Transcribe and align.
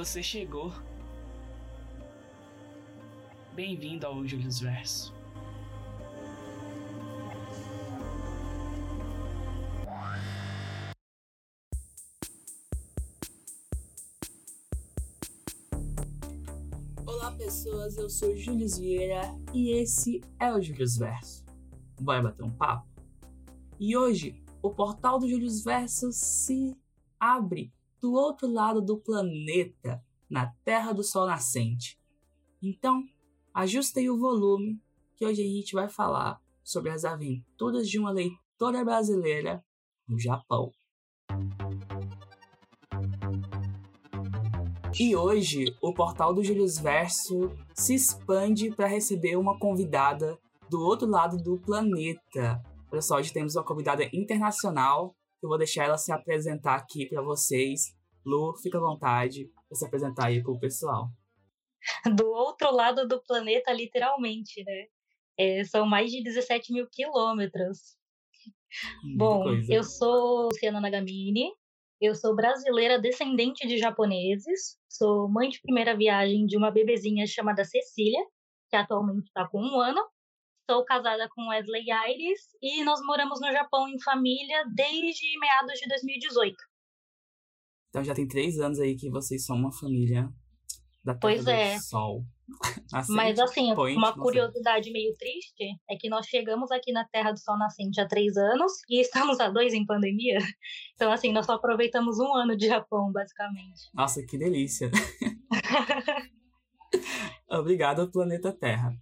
você 0.00 0.22
chegou. 0.22 0.72
Bem-vindo 3.52 4.06
ao 4.06 4.26
Julius 4.26 4.58
Verso. 4.58 5.14
Olá 17.04 17.32
pessoas, 17.32 17.98
eu 17.98 18.08
sou 18.08 18.34
Julius 18.34 18.78
Vieira 18.78 19.20
e 19.52 19.72
esse 19.72 20.22
é 20.38 20.50
o 20.50 20.62
Julius 20.62 20.96
Verso. 20.96 21.44
Bora 22.00 22.22
bater 22.22 22.42
um 22.42 22.50
papo? 22.50 22.88
E 23.78 23.94
hoje 23.94 24.42
o 24.62 24.70
portal 24.70 25.18
do 25.18 25.28
Julius 25.28 25.62
Verso 25.62 26.10
se 26.10 26.74
abre 27.20 27.70
do 28.00 28.14
outro 28.14 28.50
lado 28.50 28.80
do 28.80 28.96
planeta, 28.96 30.02
na 30.28 30.52
Terra 30.64 30.92
do 30.92 31.02
Sol 31.02 31.26
Nascente. 31.26 32.00
Então, 32.62 33.04
ajustei 33.52 34.08
o 34.08 34.18
volume, 34.18 34.80
que 35.16 35.26
hoje 35.26 35.42
a 35.42 35.46
gente 35.46 35.74
vai 35.74 35.88
falar 35.88 36.40
sobre 36.62 36.90
as 36.90 37.04
aventuras 37.04 37.88
de 37.88 37.98
uma 37.98 38.10
leitora 38.10 38.84
brasileira 38.84 39.62
no 40.08 40.18
Japão. 40.18 40.72
E 44.98 45.14
hoje, 45.14 45.76
o 45.80 45.92
portal 45.92 46.34
do 46.34 46.42
Julius 46.42 46.78
Verso 46.78 47.50
se 47.74 47.94
expande 47.94 48.74
para 48.74 48.86
receber 48.86 49.36
uma 49.36 49.58
convidada 49.58 50.38
do 50.68 50.80
outro 50.80 51.08
lado 51.08 51.36
do 51.36 51.58
planeta. 51.58 52.62
Olha 52.90 53.02
só, 53.02 53.16
hoje 53.16 53.32
temos 53.32 53.56
uma 53.56 53.64
convidada 53.64 54.04
internacional 54.12 55.14
eu 55.42 55.48
vou 55.48 55.56
deixar 55.56 55.84
ela 55.84 55.96
se 55.96 56.12
apresentar 56.12 56.74
aqui 56.74 57.06
para 57.06 57.22
vocês. 57.22 57.96
Lu, 58.24 58.54
fica 58.56 58.78
à 58.78 58.80
vontade 58.80 59.50
para 59.68 59.76
se 59.76 59.84
apresentar 59.84 60.26
aí 60.26 60.42
para 60.42 60.52
o 60.52 60.58
pessoal. 60.58 61.08
Do 62.16 62.28
outro 62.30 62.70
lado 62.70 63.08
do 63.08 63.22
planeta, 63.22 63.72
literalmente, 63.72 64.62
né? 64.64 64.86
É, 65.38 65.64
são 65.64 65.86
mais 65.86 66.10
de 66.10 66.22
17 66.22 66.72
mil 66.72 66.86
quilômetros. 66.90 67.96
Bom, 69.16 69.44
coisa. 69.44 69.72
eu 69.72 69.82
sou 69.82 70.44
Luciana 70.44 70.80
Nagamini, 70.80 71.50
eu 72.00 72.14
sou 72.14 72.36
brasileira 72.36 73.00
descendente 73.00 73.66
de 73.66 73.78
japoneses, 73.78 74.78
sou 74.88 75.28
mãe 75.28 75.48
de 75.48 75.60
primeira 75.60 75.96
viagem 75.96 76.46
de 76.46 76.56
uma 76.56 76.70
bebezinha 76.70 77.26
chamada 77.26 77.64
Cecília, 77.64 78.20
que 78.68 78.76
atualmente 78.76 79.26
está 79.26 79.48
com 79.48 79.60
um 79.60 79.80
ano, 79.80 80.00
Sou 80.70 80.84
casada 80.84 81.28
com 81.34 81.48
Wesley 81.48 81.90
Aires 81.90 82.56
e 82.62 82.84
nós 82.84 83.00
moramos 83.04 83.40
no 83.40 83.50
Japão 83.50 83.88
em 83.88 84.00
família 84.00 84.64
desde 84.72 85.36
meados 85.40 85.80
de 85.80 85.88
2018. 85.88 86.56
Então 87.90 88.02
já 88.02 88.14
tem 88.14 88.26
três 88.26 88.58
anos 88.58 88.80
aí 88.80 88.96
que 88.96 89.10
vocês 89.10 89.44
são 89.44 89.56
uma 89.56 89.72
família 89.72 90.28
da 91.04 91.14
Terra 91.14 91.20
pois 91.20 91.44
do 91.44 91.50
é. 91.50 91.78
Sol. 91.78 92.24
Assim, 92.92 93.14
Mas 93.14 93.38
assim, 93.38 93.72
point, 93.76 93.96
uma 93.96 94.12
curiosidade 94.12 94.84
sei. 94.84 94.92
meio 94.92 95.14
triste 95.14 95.64
é 95.88 95.96
que 95.96 96.08
nós 96.08 96.26
chegamos 96.26 96.72
aqui 96.72 96.90
na 96.90 97.06
Terra 97.06 97.30
do 97.30 97.38
Sol 97.38 97.56
Nascente 97.56 98.00
há 98.00 98.08
três 98.08 98.36
anos 98.36 98.72
e 98.88 99.00
estamos 99.00 99.38
há 99.38 99.48
dois 99.48 99.72
em 99.72 99.86
pandemia. 99.86 100.38
Então, 100.96 101.12
assim, 101.12 101.32
nós 101.32 101.46
só 101.46 101.52
aproveitamos 101.52 102.18
um 102.18 102.34
ano 102.34 102.54
de 102.54 102.66
Japão, 102.66 103.10
basicamente. 103.10 103.88
Nossa, 103.94 104.22
que 104.26 104.36
delícia! 104.36 104.90
Obrigado, 107.48 108.10
planeta 108.10 108.52
Terra. 108.52 108.92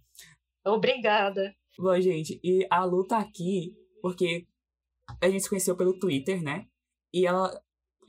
Obrigada. 0.65 1.53
Bom, 1.77 1.99
gente, 1.99 2.39
e 2.41 2.65
a 2.69 2.85
Lu 2.85 3.05
tá 3.05 3.19
aqui 3.19 3.75
porque 4.01 4.47
a 5.21 5.29
gente 5.29 5.43
se 5.43 5.49
conheceu 5.49 5.75
pelo 5.75 5.99
Twitter, 5.99 6.41
né? 6.41 6.65
E 7.13 7.25
ela 7.25 7.51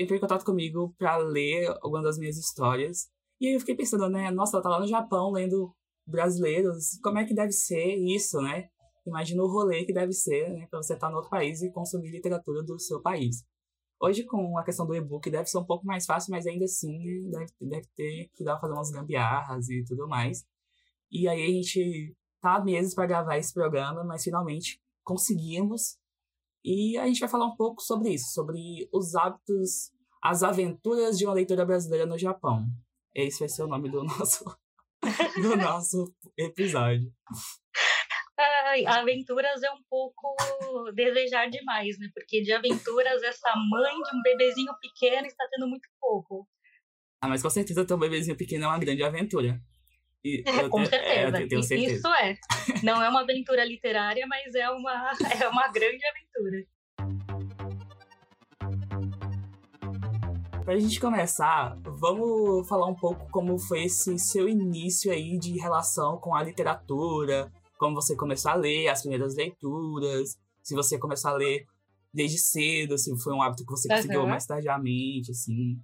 entrou 0.01 0.17
em 0.17 0.21
contato 0.21 0.45
comigo 0.45 0.95
pra 0.99 1.19
ler 1.19 1.69
algumas 1.83 2.05
das 2.05 2.19
minhas 2.19 2.39
histórias. 2.39 3.09
E 3.41 3.49
aí 3.49 3.55
eu 3.55 3.61
fiquei 3.61 3.75
pensando, 3.75 4.09
né? 4.09 4.31
Nossa, 4.31 4.57
ela 4.57 4.63
tá 4.63 4.69
lá 4.71 4.81
no 4.81 4.87
Japão 4.87 5.31
lendo 5.31 5.75
brasileiros. 6.07 6.99
Como 7.03 7.19
é 7.19 7.25
que 7.25 7.35
deve 7.35 7.53
ser 7.53 7.97
isso, 7.97 8.41
né? 8.41 8.69
Imagina 9.07 9.43
o 9.43 9.47
rolê 9.47 9.85
que 9.85 9.93
deve 9.93 10.13
ser, 10.13 10.51
né? 10.51 10.67
Pra 10.71 10.83
você 10.83 10.95
estar 10.95 11.07
tá 11.07 11.11
no 11.11 11.17
outro 11.17 11.31
país 11.31 11.63
e 11.63 11.71
consumir 11.71 12.11
literatura 12.11 12.63
do 12.63 12.79
seu 12.79 13.01
país. 13.01 13.45
Hoje, 14.03 14.25
com 14.25 14.57
a 14.57 14.65
questão 14.65 14.87
do 14.87 14.95
e-book, 14.95 15.31
deve 15.31 15.47
ser 15.47 15.59
um 15.59 15.65
pouco 15.65 15.85
mais 15.85 16.07
fácil, 16.07 16.31
mas 16.31 16.47
ainda 16.47 16.65
assim, 16.65 16.99
né? 17.29 17.45
deve, 17.61 17.71
deve 17.71 17.87
ter 17.95 18.31
que 18.35 18.43
dar 18.43 18.59
fazer 18.59 18.73
umas 18.73 18.91
gambiarras 18.91 19.69
e 19.69 19.85
tudo 19.85 20.09
mais. 20.09 20.43
E 21.11 21.29
aí 21.29 21.43
a 21.43 21.49
gente 21.49 22.17
tá 22.41 22.65
meses 22.65 22.95
para 22.95 23.07
gravar 23.07 23.37
esse 23.37 23.53
programa, 23.53 24.03
mas 24.03 24.25
finalmente 24.25 24.81
conseguimos. 25.05 25.99
E 26.65 26.99
a 26.99 27.07
gente 27.07 27.21
vai 27.21 27.29
falar 27.29 27.47
um 27.47 27.57
pouco 27.57 27.81
sobre 27.83 28.11
isso, 28.11 28.33
sobre 28.33 28.89
os 28.93 29.15
hábitos, 29.15 29.91
as 30.23 30.43
aventuras 30.43 31.19
de 31.19 31.25
uma 31.25 31.35
leitora 31.35 31.65
brasileira 31.65 32.07
no 32.07 32.19
Japão. 32.19 32.67
Esse 33.15 33.41
vai 33.41 33.49
ser 33.49 33.63
o 33.63 33.69
nome 33.69 33.91
do 33.91 34.03
nosso, 34.05 34.45
do 35.41 35.57
nosso 35.57 36.15
episódio. 36.37 37.13
Ai, 38.39 38.87
aventuras 38.87 39.63
é 39.63 39.71
um 39.71 39.83
pouco 39.89 40.35
desejar 40.95 41.49
demais, 41.51 41.99
né? 41.99 42.09
Porque 42.15 42.43
de 42.43 42.53
aventuras, 42.53 43.23
essa 43.23 43.53
mãe 43.57 43.95
de 43.95 44.17
um 44.17 44.23
bebezinho 44.23 44.73
pequeno 44.81 45.27
está 45.27 45.47
tendo 45.51 45.69
muito 45.69 45.89
pouco. 46.01 46.49
Ah, 47.23 47.29
mas 47.29 47.43
com 47.43 47.51
certeza 47.51 47.85
ter 47.85 47.95
um 47.95 47.99
bebezinho 47.99 48.37
pequeno 48.37 48.65
é 48.65 48.69
uma 48.69 48.79
grande 48.79 49.03
aventura. 49.03 49.61
E, 50.25 50.43
é, 50.47 50.69
com 50.69 50.85
certeza. 50.85 51.39
É, 51.39 51.63
certeza. 51.63 51.75
Isso 51.75 52.09
é. 52.09 52.37
Não 52.83 53.03
é 53.03 53.09
uma 53.09 53.23
aventura 53.23 53.65
literária, 53.65 54.27
mas 54.27 54.55
é 54.55 54.69
uma, 54.69 55.13
é 55.41 55.49
uma 55.49 55.69
grande 55.69 56.03
aventura. 56.07 56.67
Pra 60.65 60.79
gente 60.79 61.01
começar, 61.01 61.77
vamos 61.85 62.69
falar 62.69 62.87
um 62.87 62.95
pouco 62.95 63.29
como 63.31 63.59
foi 63.59 63.85
esse 63.85 64.19
seu 64.19 64.49
início 64.49 65.11
aí 65.11 65.39
de 65.39 65.59
relação 65.59 66.19
com 66.19 66.35
a 66.35 66.43
literatura, 66.43 67.51
como 67.79 67.95
você 67.95 68.15
começou 68.15 68.51
a 68.51 68.55
ler, 68.55 68.89
as 68.89 69.01
primeiras 69.01 69.35
leituras, 69.35 70.39
se 70.63 70.75
você 70.75 70.99
começou 70.99 71.31
a 71.31 71.35
ler 71.35 71.67
desde 72.13 72.39
cedo, 72.39 72.99
se 72.99 73.11
foi 73.23 73.33
um 73.33 73.43
hábito 73.43 73.65
que 73.65 73.71
você 73.71 73.89
conseguiu 73.89 74.21
uhum. 74.21 74.29
mais 74.29 74.47
tardiamente, 74.47 75.31
assim. 75.31 75.79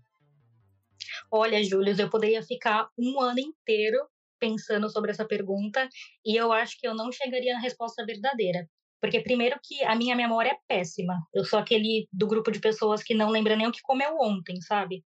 Olha, 1.32 1.62
Júlio, 1.64 1.98
eu 1.98 2.10
poderia 2.10 2.42
ficar 2.42 2.88
um 2.98 3.20
ano 3.20 3.40
inteiro 3.40 3.98
pensando 4.38 4.88
sobre 4.90 5.10
essa 5.10 5.24
pergunta 5.24 5.88
e 6.24 6.36
eu 6.36 6.52
acho 6.52 6.78
que 6.78 6.86
eu 6.86 6.94
não 6.94 7.10
chegaria 7.12 7.54
na 7.54 7.60
resposta 7.60 8.04
verdadeira. 8.04 8.68
Porque, 9.00 9.20
primeiro, 9.20 9.58
que 9.62 9.84
a 9.84 9.94
minha 9.94 10.16
memória 10.16 10.50
é 10.50 10.58
péssima. 10.66 11.14
Eu 11.32 11.44
sou 11.44 11.58
aquele 11.58 12.08
do 12.12 12.26
grupo 12.26 12.50
de 12.50 12.60
pessoas 12.60 13.02
que 13.02 13.14
não 13.14 13.28
lembra 13.30 13.54
nem 13.56 13.66
o 13.66 13.72
que 13.72 13.82
comeu 13.82 14.16
ontem, 14.18 14.60
sabe? 14.60 15.04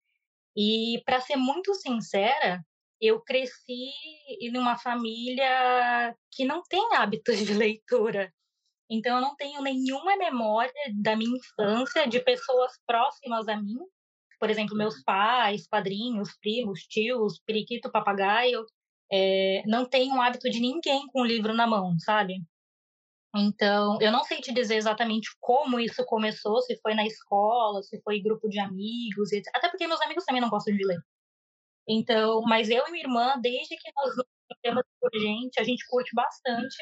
E, 0.56 1.02
para 1.04 1.20
ser 1.20 1.36
muito 1.36 1.74
sincera, 1.74 2.62
eu 3.00 3.20
cresci 3.20 3.90
em 4.40 4.56
uma 4.56 4.76
família 4.76 6.14
que 6.30 6.44
não 6.44 6.62
tem 6.68 6.80
hábitos 6.94 7.38
de 7.38 7.54
leitura. 7.54 8.32
Então, 8.90 9.16
eu 9.16 9.20
não 9.22 9.36
tenho 9.36 9.62
nenhuma 9.62 10.16
memória 10.16 10.72
da 11.00 11.16
minha 11.16 11.36
infância 11.36 12.06
de 12.06 12.20
pessoas 12.20 12.72
próximas 12.86 13.48
a 13.48 13.56
mim. 13.56 13.78
Por 14.40 14.50
exemplo, 14.50 14.76
meus 14.76 15.02
pais, 15.02 15.66
padrinhos, 15.66 16.36
primos, 16.40 16.82
tios, 16.82 17.40
periquito, 17.44 17.90
papagaio 17.90 18.64
é, 19.10 19.62
não 19.66 19.86
tem 19.88 20.12
um 20.12 20.20
hábito 20.20 20.50
de 20.50 20.60
ninguém 20.60 21.06
com 21.08 21.22
o 21.22 21.24
livro 21.24 21.54
na 21.54 21.66
mão, 21.66 21.98
sabe? 21.98 22.42
Então, 23.34 23.98
eu 24.00 24.10
não 24.10 24.24
sei 24.24 24.40
te 24.40 24.52
dizer 24.52 24.76
exatamente 24.76 25.28
como 25.40 25.78
isso 25.78 26.04
começou, 26.06 26.60
se 26.62 26.78
foi 26.80 26.94
na 26.94 27.06
escola, 27.06 27.82
se 27.82 28.00
foi 28.02 28.20
grupo 28.20 28.48
de 28.48 28.58
amigos, 28.58 29.32
etc. 29.32 29.50
até 29.54 29.68
porque 29.68 29.86
meus 29.86 30.00
amigos 30.00 30.24
também 30.24 30.40
não 30.40 30.48
gostam 30.48 30.74
de 30.74 30.84
ler. 30.84 30.98
Então, 31.88 32.42
mas 32.42 32.70
eu 32.70 32.86
e 32.86 32.90
minha 32.90 33.04
irmã, 33.04 33.38
desde 33.40 33.76
que 33.76 33.90
nós 33.96 34.14
temos 34.62 34.82
por 35.00 35.10
gente, 35.18 35.60
a 35.60 35.64
gente 35.64 35.86
curte 35.88 36.14
bastante. 36.14 36.76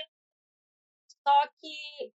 Só 1.26 1.48
que, 1.60 2.12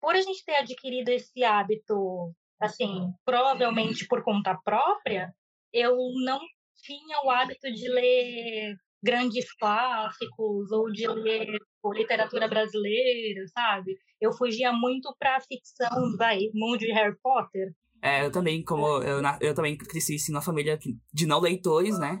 por 0.00 0.14
a 0.14 0.20
gente 0.20 0.44
ter 0.44 0.56
adquirido 0.56 1.08
esse 1.10 1.44
hábito, 1.44 2.34
assim, 2.60 3.12
provavelmente 3.24 4.06
por 4.06 4.22
conta 4.24 4.58
própria, 4.64 5.34
eu 5.72 5.96
não 6.24 6.40
tinha 6.82 7.20
o 7.24 7.30
hábito 7.30 7.72
de 7.72 7.88
ler 7.88 8.76
grandes 9.06 9.52
clássicos 9.54 10.72
ou 10.72 10.90
de 10.90 11.06
ler 11.06 11.46
literatura 11.94 12.48
brasileira, 12.48 13.46
sabe? 13.54 13.96
Eu 14.20 14.32
fugia 14.32 14.72
muito 14.72 15.14
para 15.18 15.40
ficção, 15.40 16.16
vai, 16.18 16.40
mundo 16.52 16.78
de 16.78 16.92
Harry 16.92 17.16
Potter. 17.22 17.72
É, 18.02 18.26
eu 18.26 18.32
também, 18.32 18.62
como 18.64 18.86
eu, 19.02 19.20
eu 19.40 19.54
também 19.54 19.76
cresci 19.76 20.16
assim, 20.16 20.32
numa 20.32 20.42
família 20.42 20.78
de 21.12 21.26
não 21.26 21.40
leitores, 21.40 21.98
né? 21.98 22.18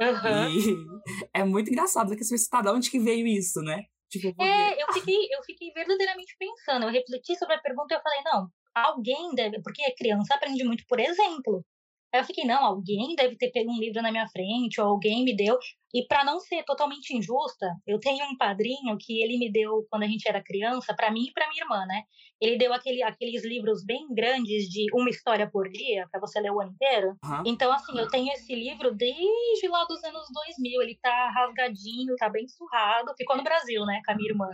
Uhum. 0.00 0.48
E 0.48 0.76
é 1.34 1.44
muito 1.44 1.70
engraçado 1.70 2.16
que 2.16 2.24
você 2.24 2.36
tá 2.48 2.62
de 2.62 2.68
onde 2.68 2.90
que 2.90 3.00
veio 3.00 3.26
isso, 3.26 3.60
né? 3.60 3.82
Tipo, 4.08 4.34
porque... 4.34 4.42
É, 4.42 4.82
eu 4.82 4.92
fiquei, 4.92 5.28
eu 5.30 5.42
fiquei 5.44 5.70
verdadeiramente 5.72 6.34
pensando, 6.38 6.84
eu 6.84 6.92
refleti 6.92 7.36
sobre 7.36 7.56
a 7.56 7.60
pergunta 7.60 7.92
e 7.92 7.96
eu 7.96 8.02
falei, 8.02 8.20
não, 8.24 8.48
alguém 8.74 9.34
deve, 9.34 9.60
porque 9.62 9.82
criança 9.96 10.34
aprende 10.34 10.64
muito 10.64 10.84
por 10.88 11.00
exemplo. 11.00 11.64
Aí 12.12 12.20
eu 12.20 12.24
fiquei, 12.24 12.44
não, 12.44 12.64
alguém 12.64 13.14
deve 13.14 13.36
ter 13.36 13.50
pego 13.50 13.70
um 13.70 13.78
livro 13.78 14.00
na 14.00 14.10
minha 14.10 14.26
frente, 14.28 14.80
ou 14.80 14.88
alguém 14.88 15.24
me 15.24 15.36
deu. 15.36 15.58
E 15.94 16.06
para 16.06 16.24
não 16.24 16.38
ser 16.40 16.62
totalmente 16.64 17.16
injusta, 17.16 17.66
eu 17.86 17.98
tenho 17.98 18.24
um 18.26 18.36
padrinho 18.36 18.96
que 18.98 19.22
ele 19.22 19.38
me 19.38 19.50
deu 19.50 19.86
quando 19.90 20.02
a 20.02 20.06
gente 20.06 20.28
era 20.28 20.42
criança, 20.42 20.94
para 20.94 21.10
mim 21.10 21.24
e 21.24 21.32
para 21.32 21.48
minha 21.48 21.62
irmã, 21.64 21.86
né? 21.86 22.02
Ele 22.40 22.56
deu 22.56 22.72
aquele, 22.72 23.02
aqueles 23.02 23.44
livros 23.44 23.84
bem 23.84 24.06
grandes 24.14 24.68
de 24.68 24.86
uma 24.94 25.10
história 25.10 25.50
por 25.50 25.68
dia, 25.68 26.06
para 26.10 26.20
você 26.20 26.40
ler 26.40 26.50
o 26.50 26.60
ano 26.60 26.72
inteiro. 26.72 27.16
Uhum. 27.24 27.42
Então, 27.46 27.72
assim, 27.72 27.98
eu 27.98 28.08
tenho 28.08 28.30
esse 28.32 28.54
livro 28.54 28.94
desde 28.94 29.68
lá 29.68 29.84
dos 29.84 30.02
anos 30.04 30.26
2000. 30.32 30.82
Ele 30.82 30.98
tá 31.02 31.30
rasgadinho, 31.30 32.16
tá 32.16 32.28
bem 32.28 32.46
surrado. 32.48 33.12
Ficou 33.16 33.36
no 33.36 33.42
Brasil, 33.42 33.84
né, 33.84 34.00
com 34.04 34.12
a 34.12 34.14
minha 34.14 34.30
irmã. 34.30 34.48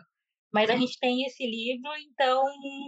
Mas 0.54 0.70
a 0.70 0.76
gente 0.76 0.96
tem 1.00 1.24
esse 1.24 1.44
livro, 1.44 1.90
então, 2.08 2.44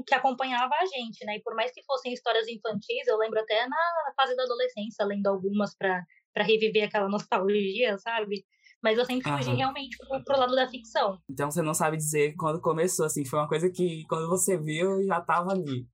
que 0.07 0.15
acompanhava 0.15 0.73
a 0.81 0.87
gente, 0.87 1.27
né? 1.27 1.35
E 1.35 1.43
por 1.43 1.53
mais 1.57 1.73
que 1.73 1.83
fossem 1.83 2.13
histórias 2.13 2.47
infantis, 2.47 3.09
eu 3.09 3.19
lembro 3.19 3.41
até 3.41 3.67
na 3.67 4.13
fase 4.17 4.37
da 4.37 4.45
adolescência, 4.45 5.05
lendo 5.05 5.27
algumas 5.27 5.77
para 5.77 6.05
reviver 6.45 6.85
aquela 6.85 7.09
nostalgia, 7.11 7.99
sabe? 7.99 8.45
Mas 8.81 8.97
eu 8.97 9.05
sempre 9.05 9.29
fugi 9.29 9.49
Aham. 9.49 9.57
realmente 9.57 9.97
pro, 9.99 10.23
pro, 10.23 10.39
lado 10.39 10.55
da 10.55 10.69
ficção. 10.69 11.19
Então 11.29 11.51
você 11.51 11.61
não 11.61 11.75
sabe 11.75 11.97
dizer 11.97 12.37
quando 12.37 12.61
começou, 12.61 13.05
assim, 13.05 13.25
foi 13.25 13.41
uma 13.41 13.49
coisa 13.49 13.69
que 13.69 14.05
quando 14.09 14.29
você 14.29 14.57
viu 14.57 15.03
já 15.03 15.21
tava 15.21 15.51
ali. 15.51 15.89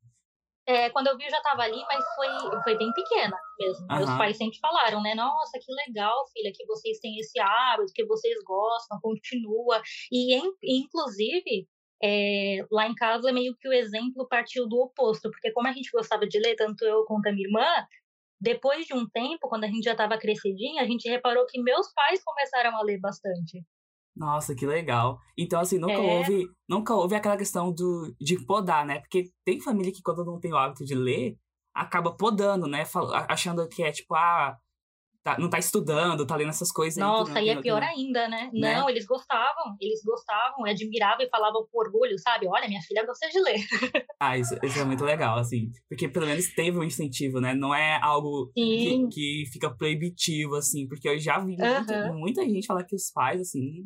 É, 0.67 0.91
quando 0.91 1.09
eu 1.09 1.17
vi 1.17 1.25
eu 1.25 1.31
já 1.31 1.39
estava 1.39 1.63
ali, 1.63 1.83
mas 1.89 2.05
foi, 2.15 2.63
foi 2.63 2.79
bem 2.79 2.93
pequena 2.93 3.37
mesmo. 3.59 3.87
Uhum. 3.91 3.97
Meus 3.97 4.11
pais 4.11 4.37
sempre 4.37 4.59
falaram, 4.61 5.03
né? 5.03 5.15
Nossa, 5.15 5.59
que 5.59 5.73
legal, 5.87 6.15
filha, 6.33 6.53
que 6.55 6.65
vocês 6.67 6.99
têm 7.01 7.19
esse 7.19 7.39
hábito, 7.41 7.93
que 7.93 8.05
vocês 8.07 8.35
gostam, 8.45 9.01
continua. 9.01 9.83
E, 10.13 10.37
inclusive, 10.63 11.67
é, 12.03 12.65
lá 12.71 12.87
em 12.87 12.95
casa, 12.95 13.33
meio 13.33 13.57
que 13.59 13.69
o 13.69 13.73
exemplo 13.73 14.27
partiu 14.29 14.69
do 14.69 14.77
oposto, 14.81 15.31
porque 15.31 15.53
como 15.53 15.69
a 15.69 15.73
gente 15.73 15.91
gostava 15.91 16.27
de 16.27 16.39
ler, 16.39 16.55
tanto 16.55 16.85
eu 16.85 17.05
quanto 17.07 17.27
a 17.27 17.33
minha 17.33 17.47
irmã, 17.47 17.67
depois 18.41 18.87
de 18.87 18.95
um 18.95 19.09
tempo, 19.09 19.49
quando 19.49 19.65
a 19.65 19.69
gente 19.69 19.85
já 19.85 19.93
estava 19.93 20.19
crescidinha, 20.19 20.83
a 20.83 20.87
gente 20.87 21.09
reparou 21.09 21.47
que 21.47 21.63
meus 21.63 21.93
pais 21.93 22.23
começaram 22.25 22.77
a 22.77 22.83
ler 22.83 22.99
bastante. 22.99 23.65
Nossa, 24.15 24.55
que 24.55 24.67
legal. 24.67 25.19
Então, 25.37 25.61
assim, 25.61 25.79
nunca 25.79 25.95
é. 25.95 26.19
houve, 26.19 26.47
nunca 26.69 26.95
houve 26.95 27.15
aquela 27.15 27.37
questão 27.37 27.73
do, 27.73 28.15
de 28.21 28.45
podar, 28.45 28.85
né? 28.85 29.01
Porque 29.01 29.31
tem 29.45 29.61
família 29.61 29.93
que, 29.93 30.03
quando 30.03 30.25
não 30.25 30.39
tem 30.39 30.53
o 30.53 30.57
hábito 30.57 30.85
de 30.85 30.95
ler, 30.95 31.37
acaba 31.75 32.15
podando, 32.15 32.67
né? 32.67 32.85
Achando 33.29 33.67
que 33.69 33.83
é 33.83 33.91
tipo, 33.91 34.15
ah, 34.15 34.57
tá, 35.23 35.39
não 35.39 35.49
tá 35.49 35.59
estudando, 35.59 36.27
tá 36.27 36.37
lendo 36.37 36.51
essas 36.51 36.71
coisas. 36.71 36.99
Nossa, 36.99 37.39
aí, 37.39 37.47
e 37.47 37.51
é 37.51 37.61
pior 37.61 37.83
ainda, 37.83 38.29
né? 38.29 38.51
né? 38.53 38.75
Não, 38.75 38.91
eles 38.91 39.07
gostavam, 39.07 39.77
eles 39.81 40.03
gostavam, 40.05 40.65
admiravam 40.67 41.25
e 41.25 41.31
falavam 41.31 41.67
com 41.71 41.79
orgulho, 41.79 42.19
sabe? 42.19 42.47
Olha, 42.47 42.69
minha 42.69 42.83
filha 42.83 43.07
gosta 43.07 43.29
de 43.29 43.41
ler. 43.41 43.61
ah, 44.21 44.37
isso, 44.37 44.55
isso, 44.63 44.79
é 44.79 44.85
muito 44.85 45.05
legal, 45.05 45.39
assim. 45.39 45.71
Porque 45.89 46.09
pelo 46.09 46.27
menos 46.27 46.53
teve 46.55 46.79
um 46.79 46.85
incentivo, 46.85 47.41
né? 47.41 47.55
Não 47.55 47.75
é 47.75 47.99
algo 48.03 48.51
que, 48.55 49.09
que, 49.09 49.45
fica 49.53 49.71
proibitivo, 49.71 50.57
assim. 50.57 50.87
Porque 50.89 51.09
eu 51.09 51.19
já 51.19 51.39
vi 51.39 51.57
muita, 51.57 52.13
muita 52.13 52.43
gente 52.43 52.67
falar 52.67 52.85
que 52.85 52.97
os 52.97 53.11
pais, 53.11 53.41
assim, 53.41 53.85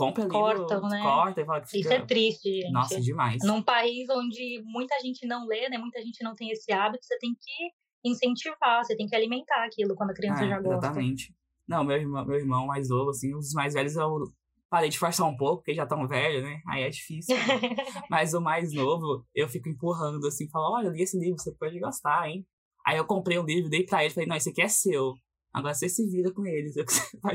compra 0.00 0.28
Cortam, 0.28 0.76
livro, 0.76 0.88
né? 0.88 1.02
corta 1.02 1.40
e 1.40 1.44
fala 1.44 1.60
que 1.60 1.68
fica... 1.68 1.80
Isso 1.80 1.92
é 1.92 2.06
triste, 2.06 2.60
gente. 2.60 2.72
Nossa, 2.72 3.00
demais. 3.00 3.42
Num 3.44 3.62
país 3.62 4.08
onde 4.10 4.62
muita 4.64 4.98
gente 5.00 5.26
não 5.26 5.46
lê, 5.46 5.68
né? 5.68 5.78
Muita 5.78 6.00
gente 6.00 6.22
não 6.24 6.34
tem 6.34 6.50
esse 6.50 6.72
hábito, 6.72 7.04
você 7.04 7.18
tem 7.18 7.34
que 7.34 8.08
incentivar, 8.08 8.84
você 8.84 8.96
tem 8.96 9.06
que 9.06 9.14
alimentar 9.14 9.64
aquilo 9.64 9.94
quando 9.94 10.10
a 10.10 10.14
criança 10.14 10.44
é, 10.44 10.48
já 10.48 10.60
gosta. 10.60 10.86
Exatamente. 10.86 11.34
Não, 11.68 11.84
meu 11.84 11.96
irmão, 11.96 12.24
meu 12.24 12.36
irmão 12.36 12.66
mais 12.66 12.88
novo, 12.88 13.10
assim, 13.10 13.34
os 13.34 13.52
mais 13.52 13.74
velhos 13.74 13.94
eu 13.94 14.24
parei 14.70 14.88
de 14.88 14.98
forçar 14.98 15.26
um 15.26 15.36
pouco, 15.36 15.58
porque 15.58 15.74
já 15.74 15.84
tão 15.84 16.06
velho, 16.06 16.42
né? 16.42 16.60
Aí 16.66 16.82
é 16.82 16.88
difícil. 16.88 17.36
Mas 18.08 18.32
o 18.34 18.40
mais 18.40 18.72
novo, 18.72 19.24
eu 19.34 19.48
fico 19.48 19.68
empurrando, 19.68 20.26
assim, 20.26 20.48
falo, 20.48 20.76
olha, 20.76 20.88
li 20.88 21.02
esse 21.02 21.18
livro, 21.18 21.38
você 21.38 21.52
pode 21.52 21.78
gostar, 21.78 22.28
hein? 22.28 22.46
Aí 22.86 22.96
eu 22.96 23.04
comprei 23.04 23.38
um 23.38 23.44
livro, 23.44 23.68
dei 23.68 23.84
pra 23.84 24.02
ele, 24.02 24.14
falei, 24.14 24.28
não, 24.28 24.36
esse 24.36 24.50
aqui 24.50 24.62
é 24.62 24.68
seu. 24.68 25.14
Agora 25.52 25.74
você 25.74 25.88
se 25.88 26.06
vira 26.08 26.32
com 26.32 26.46
eles. 26.46 26.74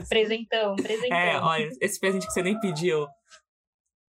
Presentão, 0.07 0.75
presentão. 0.81 1.17
É, 1.17 1.39
olha, 1.39 1.69
esse 1.81 1.99
presente 1.99 2.25
que 2.25 2.33
você 2.33 2.41
nem 2.41 2.59
pediu. 2.59 3.05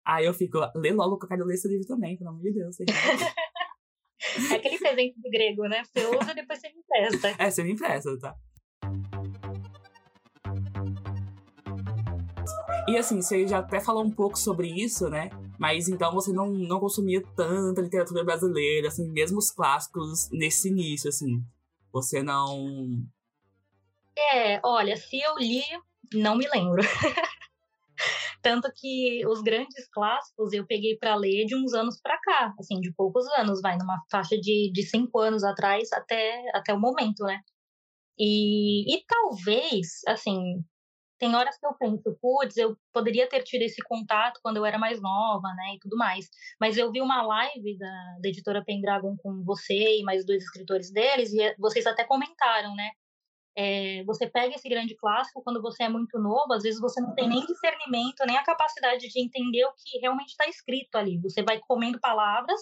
Aí 0.06 0.26
eu 0.26 0.34
fico, 0.34 0.58
lê 0.76 0.92
logo 0.92 1.18
que 1.18 1.24
eu 1.24 1.28
quero 1.28 1.46
ler 1.46 1.54
esse 1.54 1.66
livro 1.66 1.86
também, 1.86 2.16
pelo 2.18 2.30
amor 2.30 2.42
de 2.42 2.52
Deus. 2.52 2.76
é 4.50 4.54
aquele 4.54 4.78
presente 4.78 5.18
do 5.18 5.30
grego, 5.30 5.62
né? 5.62 5.82
Você 5.84 6.06
usa 6.06 6.32
e 6.32 6.34
depois 6.34 6.60
você 6.60 6.68
me 6.68 6.80
empresta. 6.80 7.42
É, 7.42 7.50
você 7.50 7.64
me 7.64 7.72
empresta, 7.72 8.18
tá? 8.18 8.34
E 12.86 12.98
assim, 12.98 13.22
você 13.22 13.48
já 13.48 13.60
até 13.60 13.80
falou 13.80 14.04
um 14.04 14.10
pouco 14.10 14.38
sobre 14.38 14.68
isso, 14.68 15.08
né? 15.08 15.30
Mas 15.58 15.88
então 15.88 16.12
você 16.12 16.30
não, 16.30 16.50
não 16.50 16.78
consumia 16.78 17.22
tanta 17.34 17.80
literatura 17.80 18.22
brasileira, 18.22 18.88
assim, 18.88 19.10
mesmo 19.10 19.38
os 19.38 19.50
clássicos 19.50 20.28
nesse 20.30 20.68
início, 20.68 21.08
assim. 21.08 21.42
Você 21.90 22.22
não 22.22 23.02
é, 24.16 24.60
olha, 24.64 24.96
se 24.96 25.20
eu 25.20 25.36
li, 25.36 25.62
não 26.12 26.36
me 26.36 26.46
lembro. 26.48 26.82
Tanto 28.42 28.70
que 28.74 29.26
os 29.26 29.40
grandes 29.42 29.88
clássicos 29.90 30.52
eu 30.52 30.66
peguei 30.66 30.98
para 30.98 31.14
ler 31.14 31.46
de 31.46 31.56
uns 31.56 31.72
anos 31.72 32.00
para 32.00 32.18
cá, 32.20 32.54
assim, 32.58 32.80
de 32.80 32.92
poucos 32.92 33.26
anos, 33.38 33.60
vai 33.62 33.76
numa 33.76 33.98
faixa 34.10 34.36
de, 34.36 34.70
de 34.72 34.82
cinco 34.82 35.18
anos 35.18 35.42
atrás 35.42 35.90
até, 35.92 36.42
até 36.54 36.74
o 36.74 36.80
momento, 36.80 37.24
né? 37.24 37.40
E, 38.18 38.94
e 38.94 39.04
talvez, 39.06 40.02
assim, 40.06 40.62
tem 41.18 41.34
horas 41.34 41.56
que 41.58 41.66
eu 41.66 41.74
penso, 41.78 42.16
putz, 42.20 42.56
eu 42.56 42.76
poderia 42.92 43.28
ter 43.28 43.42
tido 43.42 43.62
esse 43.62 43.82
contato 43.82 44.40
quando 44.42 44.58
eu 44.58 44.66
era 44.66 44.78
mais 44.78 45.00
nova, 45.00 45.48
né, 45.54 45.74
e 45.76 45.78
tudo 45.78 45.96
mais. 45.96 46.28
Mas 46.60 46.76
eu 46.76 46.92
vi 46.92 47.00
uma 47.00 47.22
live 47.22 47.78
da, 47.78 48.16
da 48.22 48.28
editora 48.28 48.64
Pendragon 48.64 49.16
com 49.22 49.42
você 49.44 49.98
e 50.00 50.02
mais 50.02 50.26
dois 50.26 50.42
escritores 50.44 50.92
deles, 50.92 51.32
e 51.32 51.54
vocês 51.58 51.86
até 51.86 52.04
comentaram, 52.04 52.74
né, 52.74 52.90
é, 53.56 54.02
você 54.04 54.28
pega 54.28 54.54
esse 54.54 54.68
grande 54.68 54.96
clássico 54.96 55.42
quando 55.42 55.62
você 55.62 55.84
é 55.84 55.88
muito 55.88 56.18
novo, 56.18 56.52
às 56.52 56.62
vezes 56.62 56.80
você 56.80 57.00
não 57.00 57.14
tem 57.14 57.28
nem 57.28 57.44
discernimento, 57.46 58.24
nem 58.26 58.36
a 58.36 58.44
capacidade 58.44 59.08
de 59.08 59.20
entender 59.20 59.64
o 59.64 59.72
que 59.72 59.98
realmente 59.98 60.30
está 60.30 60.46
escrito 60.48 60.96
ali. 60.96 61.20
Você 61.20 61.42
vai 61.42 61.60
comendo 61.60 62.00
palavras 62.00 62.60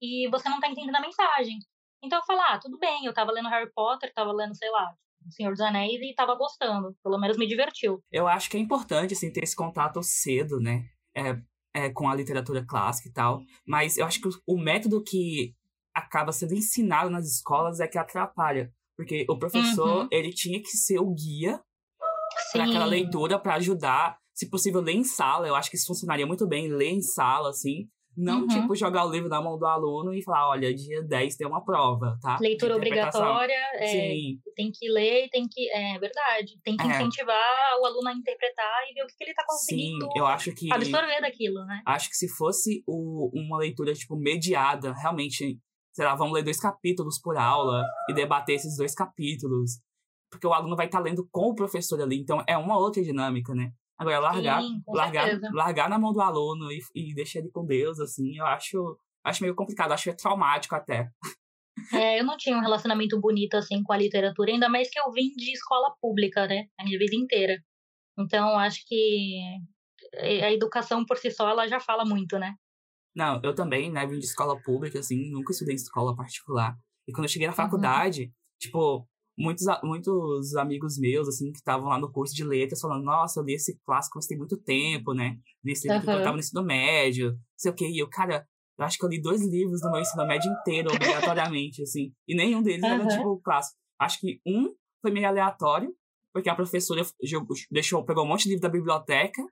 e 0.00 0.28
você 0.30 0.48
não 0.48 0.56
está 0.56 0.68
entendendo 0.68 0.96
a 0.96 1.00
mensagem. 1.00 1.58
Então 2.02 2.18
eu 2.18 2.24
falo, 2.24 2.40
ah, 2.42 2.58
tudo 2.58 2.78
bem, 2.78 3.04
eu 3.04 3.10
estava 3.10 3.32
lendo 3.32 3.48
Harry 3.48 3.70
Potter, 3.74 4.08
estava 4.08 4.32
lendo, 4.32 4.54
sei 4.54 4.70
lá, 4.70 4.94
Senhor 5.28 5.50
dos 5.50 5.60
Anéis 5.60 6.00
e 6.00 6.10
estava 6.10 6.34
gostando, 6.34 6.96
pelo 7.02 7.18
menos 7.18 7.36
me 7.36 7.46
divertiu. 7.46 8.02
Eu 8.10 8.26
acho 8.26 8.48
que 8.48 8.56
é 8.56 8.60
importante, 8.60 9.12
assim, 9.12 9.32
ter 9.32 9.42
esse 9.42 9.54
contato 9.54 10.02
cedo, 10.02 10.58
né, 10.58 10.84
é, 11.14 11.36
é, 11.74 11.90
com 11.90 12.08
a 12.08 12.14
literatura 12.14 12.64
clássica 12.64 13.08
e 13.08 13.12
tal, 13.12 13.42
mas 13.66 13.98
eu 13.98 14.06
acho 14.06 14.20
que 14.20 14.28
o 14.46 14.58
método 14.58 15.02
que 15.02 15.54
acaba 15.94 16.32
sendo 16.32 16.54
ensinado 16.54 17.10
nas 17.10 17.26
escolas 17.26 17.80
é 17.80 17.88
que 17.88 17.98
atrapalha. 17.98 18.72
Porque 19.00 19.24
o 19.30 19.38
professor, 19.38 20.02
uhum. 20.02 20.08
ele 20.12 20.28
tinha 20.30 20.60
que 20.60 20.76
ser 20.76 20.98
o 20.98 21.14
guia 21.14 21.58
para 22.52 22.64
aquela 22.64 22.84
leitura 22.84 23.38
para 23.38 23.54
ajudar, 23.54 24.18
se 24.34 24.50
possível, 24.50 24.82
ler 24.82 24.92
em 24.92 25.04
sala. 25.04 25.48
Eu 25.48 25.54
acho 25.54 25.70
que 25.70 25.76
isso 25.76 25.86
funcionaria 25.86 26.26
muito 26.26 26.46
bem, 26.46 26.68
ler 26.68 26.90
em 26.90 27.00
sala, 27.00 27.48
assim. 27.48 27.88
Não, 28.14 28.42
uhum. 28.42 28.46
tipo, 28.48 28.74
jogar 28.74 29.06
o 29.06 29.10
livro 29.10 29.30
na 29.30 29.40
mão 29.40 29.56
do 29.56 29.64
aluno 29.64 30.12
e 30.12 30.22
falar, 30.22 30.50
olha, 30.50 30.74
dia 30.74 31.02
10 31.02 31.36
tem 31.36 31.46
uma 31.46 31.64
prova, 31.64 32.18
tá? 32.20 32.36
Leitura 32.42 32.76
obrigatória, 32.76 33.56
é, 33.76 34.12
tem 34.54 34.70
que 34.70 34.86
ler, 34.90 35.30
tem 35.30 35.46
que. 35.50 35.70
É 35.70 35.98
verdade. 35.98 36.60
Tem 36.62 36.76
que 36.76 36.82
é. 36.82 36.90
incentivar 36.90 37.80
o 37.80 37.86
aluno 37.86 38.10
a 38.10 38.12
interpretar 38.12 38.82
e 38.90 38.92
ver 38.92 39.04
o 39.04 39.06
que, 39.06 39.16
que 39.16 39.24
ele 39.24 39.32
tá 39.32 39.44
conseguindo 39.46 40.04
Sim, 40.04 40.10
eu 40.14 40.26
acho 40.26 40.54
que. 40.54 40.70
Absorver 40.70 41.22
daquilo, 41.22 41.64
né? 41.64 41.80
Acho 41.86 42.10
que 42.10 42.16
se 42.16 42.28
fosse 42.28 42.82
o, 42.86 43.30
uma 43.32 43.56
leitura, 43.56 43.94
tipo, 43.94 44.14
mediada, 44.14 44.92
realmente 44.92 45.58
sei 45.92 46.04
lá, 46.04 46.14
vamos 46.14 46.34
ler 46.34 46.42
dois 46.42 46.58
capítulos 46.58 47.20
por 47.20 47.36
aula 47.36 47.84
e 48.08 48.14
debater 48.14 48.56
esses 48.56 48.76
dois 48.76 48.94
capítulos. 48.94 49.80
Porque 50.30 50.46
o 50.46 50.52
aluno 50.52 50.76
vai 50.76 50.86
estar 50.86 50.98
tá 50.98 51.04
lendo 51.04 51.28
com 51.30 51.50
o 51.50 51.54
professor 51.54 52.00
ali, 52.00 52.20
então 52.20 52.42
é 52.46 52.56
uma 52.56 52.78
outra 52.78 53.02
dinâmica, 53.02 53.54
né? 53.54 53.72
Agora, 53.98 54.18
largar, 54.18 54.62
Sim, 54.62 54.82
largar, 54.88 55.40
largar 55.52 55.90
na 55.90 55.98
mão 55.98 56.12
do 56.12 56.22
aluno 56.22 56.72
e, 56.72 56.80
e 56.94 57.14
deixar 57.14 57.40
ele 57.40 57.50
com 57.50 57.66
Deus, 57.66 58.00
assim, 58.00 58.34
eu 58.36 58.46
acho, 58.46 58.96
acho 59.22 59.42
meio 59.42 59.54
complicado, 59.54 59.92
acho 59.92 60.04
que 60.04 60.10
é 60.10 60.16
traumático 60.16 60.74
até. 60.74 61.10
É, 61.92 62.18
eu 62.20 62.24
não 62.24 62.36
tinha 62.36 62.56
um 62.56 62.60
relacionamento 62.60 63.20
bonito, 63.20 63.54
assim, 63.54 63.82
com 63.82 63.92
a 63.92 63.96
literatura, 63.96 64.52
ainda 64.52 64.68
mais 64.68 64.88
que 64.88 64.98
eu 64.98 65.10
vim 65.12 65.28
de 65.36 65.52
escola 65.52 65.94
pública, 66.00 66.46
né? 66.46 66.66
A 66.78 66.84
minha 66.84 66.98
vida 66.98 67.14
inteira. 67.16 67.62
Então, 68.18 68.58
acho 68.58 68.82
que 68.86 69.38
a 70.42 70.52
educação 70.52 71.04
por 71.04 71.16
si 71.16 71.30
só, 71.30 71.48
ela 71.48 71.68
já 71.68 71.80
fala 71.80 72.04
muito, 72.04 72.38
né? 72.38 72.54
Não, 73.14 73.40
eu 73.42 73.54
também, 73.54 73.90
né, 73.90 74.06
vim 74.06 74.18
de 74.18 74.24
escola 74.24 74.60
pública, 74.62 74.98
assim, 74.98 75.30
nunca 75.30 75.52
estudei 75.52 75.74
em 75.74 75.76
escola 75.76 76.14
particular. 76.14 76.76
E 77.08 77.12
quando 77.12 77.24
eu 77.24 77.28
cheguei 77.28 77.48
na 77.48 77.52
uhum. 77.52 77.56
faculdade, 77.56 78.24
uhum. 78.24 78.30
tipo, 78.60 79.08
muitos, 79.36 79.66
muitos 79.82 80.54
amigos 80.56 80.98
meus, 80.98 81.28
assim, 81.28 81.50
que 81.50 81.58
estavam 81.58 81.88
lá 81.88 81.98
no 81.98 82.12
curso 82.12 82.34
de 82.34 82.44
letras, 82.44 82.80
falando, 82.80 83.04
nossa, 83.04 83.40
eu 83.40 83.44
li 83.44 83.54
esse 83.54 83.78
clássico, 83.84 84.18
mas 84.18 84.26
tem 84.26 84.38
muito 84.38 84.56
tempo, 84.56 85.12
né? 85.12 85.36
Li 85.64 85.72
esse 85.72 85.88
livro 85.88 86.06
uhum. 86.06 86.14
que 86.14 86.20
eu 86.20 86.22
tava 86.22 86.36
no 86.36 86.40
ensino 86.40 86.62
médio, 86.62 87.32
não 87.32 87.38
sei 87.56 87.70
o 87.70 87.74
quê. 87.74 87.88
E 87.88 87.98
eu, 87.98 88.08
cara, 88.08 88.46
eu 88.78 88.84
acho 88.84 88.96
que 88.96 89.04
eu 89.04 89.08
li 89.08 89.20
dois 89.20 89.42
livros 89.42 89.82
no 89.82 89.90
meu 89.90 90.00
ensino 90.00 90.26
médio 90.26 90.50
inteiro, 90.52 90.90
obrigatoriamente, 90.94 91.82
assim. 91.82 92.12
E 92.28 92.36
nenhum 92.36 92.62
deles 92.62 92.82
uhum. 92.82 92.88
era, 92.88 93.08
tipo, 93.08 93.40
clássico. 93.42 93.76
Acho 93.98 94.20
que 94.20 94.40
um 94.46 94.72
foi 95.02 95.10
meio 95.10 95.26
aleatório, 95.26 95.92
porque 96.32 96.48
a 96.48 96.54
professora 96.54 97.02
deixou, 97.70 98.04
pegou 98.04 98.24
um 98.24 98.28
monte 98.28 98.44
de 98.44 98.50
livro 98.50 98.62
da 98.62 98.68
biblioteca, 98.68 99.42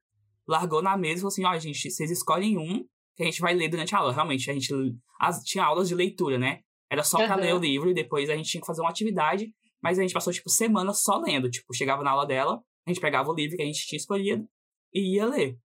largou 0.46 0.80
na 0.80 0.96
mesa 0.96 1.16
e 1.16 1.20
falou 1.20 1.28
assim, 1.28 1.44
ó, 1.44 1.54
oh, 1.54 1.58
gente, 1.58 1.90
vocês 1.90 2.10
escolhem 2.10 2.56
um 2.56 2.86
que 3.18 3.24
a 3.24 3.26
gente 3.26 3.40
vai 3.40 3.52
ler 3.52 3.68
durante 3.68 3.94
a 3.96 3.98
aula. 3.98 4.12
Realmente, 4.12 4.48
a 4.48 4.54
gente 4.54 4.72
as, 5.18 5.42
tinha 5.42 5.64
aulas 5.64 5.88
de 5.88 5.94
leitura, 5.94 6.38
né? 6.38 6.60
Era 6.88 7.02
só 7.02 7.18
uhum. 7.18 7.34
ler 7.34 7.52
o 7.52 7.58
livro 7.58 7.90
e 7.90 7.94
depois 7.94 8.30
a 8.30 8.36
gente 8.36 8.48
tinha 8.48 8.60
que 8.60 8.66
fazer 8.66 8.80
uma 8.80 8.88
atividade 8.88 9.52
Mas 9.82 9.98
a 9.98 10.02
gente 10.02 10.14
passou, 10.14 10.32
tipo, 10.32 10.48
semanas 10.48 11.02
só 11.02 11.18
lendo. 11.18 11.50
Tipo, 11.50 11.74
chegava 11.74 12.04
na 12.04 12.12
aula 12.12 12.24
dela, 12.24 12.62
a 12.86 12.90
gente 12.90 13.00
pegava 13.00 13.28
o 13.28 13.34
livro 13.34 13.56
que 13.56 13.62
a 13.62 13.66
gente 13.66 13.84
tinha 13.86 13.98
escolhido 13.98 14.48
e 14.94 15.16
ia 15.16 15.26
ler, 15.26 15.58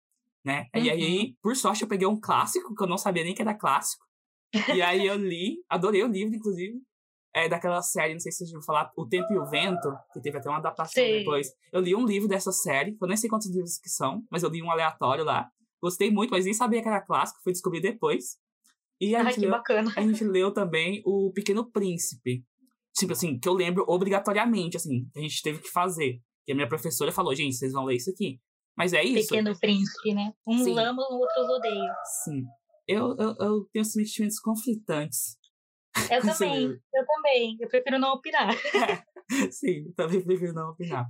né? 0.45 0.67
Uhum. 0.73 0.81
E 0.81 0.89
aí, 0.89 1.35
por 1.41 1.55
sorte, 1.55 1.83
eu 1.83 1.89
peguei 1.89 2.07
um 2.07 2.19
clássico, 2.19 2.73
que 2.73 2.83
eu 2.83 2.87
não 2.87 2.97
sabia 2.97 3.23
nem 3.23 3.35
que 3.35 3.41
era 3.41 3.53
clássico. 3.53 4.05
e 4.73 4.81
aí 4.81 5.05
eu 5.05 5.15
li, 5.15 5.57
adorei 5.69 6.03
o 6.03 6.07
livro, 6.07 6.33
inclusive. 6.33 6.79
É 7.33 7.47
daquela 7.47 7.81
série, 7.81 8.13
não 8.13 8.19
sei 8.19 8.31
se 8.31 8.39
vocês 8.39 8.51
vão 8.51 8.61
falar, 8.61 8.91
O 8.97 9.07
Tempo 9.07 9.31
e 9.31 9.37
o 9.37 9.45
Vento, 9.45 9.89
que 10.13 10.21
teve 10.21 10.37
até 10.37 10.49
uma 10.49 10.57
adaptação 10.57 11.03
Sim. 11.03 11.19
depois. 11.19 11.47
Eu 11.71 11.81
li 11.81 11.95
um 11.95 12.05
livro 12.05 12.27
dessa 12.27 12.51
série, 12.51 12.97
eu 13.01 13.07
nem 13.07 13.15
sei 13.15 13.29
quantos 13.29 13.49
livros 13.49 13.77
que 13.77 13.89
são, 13.89 14.25
mas 14.29 14.43
eu 14.43 14.49
li 14.49 14.61
um 14.61 14.71
aleatório 14.71 15.23
lá. 15.23 15.49
Gostei 15.81 16.11
muito, 16.11 16.31
mas 16.31 16.45
nem 16.45 16.53
sabia 16.53 16.81
que 16.81 16.87
era 16.87 17.01
clássico, 17.01 17.41
fui 17.43 17.51
descobrir 17.51 17.81
depois. 17.81 18.37
E 18.99 19.15
a, 19.15 19.19
Ai, 19.19 19.25
gente 19.25 19.35
que 19.35 19.41
leu, 19.41 19.49
bacana. 19.51 19.93
a 19.95 20.01
gente 20.01 20.23
leu 20.23 20.51
também 20.53 21.01
O 21.05 21.31
Pequeno 21.33 21.69
Príncipe. 21.71 22.45
Tipo 22.93 23.13
assim, 23.13 23.39
que 23.39 23.47
eu 23.47 23.53
lembro 23.53 23.83
obrigatoriamente, 23.87 24.77
assim, 24.77 25.09
que 25.11 25.19
a 25.19 25.21
gente 25.21 25.41
teve 25.41 25.59
que 25.59 25.69
fazer. 25.69 26.21
E 26.47 26.51
a 26.51 26.55
minha 26.55 26.67
professora 26.67 27.11
falou, 27.11 27.33
gente, 27.33 27.55
vocês 27.55 27.71
vão 27.71 27.85
ler 27.85 27.95
isso 27.95 28.11
aqui. 28.11 28.39
Mas 28.77 28.93
é 28.93 29.03
isso. 29.03 29.29
Pequeno 29.29 29.57
Príncipe, 29.59 30.13
né? 30.13 30.33
Uns 30.45 30.63
Sim. 30.63 30.77
amam, 30.77 31.05
outros 31.09 31.49
odeiam. 31.49 31.95
Sim. 32.23 32.43
Eu, 32.87 33.15
eu, 33.17 33.35
eu 33.39 33.69
tenho 33.71 33.85
sentimentos 33.85 34.39
conflitantes. 34.39 35.37
Eu 36.09 36.21
também, 36.21 36.67
eu 36.67 37.05
também. 37.05 37.57
Eu 37.59 37.67
prefiro 37.67 37.99
não 37.99 38.13
opinar. 38.13 38.49
Sim, 39.51 39.91
também 39.95 40.21
prefiro 40.21 40.53
não 40.53 40.69
opinar. 40.69 41.05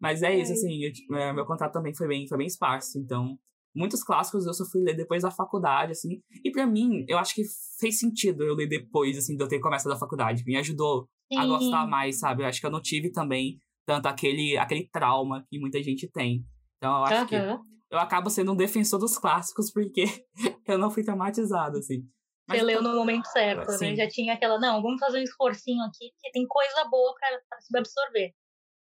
Mas 0.00 0.22
é 0.22 0.34
isso, 0.36 0.52
assim, 0.52 0.80
eu, 0.82 1.16
é, 1.18 1.32
meu 1.32 1.44
contato 1.46 1.72
também 1.72 1.94
foi 1.94 2.06
bem, 2.08 2.26
foi 2.28 2.38
bem 2.38 2.46
esparso. 2.46 2.98
Então, 2.98 3.38
muitos 3.74 4.02
clássicos 4.02 4.46
eu 4.46 4.54
só 4.54 4.64
fui 4.64 4.82
ler 4.82 4.94
depois 4.96 5.22
da 5.22 5.30
faculdade, 5.30 5.92
assim. 5.92 6.20
E 6.44 6.50
pra 6.50 6.66
mim, 6.66 7.04
eu 7.08 7.18
acho 7.18 7.34
que 7.34 7.42
fez 7.80 7.98
sentido 7.98 8.44
eu 8.44 8.54
ler 8.54 8.68
depois, 8.68 9.16
assim, 9.16 9.36
de 9.36 9.42
eu 9.42 9.48
ter 9.48 9.60
começado 9.60 9.92
a 9.92 9.98
faculdade. 9.98 10.44
Me 10.46 10.56
ajudou 10.56 11.08
a 11.36 11.46
gostar 11.46 11.84
Sim. 11.84 11.90
mais, 11.90 12.18
sabe? 12.18 12.42
Eu 12.42 12.46
acho 12.46 12.60
que 12.60 12.66
eu 12.66 12.70
não 12.70 12.80
tive 12.82 13.10
também 13.10 13.58
tanto 13.86 14.06
aquele, 14.06 14.56
aquele 14.58 14.88
trauma 14.90 15.44
que 15.48 15.58
muita 15.58 15.82
gente 15.82 16.08
tem. 16.10 16.44
Então, 16.76 16.98
eu 16.98 17.04
acho 17.04 17.26
que 17.26 17.36
Aham. 17.36 17.60
eu 17.90 17.98
acabo 17.98 18.28
sendo 18.30 18.52
um 18.52 18.56
defensor 18.56 18.98
dos 18.98 19.16
clássicos 19.18 19.72
porque 19.72 20.04
eu 20.66 20.78
não 20.78 20.90
fui 20.90 21.02
traumatizado, 21.02 21.78
assim. 21.78 22.02
Mas 22.48 22.58
Você 22.58 22.62
eu 22.64 22.66
leu 22.66 22.82
tô- 22.82 22.88
no 22.88 22.96
momento 22.96 23.24
certo, 23.28 23.70
Sim. 23.72 23.90
né? 23.90 23.96
Já 23.96 24.08
tinha 24.08 24.34
aquela, 24.34 24.58
não, 24.58 24.82
vamos 24.82 24.98
fazer 25.00 25.20
um 25.20 25.22
esforcinho 25.22 25.82
aqui, 25.84 26.10
porque 26.14 26.30
tem 26.32 26.44
coisa 26.46 26.84
boa 26.90 27.14
pra, 27.14 27.28
pra 27.48 27.60
se 27.60 27.76
absorver. 27.78 28.34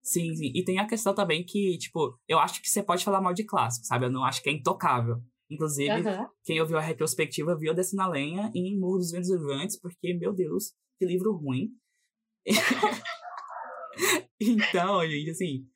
Sim, 0.09 0.35
sim. 0.35 0.51
E 0.55 0.65
tem 0.65 0.79
a 0.79 0.87
questão 0.87 1.15
também 1.15 1.45
que, 1.45 1.77
tipo, 1.77 2.19
eu 2.27 2.39
acho 2.39 2.63
que 2.63 2.69
você 2.71 2.83
pode 2.83 3.05
falar 3.05 3.21
mal 3.21 3.35
de 3.35 3.45
clássico, 3.45 3.85
sabe? 3.85 4.07
Eu 4.07 4.11
não 4.11 4.25
acho 4.25 4.43
que 4.43 4.49
é 4.49 4.53
intocável. 4.53 5.17
Inclusive, 5.51 6.03
quem 6.45 6.59
ouviu 6.63 6.79
a 6.79 6.81
retrospectiva 6.81 7.55
viu 7.55 7.75
Desce 7.75 7.95
na 7.95 8.09
Lenha 8.09 8.51
em 8.55 8.79
Morro 8.79 8.97
dos 8.97 9.11
Ventos 9.11 9.29
Vivantes, 9.29 9.79
porque, 9.79 10.15
meu 10.15 10.33
Deus, 10.33 10.73
que 10.99 11.05
livro 11.05 11.35
ruim. 11.37 11.69
então, 14.41 15.07
gente, 15.07 15.31
assim, 15.31 15.67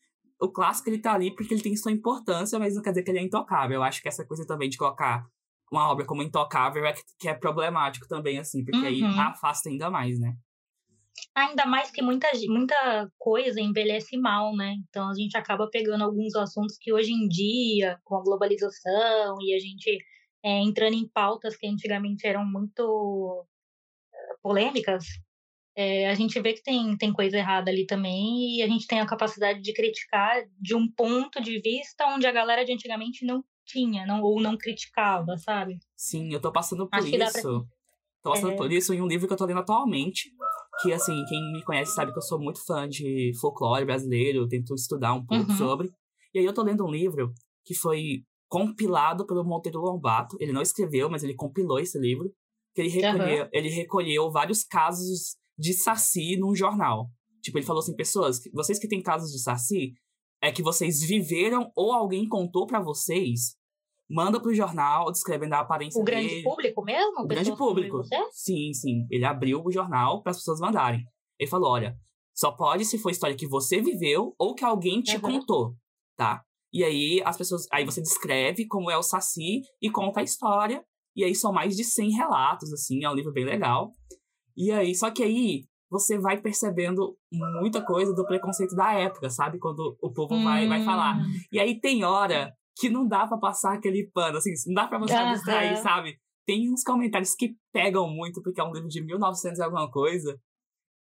o 0.40 0.50
clássico 0.50 0.88
ele 0.88 0.98
tá 0.98 1.12
ali 1.12 1.34
porque 1.34 1.52
ele 1.52 1.62
tem 1.62 1.76
sua 1.76 1.92
importância, 1.92 2.58
mas 2.58 2.74
não 2.74 2.82
quer 2.82 2.90
dizer 2.92 3.02
que 3.02 3.10
ele 3.10 3.18
é 3.18 3.22
intocável. 3.22 3.76
Eu 3.76 3.82
acho 3.82 4.00
que 4.00 4.08
essa 4.08 4.24
coisa 4.24 4.46
também 4.46 4.70
de 4.70 4.78
colocar 4.78 5.26
uma 5.70 5.90
obra 5.90 6.06
como 6.06 6.22
intocável 6.22 6.86
é 6.86 6.94
que, 6.94 7.02
que 7.18 7.28
é 7.28 7.34
problemático 7.34 8.08
também, 8.08 8.38
assim, 8.38 8.64
porque 8.64 8.86
aí 8.86 9.02
Uhum. 9.02 9.20
afasta 9.20 9.68
ainda 9.68 9.90
mais, 9.90 10.18
né? 10.18 10.34
Ainda 11.34 11.64
mais 11.66 11.90
que 11.90 12.02
muita, 12.02 12.28
muita 12.48 13.10
coisa 13.18 13.60
envelhece 13.60 14.16
mal, 14.16 14.54
né? 14.54 14.74
Então 14.88 15.08
a 15.10 15.14
gente 15.14 15.36
acaba 15.36 15.68
pegando 15.70 16.04
alguns 16.04 16.34
assuntos 16.34 16.76
que 16.78 16.92
hoje 16.92 17.12
em 17.12 17.26
dia, 17.28 17.98
com 18.04 18.16
a 18.16 18.22
globalização 18.22 19.36
e 19.40 19.54
a 19.54 19.58
gente 19.58 19.98
é, 20.42 20.58
entrando 20.60 20.94
em 20.94 21.08
pautas 21.08 21.56
que 21.56 21.66
antigamente 21.66 22.26
eram 22.26 22.44
muito 22.44 23.46
eh, 24.12 24.34
polêmicas, 24.42 25.04
é, 25.74 26.08
a 26.10 26.14
gente 26.14 26.38
vê 26.40 26.52
que 26.52 26.62
tem, 26.62 26.96
tem 26.98 27.12
coisa 27.12 27.38
errada 27.38 27.70
ali 27.70 27.86
também 27.86 28.56
e 28.58 28.62
a 28.62 28.66
gente 28.66 28.86
tem 28.86 29.00
a 29.00 29.06
capacidade 29.06 29.60
de 29.62 29.72
criticar 29.72 30.42
de 30.60 30.74
um 30.74 30.90
ponto 30.90 31.40
de 31.40 31.60
vista 31.60 32.06
onde 32.08 32.26
a 32.26 32.32
galera 32.32 32.64
de 32.64 32.72
antigamente 32.72 33.24
não 33.24 33.42
tinha, 33.64 34.04
não, 34.04 34.20
ou 34.22 34.40
não 34.40 34.56
criticava, 34.58 35.36
sabe? 35.38 35.78
Sim, 35.96 36.32
eu 36.32 36.40
tô 36.40 36.52
passando 36.52 36.88
por 36.88 36.98
Acho 36.98 37.08
isso. 37.08 37.42
pra- 37.42 37.66
Tô 38.22 38.30
passando 38.30 38.52
É. 38.52 38.56
por 38.56 38.70
isso 38.70 38.92
em 38.92 39.00
um 39.00 39.06
livro 39.06 39.26
que 39.26 39.32
eu 39.32 39.36
tô 39.36 39.44
lendo 39.46 39.60
atualmente. 39.60 40.30
Que, 40.80 40.92
assim, 40.92 41.12
quem 41.28 41.52
me 41.52 41.62
conhece 41.64 41.92
sabe 41.92 42.12
que 42.12 42.18
eu 42.18 42.22
sou 42.22 42.40
muito 42.40 42.64
fã 42.64 42.88
de 42.88 43.32
folclore 43.40 43.84
brasileiro, 43.84 44.48
tento 44.48 44.74
estudar 44.74 45.12
um 45.14 45.24
pouco 45.24 45.50
Uhum. 45.50 45.58
sobre. 45.58 45.92
E 46.34 46.38
aí 46.38 46.44
eu 46.44 46.54
tô 46.54 46.62
lendo 46.62 46.84
um 46.84 46.90
livro 46.90 47.32
que 47.64 47.74
foi 47.74 48.22
compilado 48.48 49.26
pelo 49.26 49.44
Monteiro 49.44 49.80
Lobato. 49.80 50.36
Ele 50.40 50.52
não 50.52 50.62
escreveu, 50.62 51.10
mas 51.10 51.22
ele 51.22 51.34
compilou 51.34 51.78
esse 51.78 51.98
livro. 51.98 52.32
Que 52.74 52.80
ele 52.82 52.88
recolheu, 52.88 53.48
ele 53.52 53.68
recolheu 53.68 54.30
vários 54.30 54.64
casos 54.64 55.36
de 55.58 55.74
saci 55.74 56.36
num 56.38 56.54
jornal. 56.54 57.10
Tipo, 57.42 57.58
ele 57.58 57.66
falou 57.66 57.80
assim, 57.80 57.94
pessoas, 57.94 58.40
vocês 58.52 58.78
que 58.78 58.88
têm 58.88 59.02
casos 59.02 59.30
de 59.30 59.42
saci, 59.42 59.92
é 60.40 60.50
que 60.50 60.62
vocês 60.62 61.00
viveram 61.02 61.70
ou 61.76 61.92
alguém 61.92 62.26
contou 62.26 62.66
pra 62.66 62.80
vocês, 62.80 63.56
manda 64.12 64.40
pro 64.40 64.54
jornal 64.54 65.10
descrevendo 65.10 65.54
a 65.54 65.60
aparência 65.60 66.00
O 66.00 66.04
grande 66.04 66.28
dele. 66.28 66.42
público 66.42 66.84
mesmo? 66.84 67.20
O 67.22 67.26
grande 67.26 67.56
público. 67.56 67.96
Você? 67.98 68.16
Sim, 68.30 68.72
sim. 68.72 69.06
Ele 69.10 69.24
abriu 69.24 69.62
o 69.64 69.72
jornal 69.72 70.22
para 70.22 70.30
as 70.32 70.38
pessoas 70.38 70.60
mandarem. 70.60 71.02
Ele 71.38 71.48
falou: 71.50 71.70
olha, 71.70 71.96
só 72.34 72.52
pode 72.52 72.84
se 72.84 72.98
for 72.98 73.10
história 73.10 73.36
que 73.36 73.46
você 73.48 73.80
viveu 73.80 74.34
ou 74.38 74.54
que 74.54 74.64
alguém 74.64 75.00
te 75.02 75.16
Uhum. 75.16 75.20
contou, 75.22 75.74
tá? 76.16 76.42
E 76.72 76.82
aí 76.84 77.22
as 77.24 77.36
pessoas. 77.36 77.66
Aí 77.72 77.84
você 77.84 78.00
descreve 78.00 78.66
como 78.66 78.90
é 78.90 78.96
o 78.96 79.02
Saci 79.02 79.60
e 79.80 79.90
conta 79.90 80.20
a 80.20 80.22
história. 80.22 80.84
E 81.14 81.22
aí 81.24 81.34
são 81.34 81.52
mais 81.52 81.76
de 81.76 81.84
100 81.84 82.12
relatos, 82.12 82.72
assim, 82.72 83.04
é 83.04 83.10
um 83.10 83.14
livro 83.14 83.32
bem 83.32 83.44
legal. 83.44 83.92
E 84.56 84.70
aí, 84.72 84.94
só 84.94 85.10
que 85.10 85.22
aí 85.22 85.64
você 85.90 86.18
vai 86.18 86.40
percebendo 86.40 87.14
muita 87.60 87.84
coisa 87.84 88.14
do 88.14 88.24
preconceito 88.24 88.74
da 88.74 88.94
época, 88.94 89.28
sabe? 89.28 89.58
Quando 89.58 89.94
o 90.02 90.10
povo 90.10 90.42
vai, 90.42 90.66
vai 90.66 90.82
falar. 90.82 91.18
Hum, 91.18 91.30
E 91.52 91.60
aí 91.60 91.78
tem 91.78 92.02
hora 92.02 92.50
que 92.76 92.88
não 92.88 93.06
dá 93.06 93.26
pra 93.26 93.38
passar 93.38 93.74
aquele 93.74 94.10
pano, 94.12 94.38
assim, 94.38 94.50
não 94.66 94.74
dá 94.74 94.86
pra 94.88 94.98
você 94.98 95.14
Aham. 95.14 95.30
abstrair, 95.32 95.76
sabe? 95.82 96.18
Tem 96.46 96.72
uns 96.72 96.82
comentários 96.82 97.34
que 97.34 97.54
pegam 97.72 98.08
muito, 98.08 98.42
porque 98.42 98.60
é 98.60 98.64
um 98.64 98.72
livro 98.72 98.88
de 98.88 99.04
1900 99.04 99.58
e 99.58 99.62
alguma 99.62 99.90
coisa. 99.90 100.38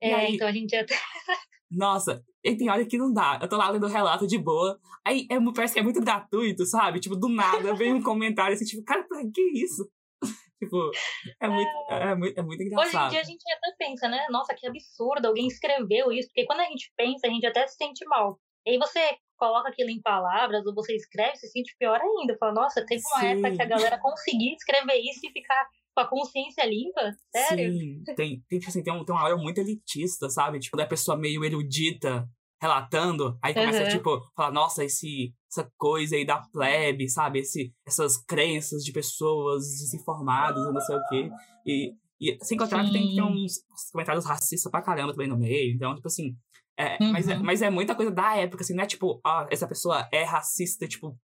É, 0.01 0.13
aí- 0.13 0.35
então 0.35 0.47
a 0.47 0.51
gente 0.51 0.75
até. 0.75 0.93
Nossa, 1.71 2.21
e 2.43 2.55
tem 2.57 2.69
hora 2.69 2.85
que 2.85 2.97
não 2.97 3.13
dá. 3.13 3.39
Eu 3.41 3.47
tô 3.47 3.55
lá 3.55 3.69
lendo 3.69 3.85
o 3.85 3.89
relato 3.89 4.27
de 4.27 4.37
boa, 4.37 4.77
aí 5.05 5.25
é, 5.31 5.37
parece 5.55 5.73
que 5.73 5.79
é 5.79 5.83
muito 5.83 6.01
gratuito, 6.01 6.65
sabe? 6.65 6.99
Tipo, 6.99 7.15
do 7.15 7.29
nada 7.29 7.73
vem 7.73 7.93
um 7.93 8.03
comentário 8.03 8.53
assim, 8.53 8.65
tipo, 8.65 8.83
cara, 8.83 9.03
pra 9.07 9.21
que 9.33 9.41
isso? 9.63 9.89
tipo, 10.59 10.91
é 11.39 11.47
muito, 11.47 11.69
é, 11.89 12.15
muito, 12.15 12.37
é 12.37 12.43
muito 12.43 12.59
Hoje 12.61 12.67
em 12.67 12.67
engraçado. 12.67 13.09
dia 13.11 13.21
a 13.21 13.23
gente 13.23 13.43
até 13.53 13.75
pensa, 13.79 14.09
né? 14.09 14.19
Nossa, 14.29 14.53
que 14.53 14.67
absurdo, 14.67 15.27
alguém 15.27 15.47
escreveu 15.47 16.11
isso. 16.11 16.27
Porque 16.27 16.45
quando 16.45 16.59
a 16.59 16.65
gente 16.65 16.91
pensa, 16.97 17.25
a 17.25 17.29
gente 17.29 17.45
até 17.47 17.65
se 17.67 17.75
sente 17.77 18.05
mal. 18.05 18.37
E 18.67 18.71
aí 18.71 18.77
você 18.77 18.99
coloca 19.41 19.69
aquilo 19.69 19.89
em 19.89 19.99
palavras, 19.99 20.63
ou 20.67 20.75
você 20.75 20.95
escreve, 20.95 21.35
se 21.35 21.47
sente 21.47 21.75
pior 21.79 21.99
ainda. 21.99 22.37
Fala, 22.37 22.53
nossa, 22.53 22.79
uma 22.79 23.19
Sim. 23.19 23.25
época 23.25 23.51
que 23.55 23.61
a 23.63 23.65
galera 23.65 23.99
conseguia 23.99 24.53
escrever 24.53 24.99
isso 24.99 25.25
e 25.25 25.31
ficar 25.31 25.67
com 25.95 26.01
a 26.01 26.07
consciência 26.07 26.63
limpa? 26.63 27.11
Sério? 27.35 27.73
Sim, 27.73 28.03
tem, 28.15 28.43
tem, 28.47 28.59
tipo 28.59 28.69
assim, 28.69 28.83
tem, 28.83 28.93
um, 28.93 29.03
tem 29.03 29.15
uma 29.15 29.23
hora 29.23 29.35
muito 29.35 29.57
elitista, 29.57 30.29
sabe? 30.29 30.59
Tipo, 30.59 30.77
da 30.77 30.85
pessoa 30.85 31.17
meio 31.17 31.43
erudita 31.43 32.29
relatando, 32.61 33.35
aí 33.41 33.55
começa, 33.55 33.81
Aham. 33.81 33.89
tipo, 33.89 34.21
falar, 34.35 34.51
nossa, 34.51 34.85
esse, 34.85 35.33
essa 35.51 35.67
coisa 35.75 36.15
aí 36.15 36.23
da 36.23 36.39
plebe, 36.39 37.09
sabe? 37.09 37.39
Esse, 37.39 37.73
essas 37.83 38.23
crenças 38.23 38.83
de 38.83 38.91
pessoas 38.91 39.63
desinformadas 39.63 40.71
não 40.71 40.81
sei 40.81 40.95
o 40.95 41.07
quê. 41.09 41.31
E, 41.65 41.95
e 42.19 42.37
sem 42.45 42.55
contar 42.55 42.85
que 42.85 42.93
tem, 42.93 43.07
tem 43.07 43.15
Sim. 43.15 43.21
uns 43.23 43.53
comentários 43.91 44.23
racistas 44.23 44.71
pra 44.71 44.83
caramba 44.83 45.13
também 45.13 45.27
no 45.27 45.39
meio. 45.39 45.73
Então, 45.73 45.95
tipo 45.95 46.07
assim, 46.07 46.35
é, 46.77 46.97
mas, 47.11 47.27
é, 47.27 47.35
Uhum. 47.35 47.43
mas 47.43 47.61
é 47.61 47.69
muita 47.69 47.95
coisa 47.95 48.11
da 48.11 48.35
época, 48.37 48.63
assim, 48.63 48.73
não 48.75 48.83
é 48.83 48.87
tipo, 48.87 49.19
ah, 49.25 49.47
essa 49.51 49.67
pessoa 49.67 50.07
é 50.11 50.23
racista, 50.23 50.87
tipo, 50.87 51.17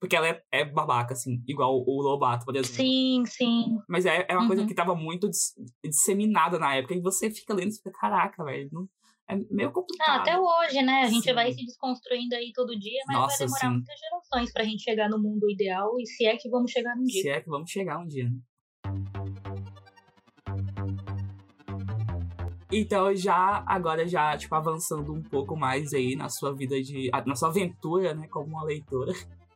porque 0.00 0.14
ela 0.14 0.28
é, 0.28 0.42
é 0.52 0.64
babaca, 0.64 1.12
assim, 1.12 1.42
igual 1.46 1.76
o 1.84 2.00
Lobato, 2.02 2.44
por 2.44 2.54
exemplo. 2.54 2.76
Sim, 2.76 3.24
sim. 3.26 3.78
Mas 3.88 4.06
é, 4.06 4.24
é 4.28 4.36
uma 4.36 4.46
coisa 4.46 4.62
Uhum. 4.62 4.68
que 4.68 4.74
tava 4.74 4.94
muito 4.94 5.28
dis- 5.28 5.54
disseminada 5.84 6.58
na 6.58 6.74
época. 6.76 6.94
E 6.94 7.00
você 7.00 7.30
fica 7.30 7.52
lendo 7.52 7.70
e 7.70 7.76
fica, 7.76 7.90
caraca, 7.90 8.44
velho. 8.44 8.68
não- 8.72 8.88
É 9.28 9.34
meio 9.50 9.72
complicado. 9.72 10.08
Ah, 10.08 10.20
até 10.20 10.38
hoje, 10.38 10.80
né? 10.82 11.02
A 11.02 11.08
gente 11.08 11.24
Sim. 11.24 11.34
vai 11.34 11.52
se 11.52 11.66
desconstruindo 11.66 12.36
aí 12.36 12.52
todo 12.54 12.78
dia, 12.78 13.02
mas 13.08 13.16
Nossa, 13.18 13.38
vai 13.38 13.46
demorar 13.46 13.60
sim. 13.60 13.74
muitas 13.74 13.98
gerações 13.98 14.52
pra 14.52 14.62
gente 14.62 14.82
chegar 14.84 15.08
no 15.10 15.20
mundo 15.20 15.50
ideal, 15.50 15.98
e 15.98 16.06
se 16.06 16.24
é 16.24 16.36
que 16.36 16.48
vamos 16.48 16.70
chegar 16.70 16.96
um 16.96 17.02
dia. 17.02 17.22
Se 17.22 17.28
é 17.30 17.40
que 17.40 17.48
vamos 17.50 17.68
chegar 17.68 17.98
um 17.98 18.06
dia, 18.06 18.30
né? 18.30 18.38
Então, 22.70 23.14
já, 23.14 23.62
agora 23.66 24.06
já, 24.06 24.36
tipo, 24.36 24.54
avançando 24.54 25.12
um 25.12 25.22
pouco 25.22 25.56
mais 25.56 25.92
aí 25.92 26.16
na 26.16 26.28
sua 26.28 26.54
vida 26.54 26.80
de... 26.82 27.10
Na 27.24 27.36
sua 27.36 27.48
aventura, 27.48 28.14
né, 28.14 28.26
como 28.28 28.48
uma 28.48 28.64
leitora. 28.64 29.12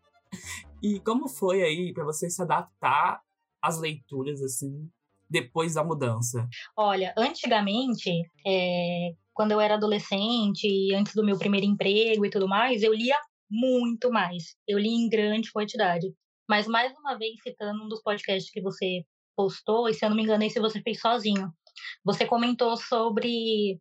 E 0.83 0.99
como 1.01 1.29
foi 1.29 1.63
aí 1.63 1.93
pra 1.93 2.05
você 2.05 2.31
se 2.31 2.41
adaptar 2.41 3.21
às 3.61 3.79
leituras, 3.79 4.41
assim, 4.41 4.89
depois 5.29 5.75
da 5.75 5.85
mudança? 5.85 6.49
Olha, 6.75 7.13
antigamente, 7.19 8.11
é, 8.47 9.13
quando 9.35 9.53
eu 9.53 9.61
era 9.61 9.75
adolescente, 9.75 10.95
antes 10.95 11.15
do 11.15 11.25
meu 11.25 11.39
primeiro 11.39 11.67
emprego 11.67 12.25
e 12.25 12.31
tudo 12.31 12.49
mais, 12.49 12.83
eu 12.83 12.95
lia 12.95 13.17
muito 13.51 14.11
mais. 14.11 14.57
Eu 14.67 14.79
li 14.79 14.89
em 14.89 15.09
grande 15.09 15.53
quantidade. 15.53 16.07
Mas, 16.49 16.67
mais 16.67 16.93
uma 16.99 17.19
vez, 17.19 17.35
citando 17.43 17.85
um 17.85 17.89
dos 17.89 18.03
podcasts 18.03 18.51
que 18.51 18.63
você 18.63 19.05
postou, 19.37 19.89
e 19.89 19.95
se 19.95 20.05
eu 20.05 20.11
não 20.11 20.17
me 20.17 20.23
engano, 20.23 20.45
esse 20.45 20.61
você 20.61 20.81
fez 20.83 21.01
sozinho. 21.01 21.53
Você 22.05 22.27
comentou 22.27 22.77
sobre 22.77 23.81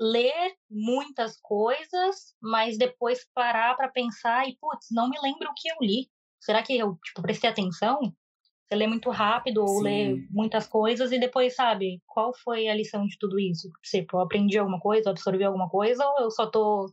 ler 0.00 0.54
muitas 0.70 1.38
coisas, 1.40 2.34
mas 2.42 2.76
depois 2.76 3.26
parar 3.34 3.76
para 3.76 3.88
pensar 3.88 4.48
e, 4.48 4.56
putz, 4.60 4.88
não 4.90 5.08
me 5.08 5.18
lembro 5.22 5.48
o 5.48 5.54
que 5.54 5.68
eu 5.68 5.76
li. 5.80 6.08
Será 6.40 6.62
que 6.62 6.76
eu, 6.76 6.98
tipo, 7.02 7.22
prestei 7.22 7.48
atenção? 7.48 8.00
Você 8.66 8.74
lê 8.74 8.86
muito 8.86 9.10
rápido 9.10 9.60
ou 9.60 9.78
Sim. 9.78 9.84
lê 9.84 10.16
muitas 10.30 10.66
coisas 10.66 11.12
e 11.12 11.18
depois 11.18 11.54
sabe 11.54 12.02
qual 12.06 12.34
foi 12.34 12.68
a 12.68 12.74
lição 12.74 13.06
de 13.06 13.16
tudo 13.18 13.38
isso? 13.38 13.68
Tipo, 13.82 14.16
eu 14.16 14.20
aprendi 14.22 14.58
alguma 14.58 14.80
coisa, 14.80 15.10
absorvi 15.10 15.44
alguma 15.44 15.68
coisa 15.68 16.04
ou 16.04 16.24
eu 16.24 16.30
só 16.30 16.46
tô, 16.46 16.90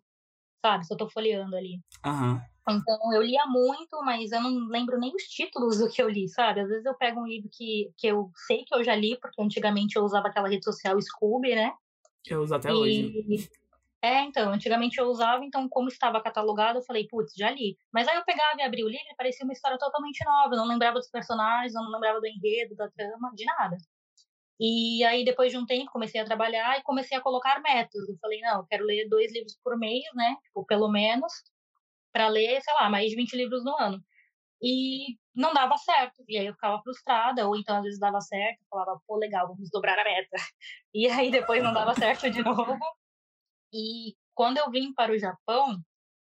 sabe, 0.64 0.86
só 0.86 0.96
tô 0.96 1.10
folheando 1.10 1.56
ali? 1.56 1.80
Uhum. 2.06 2.42
Então 2.70 3.14
eu 3.14 3.22
lia 3.22 3.46
muito, 3.48 4.02
mas 4.04 4.32
eu 4.32 4.42
não 4.42 4.68
lembro 4.68 5.00
nem 5.00 5.14
os 5.16 5.24
títulos 5.24 5.80
do 5.80 5.90
que 5.90 6.02
eu 6.02 6.10
li, 6.10 6.28
sabe? 6.30 6.62
Às 6.62 6.70
vezes 6.70 6.86
eu 6.86 6.96
pego 6.96 7.22
um 7.22 7.28
livro 7.28 7.50
que, 7.52 7.92
que 7.98 8.08
eu 8.08 8.32
sei 8.48 8.64
que 8.64 8.76
eu 8.76 8.84
já 8.84 8.96
li, 8.96 9.18
porque 9.20 9.42
antigamente 9.42 9.96
eu 9.96 10.04
usava 10.04 10.28
aquela 10.28 10.48
rede 10.48 10.64
social 10.64 11.00
Scooby, 11.02 11.56
né? 11.56 11.74
Eu 12.28 12.42
uso 12.42 12.54
até 12.54 12.70
e... 12.70 12.74
hoje. 12.74 13.50
É, 14.04 14.24
então, 14.24 14.52
antigamente 14.52 14.98
eu 14.98 15.06
usava, 15.06 15.46
então, 15.46 15.70
como 15.70 15.88
estava 15.88 16.22
catalogado, 16.22 16.80
eu 16.80 16.84
falei, 16.84 17.08
putz, 17.08 17.34
já 17.36 17.52
li. 17.52 17.78
Mas 17.94 18.08
aí 18.08 18.16
eu 18.16 18.26
pegava 18.26 18.58
e 18.58 18.64
abria 18.64 18.84
o 18.84 18.90
livro 18.90 19.06
e 19.12 19.16
parecia 19.16 19.44
uma 19.44 19.54
história 19.54 19.78
totalmente 19.78 20.26
nova. 20.26 20.56
Eu 20.56 20.58
não 20.58 20.68
lembrava 20.68 20.98
dos 20.98 21.10
personagens, 21.10 21.76
eu 21.76 21.84
não 21.84 21.92
lembrava 21.92 22.20
do 22.20 22.26
enredo, 22.26 22.76
da 22.76 22.90
trama, 22.90 23.32
de 23.36 23.46
nada. 23.46 23.78
E 24.60 25.04
aí, 25.04 25.24
depois 25.24 25.52
de 25.52 25.58
um 25.58 25.68
tempo, 25.68 25.92
comecei 25.92 26.20
a 26.20 26.26
trabalhar 26.26 26.80
e 26.80 26.84
comecei 26.84 27.16
a 27.16 27.22
colocar 27.22 27.62
metas. 27.62 28.10
Eu 28.10 28.18
falei, 28.20 28.42
não, 28.42 28.58
eu 28.58 28.66
quero 28.68 28.86
ler 28.86 29.08
dois 29.08 29.32
livros 29.32 29.56
por 29.64 29.78
mês, 29.78 30.04
né? 30.16 30.36
Tipo, 30.46 30.66
pelo 30.66 30.90
menos, 30.90 31.32
para 32.12 32.28
ler, 32.28 32.62
sei 32.62 32.74
lá, 32.76 32.90
mais 32.90 33.10
de 33.10 33.16
20 33.16 33.36
livros 33.36 33.64
no 33.64 33.76
ano. 33.78 34.04
E 34.62 35.18
não 35.36 35.54
dava 35.54 35.78
certo. 35.78 36.24
E 36.28 36.38
aí 36.38 36.46
eu 36.46 36.54
ficava 36.54 36.82
frustrada, 36.84 37.48
ou 37.48 37.56
então 37.56 37.78
às 37.78 37.84
vezes 37.84 38.00
dava 38.00 38.22
certo, 38.22 38.60
falava, 38.70 39.00
pô, 39.08 39.18
legal, 39.18 39.48
vamos 39.48 39.70
dobrar 39.72 39.98
a 40.00 40.04
meta. 40.04 40.30
E 40.94 41.08
aí 41.08 41.32
depois 41.32 41.64
não 41.64 41.74
dava 41.74 41.94
certo 41.96 42.30
de 42.30 42.44
novo. 42.44 42.78
E 43.74 44.14
quando 44.36 44.58
eu 44.58 44.70
vim 44.70 44.94
para 44.94 45.14
o 45.14 45.18
Japão, 45.18 45.78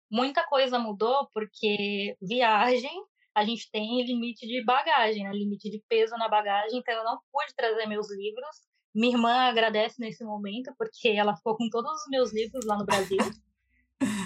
muita 0.10 0.46
coisa 0.48 0.80
mudou, 0.80 1.30
porque 1.34 2.16
viagem, 2.22 3.04
a 3.36 3.44
gente 3.44 3.70
tem 3.72 4.06
limite 4.06 4.48
de 4.48 4.64
bagagem, 4.64 5.24
né? 5.24 5.32
limite 5.32 5.70
de 5.70 5.84
peso 5.90 6.16
na 6.18 6.30
bagagem, 6.30 6.80
então 6.80 6.94
eu 6.94 7.04
não 7.04 7.20
pude 7.32 7.54
trazer 7.56 7.88
meus 7.88 8.10
livros. 8.12 8.56
Minha 8.96 9.16
irmã 9.16 9.34
agradece 9.50 10.00
nesse 10.00 10.24
momento, 10.24 10.72
porque 10.78 11.10
ela 11.10 11.36
ficou 11.36 11.58
com 11.58 11.68
todos 11.70 11.92
os 11.92 12.10
meus 12.10 12.32
livros 12.32 12.64
lá 12.66 12.78
no 12.78 12.86
Brasil. 12.86 13.18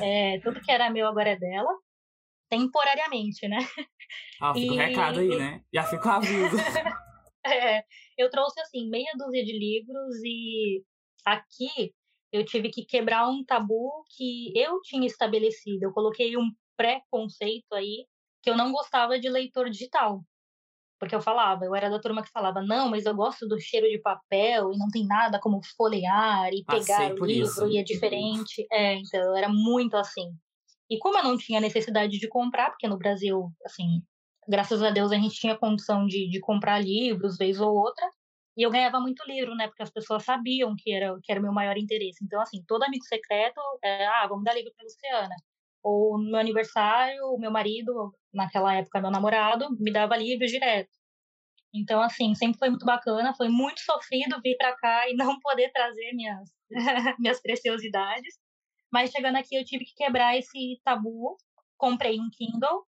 É, 0.02 0.40
tudo 0.40 0.62
que 0.62 0.72
era 0.72 0.90
meu 0.90 1.08
agora 1.08 1.30
é 1.30 1.36
dela. 1.36 1.72
Temporariamente, 2.50 3.48
né? 3.48 3.58
Ah, 4.42 4.54
fica 4.54 4.66
e... 4.66 4.70
o 4.70 4.76
recado 4.76 5.20
aí, 5.20 5.38
né? 5.38 5.62
Já 5.74 5.84
fica 5.84 6.08
o 6.08 6.12
aviso. 6.12 6.58
é, 7.46 7.84
eu 8.18 8.30
trouxe, 8.30 8.60
assim, 8.62 8.90
meia 8.90 9.12
dúzia 9.18 9.44
de 9.44 9.52
livros 9.52 10.16
e 10.24 10.84
aqui 11.26 11.94
eu 12.32 12.46
tive 12.46 12.70
que 12.70 12.86
quebrar 12.86 13.28
um 13.28 13.44
tabu 13.44 14.04
que 14.16 14.52
eu 14.56 14.82
tinha 14.82 15.06
estabelecido. 15.06 15.84
Eu 15.84 15.94
coloquei 15.94 16.38
um 16.38 16.50
pré-conceito 16.76 17.74
aí 17.74 18.06
que 18.42 18.50
eu 18.50 18.56
não 18.56 18.72
gostava 18.72 19.20
de 19.20 19.30
leitor 19.30 19.70
digital. 19.70 20.22
Porque 21.00 21.16
eu 21.16 21.22
falava, 21.22 21.64
eu 21.64 21.76
era 21.76 21.90
da 21.90 22.00
turma 22.00 22.24
que 22.24 22.32
falava, 22.32 22.62
não, 22.62 22.90
mas 22.90 23.06
eu 23.06 23.14
gosto 23.14 23.48
do 23.48 23.60
cheiro 23.60 23.88
de 23.88 24.00
papel 24.00 24.74
e 24.74 24.78
não 24.78 24.88
tem 24.90 25.06
nada 25.06 25.40
como 25.40 25.62
folhear 25.76 26.50
e 26.52 26.64
pegar 26.66 27.14
o 27.14 27.26
livro 27.26 27.30
isso. 27.30 27.68
e 27.68 27.78
é 27.78 27.84
diferente. 27.84 28.66
É, 28.72 28.96
então 28.96 29.22
eu 29.22 29.36
era 29.36 29.48
muito 29.48 29.96
assim. 29.96 30.34
E 30.90 30.98
como 30.98 31.18
eu 31.18 31.24
não 31.24 31.38
tinha 31.38 31.60
necessidade 31.60 32.18
de 32.18 32.28
comprar, 32.28 32.72
porque 32.72 32.88
no 32.88 32.98
Brasil, 32.98 33.52
assim, 33.66 34.02
graças 34.48 34.82
a 34.82 34.90
Deus 34.90 35.12
a 35.12 35.16
gente 35.16 35.36
tinha 35.36 35.58
condição 35.58 36.08
de, 36.08 36.30
de 36.30 36.40
comprar 36.40 36.80
livros 36.80 37.38
vez 37.38 37.60
ou 37.60 37.76
outra, 37.76 38.10
e 38.58 38.64
eu 38.64 38.72
ganhava 38.72 39.00
muito 39.00 39.24
livro, 39.28 39.54
né? 39.54 39.68
Porque 39.68 39.84
as 39.84 39.92
pessoas 39.92 40.24
sabiam 40.24 40.74
que 40.76 40.92
era 40.92 41.16
que 41.22 41.32
era 41.32 41.40
o 41.40 41.44
meu 41.44 41.54
maior 41.54 41.78
interesse. 41.78 42.26
Então, 42.26 42.42
assim, 42.42 42.64
todo 42.68 42.84
amigo 42.84 43.06
secreto, 43.06 43.62
é, 43.84 44.08
ah, 44.08 44.26
vamos 44.28 44.44
dar 44.44 44.56
livro 44.56 44.74
para 44.76 44.84
Luciana. 44.84 45.36
Ou 45.84 46.18
no 46.18 46.32
meu 46.32 46.40
aniversário, 46.40 47.24
o 47.28 47.40
meu 47.40 47.52
marido, 47.52 48.14
naquela 48.34 48.76
época 48.76 49.02
meu 49.02 49.12
namorado, 49.12 49.68
me 49.80 49.92
dava 49.92 50.18
livros 50.18 50.52
direto. 50.52 50.90
Então, 51.74 52.02
assim, 52.02 52.34
sempre 52.34 52.58
foi 52.58 52.70
muito 52.70 52.86
bacana, 52.86 53.36
foi 53.36 53.50
muito 53.50 53.80
sofrido 53.82 54.40
vir 54.42 54.56
para 54.58 54.76
cá 54.76 55.10
e 55.10 55.16
não 55.16 55.38
poder 55.42 55.72
trazer 55.72 56.12
minhas, 56.14 56.50
minhas 57.20 57.42
preciosidades. 57.42 58.36
Mas 58.92 59.12
chegando 59.12 59.36
aqui, 59.36 59.56
eu 59.56 59.66
tive 59.66 59.86
que 59.86 59.94
quebrar 59.96 60.38
esse 60.38 60.80
tabu. 60.84 61.38
Comprei 61.78 62.20
um 62.20 62.30
Kindle 62.32 62.84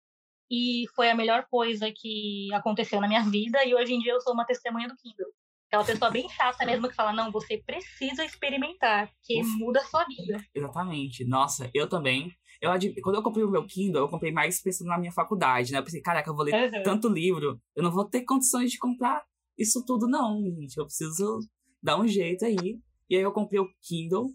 e 0.49 0.85
foi 0.95 1.09
a 1.11 1.15
melhor 1.15 1.45
coisa 1.49 1.91
que 1.95 2.51
aconteceu 2.53 2.99
na 2.99 3.07
minha 3.07 3.23
vida. 3.23 3.63
E 3.65 3.75
hoje 3.75 3.93
em 3.93 3.99
dia 3.99 4.13
eu 4.13 4.21
sou 4.21 4.33
uma 4.33 4.45
testemunha 4.45 4.87
do 4.87 4.95
Kindle. 4.95 5.31
Aquela 5.67 5.85
pessoa 5.85 6.09
bem 6.09 6.27
chata 6.29 6.65
mesmo 6.65 6.89
que 6.89 6.95
fala, 6.95 7.13
não, 7.13 7.31
você 7.31 7.61
precisa 7.63 8.25
experimentar, 8.25 9.11
que 9.23 9.43
muda 9.59 9.79
a 9.79 9.85
sua 9.85 10.03
vida. 10.05 10.43
Exatamente. 10.55 11.23
Nossa, 11.25 11.69
eu 11.75 11.87
também. 11.87 12.35
Eu 12.61 12.71
Quando 13.01 13.15
eu 13.15 13.23
comprei 13.23 13.43
o 13.43 13.49
meu 13.49 13.65
Kindle, 13.65 14.01
eu 14.01 14.09
comprei 14.09 14.31
mais 14.31 14.61
pensando 14.61 14.87
na 14.87 14.97
minha 14.97 15.11
faculdade, 15.11 15.71
né? 15.71 15.79
Eu 15.79 15.83
pensei, 15.83 16.01
caraca, 16.01 16.29
eu 16.29 16.35
vou 16.35 16.43
ler 16.43 16.73
uhum. 16.73 16.83
tanto 16.83 17.07
livro, 17.07 17.59
eu 17.75 17.83
não 17.83 17.91
vou 17.91 18.03
ter 18.05 18.23
condições 18.23 18.71
de 18.71 18.77
comprar 18.77 19.23
isso 19.57 19.83
tudo, 19.85 20.07
não, 20.07 20.41
gente. 20.43 20.77
Eu 20.77 20.85
preciso 20.85 21.39
dar 21.81 21.99
um 21.99 22.07
jeito 22.07 22.45
aí. 22.45 22.79
E 23.09 23.15
aí 23.15 23.21
eu 23.21 23.31
comprei 23.31 23.59
o 23.59 23.69
Kindle 23.81 24.27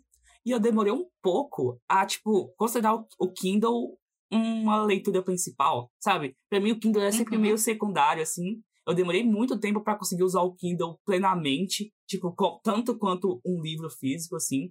e 0.44 0.50
eu 0.50 0.60
demorei 0.60 0.92
um 0.92 1.06
pouco 1.22 1.80
a, 1.88 2.04
tipo, 2.04 2.52
considerar 2.56 2.94
o 2.94 3.32
Kindle 3.32 3.98
uma 4.30 4.84
leitura 4.84 5.22
principal, 5.22 5.90
sabe? 6.00 6.36
Pra 6.50 6.60
mim 6.60 6.72
o 6.72 6.80
Kindle 6.80 7.02
é 7.02 7.12
sempre 7.12 7.36
uhum. 7.36 7.42
meio 7.42 7.58
secundário, 7.58 8.22
assim. 8.22 8.60
Eu 8.86 8.94
demorei 8.94 9.22
muito 9.22 9.58
tempo 9.58 9.82
para 9.82 9.96
conseguir 9.96 10.24
usar 10.24 10.42
o 10.42 10.54
Kindle 10.54 10.98
plenamente, 11.06 11.92
tipo, 12.06 12.34
tanto 12.62 12.98
quanto 12.98 13.40
um 13.44 13.62
livro 13.62 13.88
físico, 13.88 14.36
assim. 14.36 14.70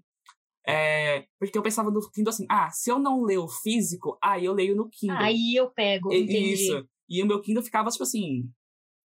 É, 0.68 1.26
porque 1.40 1.58
eu 1.58 1.62
pensava 1.62 1.92
no 1.92 2.00
Kindle 2.12 2.30
assim, 2.30 2.46
ah, 2.50 2.70
se 2.72 2.90
eu 2.90 2.98
não 2.98 3.22
ler 3.24 3.38
o 3.38 3.48
físico, 3.48 4.18
aí 4.22 4.46
eu 4.46 4.54
leio 4.54 4.76
no 4.76 4.90
Kindle. 4.90 5.18
Aí 5.18 5.56
eu 5.56 5.70
pego, 5.70 6.14
entendi. 6.14 6.54
Isso. 6.54 6.88
E 7.10 7.22
o 7.22 7.26
meu 7.26 7.42
Kindle 7.42 7.64
ficava, 7.64 7.90
tipo 7.90 8.04
assim, 8.04 8.50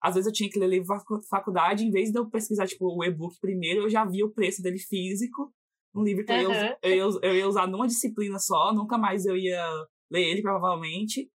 às 0.02 0.14
vezes 0.14 0.28
eu 0.28 0.32
tinha 0.32 0.48
que 0.48 0.58
ler 0.58 0.68
livro 0.68 0.96
faculdade, 1.28 1.84
em 1.84 1.90
vez 1.90 2.12
de 2.12 2.18
eu 2.18 2.30
pesquisar, 2.30 2.66
tipo, 2.66 2.86
o 2.86 3.04
e-book 3.04 3.36
primeiro, 3.40 3.82
eu 3.82 3.90
já 3.90 4.04
via 4.04 4.24
o 4.24 4.32
preço 4.32 4.62
dele 4.62 4.78
físico, 4.78 5.52
um 5.94 6.02
livro 6.02 6.24
que 6.24 6.32
uhum. 6.32 6.38
eu, 6.38 6.52
ia, 6.52 6.78
eu, 6.82 6.90
ia, 6.90 7.18
eu 7.22 7.36
ia 7.36 7.48
usar 7.48 7.66
numa 7.66 7.88
disciplina 7.88 8.38
só, 8.38 8.72
nunca 8.72 8.96
mais 8.96 9.26
eu 9.26 9.36
ia 9.36 9.64
ler 10.10 10.28
ele, 10.28 10.42
provavelmente. 10.42 11.28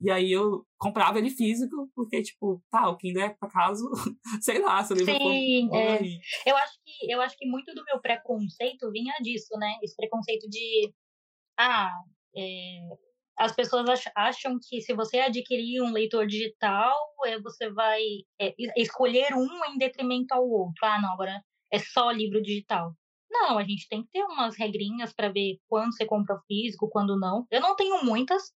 E 0.00 0.10
aí 0.10 0.32
eu 0.32 0.64
comprava 0.78 1.18
ele 1.18 1.30
físico, 1.30 1.90
porque, 1.94 2.22
tipo, 2.22 2.62
tá, 2.70 2.88
o 2.88 2.96
Kindle 2.96 3.22
é 3.22 3.28
pra 3.30 3.50
caso, 3.50 3.84
sei 4.40 4.58
lá, 4.58 4.82
se 4.82 4.94
o 4.94 4.96
livro 4.96 5.12
Sim, 5.12 5.68
for, 5.68 5.76
é. 5.76 6.00
eu 6.46 6.56
acho 6.56 6.72
que 6.82 7.12
Eu 7.12 7.20
acho 7.20 7.36
que 7.36 7.46
muito 7.46 7.74
do 7.74 7.84
meu 7.84 8.00
preconceito 8.00 8.90
vinha 8.90 9.14
disso, 9.22 9.56
né? 9.58 9.76
Esse 9.82 9.94
preconceito 9.94 10.48
de, 10.48 10.92
ah, 11.58 11.92
é, 12.34 12.80
as 13.38 13.54
pessoas 13.54 13.86
acham 14.14 14.58
que 14.62 14.82
se 14.82 14.94
você 14.94 15.18
adquirir 15.20 15.82
um 15.82 15.92
leitor 15.92 16.26
digital, 16.26 16.94
é, 17.24 17.40
você 17.40 17.70
vai 17.70 18.02
é, 18.40 18.54
escolher 18.76 19.34
um 19.34 19.48
em 19.72 19.78
detrimento 19.78 20.34
ao 20.34 20.46
outro. 20.46 20.84
Ah, 20.84 21.00
não, 21.00 21.12
agora 21.12 21.42
é 21.72 21.78
só 21.78 22.10
livro 22.10 22.42
digital. 22.42 22.94
Não, 23.30 23.56
a 23.56 23.62
gente 23.62 23.88
tem 23.88 24.02
que 24.02 24.10
ter 24.10 24.24
umas 24.24 24.56
regrinhas 24.58 25.12
para 25.14 25.30
ver 25.30 25.58
quando 25.68 25.94
você 25.94 26.04
compra 26.04 26.34
o 26.36 26.40
físico, 26.46 26.90
quando 26.90 27.18
não. 27.18 27.46
Eu 27.50 27.60
não 27.60 27.76
tenho 27.76 28.04
muitas, 28.04 28.52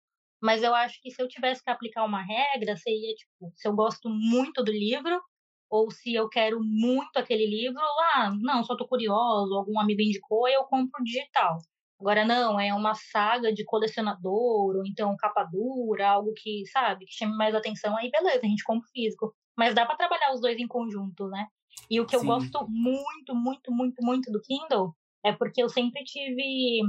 mas 0.42 0.62
eu 0.62 0.74
acho 0.74 1.00
que 1.02 1.10
se 1.10 1.22
eu 1.22 1.28
tivesse 1.28 1.62
que 1.62 1.70
aplicar 1.70 2.04
uma 2.04 2.22
regra, 2.22 2.76
seria 2.76 3.14
tipo, 3.14 3.52
se 3.54 3.68
eu 3.68 3.74
gosto 3.74 4.08
muito 4.08 4.62
do 4.64 4.72
livro, 4.72 5.20
ou 5.70 5.90
se 5.90 6.14
eu 6.14 6.28
quero 6.28 6.60
muito 6.62 7.16
aquele 7.16 7.46
livro, 7.46 7.80
ah, 8.14 8.30
não, 8.40 8.64
só 8.64 8.76
tô 8.76 8.86
curioso, 8.86 9.54
algum 9.54 9.78
amigo 9.78 10.02
indicou, 10.02 10.48
eu 10.48 10.64
compro 10.64 11.02
digital. 11.04 11.58
Agora 12.00 12.24
não, 12.24 12.58
é 12.58 12.72
uma 12.74 12.94
saga 12.94 13.52
de 13.52 13.64
colecionador, 13.64 14.76
ou 14.76 14.86
então 14.86 15.14
capa 15.18 15.44
dura, 15.44 16.08
algo 16.08 16.32
que, 16.34 16.66
sabe, 16.72 17.04
que 17.04 17.12
chame 17.12 17.36
mais 17.36 17.54
atenção, 17.54 17.96
aí 17.96 18.10
beleza, 18.10 18.40
a 18.42 18.48
gente 18.48 18.64
compra 18.64 18.88
físico. 18.92 19.34
Mas 19.56 19.74
dá 19.74 19.84
para 19.84 19.96
trabalhar 19.96 20.32
os 20.32 20.40
dois 20.40 20.58
em 20.58 20.66
conjunto, 20.66 21.28
né? 21.28 21.46
E 21.90 22.00
o 22.00 22.06
que 22.06 22.16
Sim. 22.16 22.26
eu 22.26 22.26
gosto 22.26 22.66
muito, 22.68 23.34
muito, 23.34 23.70
muito, 23.70 24.02
muito 24.02 24.32
do 24.32 24.40
Kindle 24.40 24.94
é 25.24 25.32
porque 25.32 25.62
eu 25.62 25.68
sempre 25.68 26.02
tive 26.04 26.82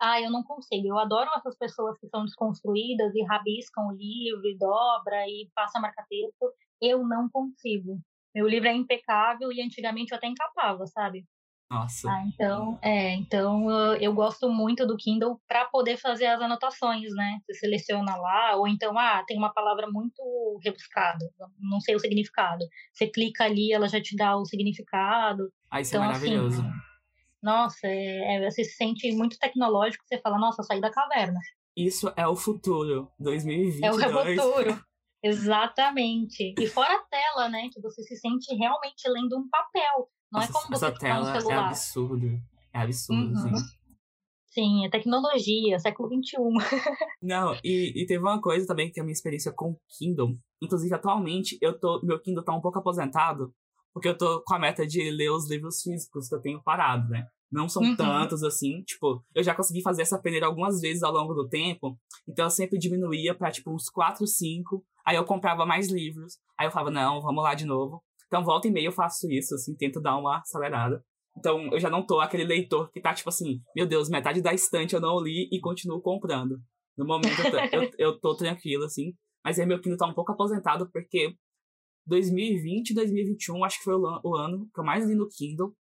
ah, 0.00 0.20
eu 0.20 0.30
não 0.30 0.42
consigo. 0.42 0.88
Eu 0.88 0.98
adoro 0.98 1.30
essas 1.36 1.56
pessoas 1.56 1.98
que 1.98 2.08
são 2.08 2.24
desconstruídas 2.24 3.14
e 3.14 3.22
rabiscam 3.24 3.88
o 3.88 3.92
livro 3.92 4.46
e 4.46 4.56
dobra 4.56 5.26
e 5.28 5.48
passa 5.54 5.78
marca-texto. 5.78 6.52
Eu 6.80 7.06
não 7.06 7.28
consigo. 7.30 7.98
Meu 8.34 8.48
livro 8.48 8.68
é 8.68 8.72
impecável 8.72 9.52
e 9.52 9.60
antigamente 9.60 10.12
eu 10.12 10.16
até 10.16 10.26
encapava, 10.26 10.86
sabe? 10.86 11.24
Nossa. 11.70 12.10
Ah, 12.10 12.24
então, 12.26 12.78
é, 12.82 13.14
então 13.14 13.94
eu 14.00 14.12
gosto 14.12 14.50
muito 14.50 14.84
do 14.84 14.96
Kindle 14.96 15.40
para 15.46 15.66
poder 15.66 15.96
fazer 15.98 16.26
as 16.26 16.40
anotações, 16.40 17.14
né? 17.14 17.38
Você 17.46 17.54
seleciona 17.60 18.16
lá, 18.16 18.56
ou 18.56 18.66
então, 18.66 18.98
ah, 18.98 19.22
tem 19.24 19.38
uma 19.38 19.52
palavra 19.52 19.86
muito 19.88 20.20
rebuscada, 20.64 21.24
não 21.60 21.80
sei 21.80 21.94
o 21.94 22.00
significado. 22.00 22.64
Você 22.92 23.06
clica 23.06 23.44
ali, 23.44 23.72
ela 23.72 23.86
já 23.86 24.02
te 24.02 24.16
dá 24.16 24.36
o 24.36 24.44
significado. 24.44 25.48
Ah, 25.70 25.80
isso 25.80 25.94
é 25.94 25.98
então, 25.98 26.04
é 26.04 26.06
maravilhoso. 26.08 26.60
Assim, 26.60 26.89
nossa, 27.42 27.86
é, 27.86 28.36
é, 28.36 28.50
você 28.50 28.64
se 28.64 28.76
sente 28.76 29.10
muito 29.12 29.38
tecnológico, 29.38 30.04
você 30.06 30.18
fala, 30.20 30.38
nossa, 30.38 30.62
saí 30.62 30.80
da 30.80 30.90
caverna. 30.90 31.38
Isso 31.76 32.12
é 32.16 32.26
o 32.26 32.36
futuro, 32.36 33.10
2022. 33.18 33.82
É 33.82 33.90
o 33.90 33.94
futuro, 34.40 34.84
exatamente. 35.22 36.54
E 36.58 36.66
fora 36.66 36.94
a 36.94 37.04
tela, 37.04 37.48
né, 37.48 37.68
que 37.72 37.80
você 37.80 38.02
se 38.02 38.16
sente 38.16 38.54
realmente 38.54 39.08
lendo 39.08 39.38
um 39.38 39.48
papel. 39.48 40.10
Não 40.32 40.40
é 40.40 40.46
nossa, 40.46 40.50
é 40.50 40.52
como 40.52 40.76
você 40.76 40.86
essa 40.86 40.98
tela 40.98 41.32
no 41.32 41.40
celular. 41.40 41.64
É 41.64 41.68
absurdo. 41.68 42.26
É 42.72 42.78
absurdo, 42.78 43.34
Uhum. 43.34 43.80
Sim, 44.52 44.84
é 44.84 44.90
tecnologia, 44.90 45.78
século 45.78 46.08
XXI. 46.08 46.36
Não, 47.22 47.54
e, 47.62 48.02
e 48.02 48.06
teve 48.06 48.20
uma 48.20 48.40
coisa 48.40 48.66
também 48.66 48.90
que 48.90 48.98
é 48.98 49.02
a 49.02 49.04
minha 49.04 49.12
experiência 49.12 49.52
com 49.52 49.70
o 49.70 49.80
Kindle. 49.88 50.36
Inclusive, 50.60 50.92
atualmente, 50.92 51.56
eu 51.62 51.78
tô, 51.78 52.00
meu 52.02 52.20
Kindle 52.20 52.44
tá 52.44 52.52
um 52.52 52.60
pouco 52.60 52.78
aposentado, 52.78 53.54
porque 53.92 54.08
eu 54.08 54.16
tô 54.16 54.42
com 54.44 54.54
a 54.54 54.58
meta 54.58 54.86
de 54.86 55.10
ler 55.10 55.30
os 55.30 55.48
livros 55.48 55.82
físicos 55.82 56.28
que 56.28 56.34
eu 56.34 56.40
tenho 56.40 56.62
parado, 56.62 57.08
né? 57.08 57.26
Não 57.50 57.68
são 57.68 57.82
Uhum. 57.82 57.96
tantos 57.96 58.44
assim, 58.44 58.82
tipo, 58.84 59.24
eu 59.34 59.42
já 59.42 59.54
consegui 59.54 59.82
fazer 59.82 60.02
essa 60.02 60.18
peneira 60.20 60.46
algumas 60.46 60.80
vezes 60.80 61.02
ao 61.02 61.12
longo 61.12 61.34
do 61.34 61.48
tempo, 61.48 61.98
então 62.28 62.44
eu 62.46 62.50
sempre 62.50 62.78
diminuía 62.78 63.34
pra, 63.34 63.50
tipo, 63.50 63.74
uns 63.74 63.88
4, 63.90 64.24
5, 64.26 64.84
aí 65.04 65.16
eu 65.16 65.24
comprava 65.24 65.66
mais 65.66 65.90
livros, 65.90 66.38
aí 66.58 66.66
eu 66.68 66.70
falava, 66.70 66.90
não, 66.92 67.20
vamos 67.20 67.42
lá 67.42 67.54
de 67.54 67.64
novo. 67.64 68.00
Então, 68.28 68.44
volta 68.44 68.68
e 68.68 68.70
meia 68.70 68.86
eu 68.86 68.92
faço 68.92 69.28
isso, 69.32 69.54
assim, 69.56 69.74
tento 69.74 70.00
dar 70.00 70.16
uma 70.16 70.38
acelerada. 70.38 71.02
Então, 71.36 71.68
eu 71.72 71.80
já 71.80 71.90
não 71.90 72.06
tô 72.06 72.20
aquele 72.20 72.44
leitor 72.44 72.88
que 72.92 73.00
tá, 73.00 73.12
tipo 73.12 73.28
assim, 73.28 73.60
meu 73.74 73.86
Deus, 73.86 74.08
metade 74.08 74.40
da 74.40 74.54
estante 74.54 74.94
eu 74.94 75.00
não 75.00 75.18
li 75.20 75.48
e 75.50 75.58
continuo 75.60 76.00
comprando. 76.00 76.60
No 76.96 77.04
momento 77.04 77.40
eu 77.40 77.50
tô, 77.50 77.76
eu, 77.76 77.90
eu 77.98 78.20
tô 78.20 78.36
tranquilo, 78.36 78.84
assim. 78.84 79.12
Mas 79.44 79.58
aí 79.58 79.66
meu 79.66 79.80
Kindle 79.80 79.96
tá 79.96 80.06
um 80.06 80.12
pouco 80.14 80.30
aposentado, 80.30 80.88
porque 80.92 81.34
2020 82.06 82.90
e 82.90 82.94
2021 82.94 83.64
acho 83.64 83.78
que 83.78 83.84
foi 83.84 83.94
o, 83.94 84.36
ano 84.36 84.68
que 84.72 84.80
eu 84.80 84.84
mais 84.84 85.06
li 85.06 85.14
no 85.14 85.28
Kindle. 85.28 85.74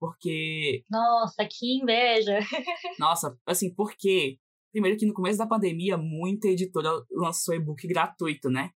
Porque, 0.00 0.84
Nossa, 0.90 1.46
que 1.48 1.80
inveja. 1.80 2.38
nossa, 2.98 3.38
assim, 3.46 3.74
porque... 3.74 4.38
Primeiro 4.70 4.98
que 4.98 5.06
no 5.06 5.14
começo 5.14 5.38
da 5.38 5.46
pandemia, 5.46 5.96
muita 5.96 6.48
editora 6.48 6.90
lançou 7.12 7.54
e-book 7.54 7.86
gratuito, 7.86 8.50
né? 8.50 8.70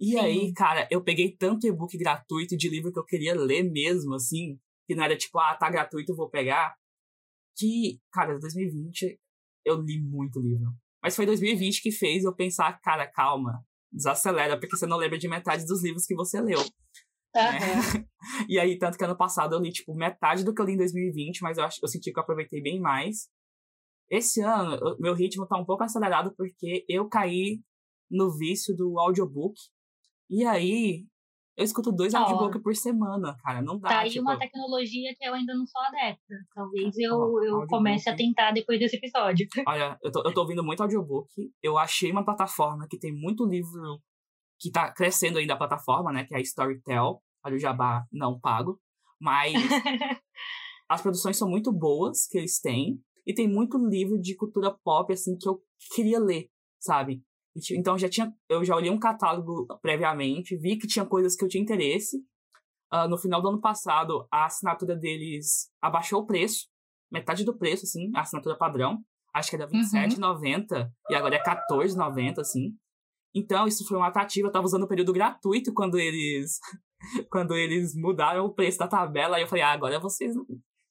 E 0.00 0.10
Sim. 0.10 0.18
aí, 0.18 0.52
cara, 0.54 0.86
eu 0.92 1.02
peguei 1.02 1.36
tanto 1.36 1.66
e-book 1.66 1.98
gratuito 1.98 2.56
de 2.56 2.68
livro 2.68 2.92
que 2.92 2.98
eu 3.00 3.04
queria 3.04 3.34
ler 3.34 3.64
mesmo, 3.64 4.14
assim, 4.14 4.58
que 4.86 4.94
não 4.94 5.02
era 5.02 5.16
tipo, 5.16 5.36
ah, 5.40 5.56
tá 5.56 5.68
gratuito, 5.68 6.12
eu 6.12 6.16
vou 6.16 6.30
pegar. 6.30 6.76
Que, 7.56 8.00
cara, 8.12 8.38
2020 8.38 9.18
eu 9.64 9.80
li 9.80 10.00
muito 10.00 10.40
livro. 10.40 10.72
Mas 11.02 11.16
foi 11.16 11.26
2020 11.26 11.82
que 11.82 11.90
fez 11.90 12.24
eu 12.24 12.34
pensar, 12.34 12.80
cara, 12.80 13.06
calma, 13.06 13.64
desacelera, 13.94 14.58
porque 14.58 14.76
você 14.76 14.86
não 14.86 14.96
lembra 14.96 15.18
de 15.18 15.28
metade 15.28 15.64
dos 15.64 15.82
livros 15.82 16.04
que 16.06 16.14
você 16.14 16.40
leu. 16.40 16.60
Aham. 17.36 17.54
E 18.48 18.58
aí, 18.58 18.78
tanto 18.78 18.96
que 18.96 19.04
ano 19.04 19.16
passado 19.16 19.54
eu 19.54 19.60
li, 19.60 19.70
tipo, 19.70 19.94
metade 19.94 20.44
do 20.44 20.54
que 20.54 20.60
eu 20.60 20.64
li 20.64 20.72
em 20.72 20.78
2020, 20.78 21.42
mas 21.42 21.58
eu, 21.58 21.64
acho, 21.64 21.78
eu 21.82 21.88
senti 21.88 22.10
que 22.10 22.18
eu 22.18 22.22
aproveitei 22.22 22.62
bem 22.62 22.80
mais. 22.80 23.28
Esse 24.10 24.40
ano, 24.40 24.74
eu- 24.76 24.96
meu 24.98 25.14
ritmo 25.14 25.46
tá 25.46 25.58
um 25.58 25.64
pouco 25.64 25.84
acelerado 25.84 26.34
porque 26.36 26.86
eu 26.88 27.06
caí 27.06 27.60
no 28.10 28.30
vício 28.36 28.74
do 28.74 28.98
audiobook. 28.98 29.54
E 30.30 30.42
aí, 30.44 31.04
eu 31.56 31.64
escuto 31.64 31.92
dois 31.92 32.12
audiobooks 32.14 32.62
por 32.62 32.74
semana, 32.74 33.36
cara. 33.42 33.62
Não 33.62 33.78
dá, 33.78 33.88
Tá 33.88 33.98
aí 34.00 34.10
tipo... 34.10 34.22
uma 34.22 34.36
tecnologia 34.38 35.14
que 35.16 35.24
eu 35.24 35.34
ainda 35.34 35.54
não 35.54 35.64
sou 35.66 35.80
adepta. 35.82 36.34
Talvez 36.52 36.96
eu, 36.98 37.12
eu 37.12 37.18
audiobook. 37.18 37.68
comece 37.68 38.10
a 38.10 38.16
tentar 38.16 38.50
depois 38.50 38.78
desse 38.78 38.96
episódio. 38.96 39.46
Olha, 39.68 39.96
eu 40.02 40.10
tô, 40.10 40.22
eu 40.24 40.34
tô 40.34 40.40
ouvindo 40.40 40.64
muito 40.64 40.82
audiobook. 40.82 41.28
Eu 41.62 41.78
achei 41.78 42.10
uma 42.10 42.24
plataforma 42.24 42.86
que 42.90 42.98
tem 42.98 43.12
muito 43.12 43.46
livro 43.46 44.00
que 44.58 44.70
tá 44.70 44.92
crescendo 44.92 45.38
ainda 45.38 45.54
a 45.54 45.58
plataforma, 45.58 46.12
né? 46.12 46.24
Que 46.24 46.34
é 46.34 46.38
a 46.38 46.40
Storytel. 46.40 47.22
Olha 47.44 47.54
o 47.54 47.58
jabá 47.58 48.04
não 48.12 48.40
pago. 48.40 48.80
Mas 49.20 49.52
as 50.88 51.02
produções 51.02 51.36
são 51.36 51.48
muito 51.48 51.72
boas 51.72 52.26
que 52.26 52.38
eles 52.38 52.60
têm. 52.60 53.00
E 53.26 53.32
tem 53.32 53.48
muito 53.48 53.78
livro 53.78 54.20
de 54.20 54.34
cultura 54.36 54.76
pop, 54.84 55.12
assim, 55.12 55.36
que 55.38 55.48
eu 55.48 55.62
queria 55.94 56.18
ler, 56.18 56.50
sabe? 56.78 57.22
Então 57.72 57.96
já 57.96 58.08
tinha, 58.08 58.32
eu 58.48 58.64
já 58.64 58.74
olhei 58.74 58.90
um 58.90 58.98
catálogo 58.98 59.66
previamente, 59.80 60.56
vi 60.56 60.76
que 60.76 60.86
tinha 60.86 61.04
coisas 61.04 61.36
que 61.36 61.44
eu 61.44 61.48
tinha 61.48 61.62
interesse. 61.62 62.18
Ah, 62.90 63.08
no 63.08 63.18
final 63.18 63.40
do 63.40 63.48
ano 63.48 63.60
passado, 63.60 64.26
a 64.30 64.46
assinatura 64.46 64.96
deles 64.96 65.70
abaixou 65.80 66.22
o 66.22 66.26
preço, 66.26 66.68
metade 67.10 67.44
do 67.44 67.56
preço, 67.56 67.84
assim, 67.84 68.10
a 68.14 68.20
assinatura 68.20 68.56
padrão. 68.56 68.98
Acho 69.34 69.50
que 69.50 69.56
era 69.56 69.66
R$27,90 69.66 70.90
e 71.10 71.14
agora 71.14 71.34
é 71.34 71.38
R$14,90, 71.38 72.38
assim. 72.38 72.76
Então, 73.34 73.66
isso 73.66 73.84
foi 73.84 73.98
um 73.98 74.04
atrativo. 74.04 74.46
Eu 74.46 74.52
tava 74.52 74.64
usando 74.64 74.84
o 74.84 74.88
período 74.88 75.12
gratuito 75.12 75.74
quando 75.74 75.98
eles 75.98 76.60
quando 77.30 77.56
eles 77.56 77.94
mudaram 77.96 78.44
o 78.44 78.54
preço 78.54 78.78
da 78.78 78.86
tabela. 78.86 79.36
Aí 79.36 79.42
eu 79.42 79.48
falei, 79.48 79.64
ah, 79.64 79.72
agora 79.72 79.98
vocês 79.98 80.34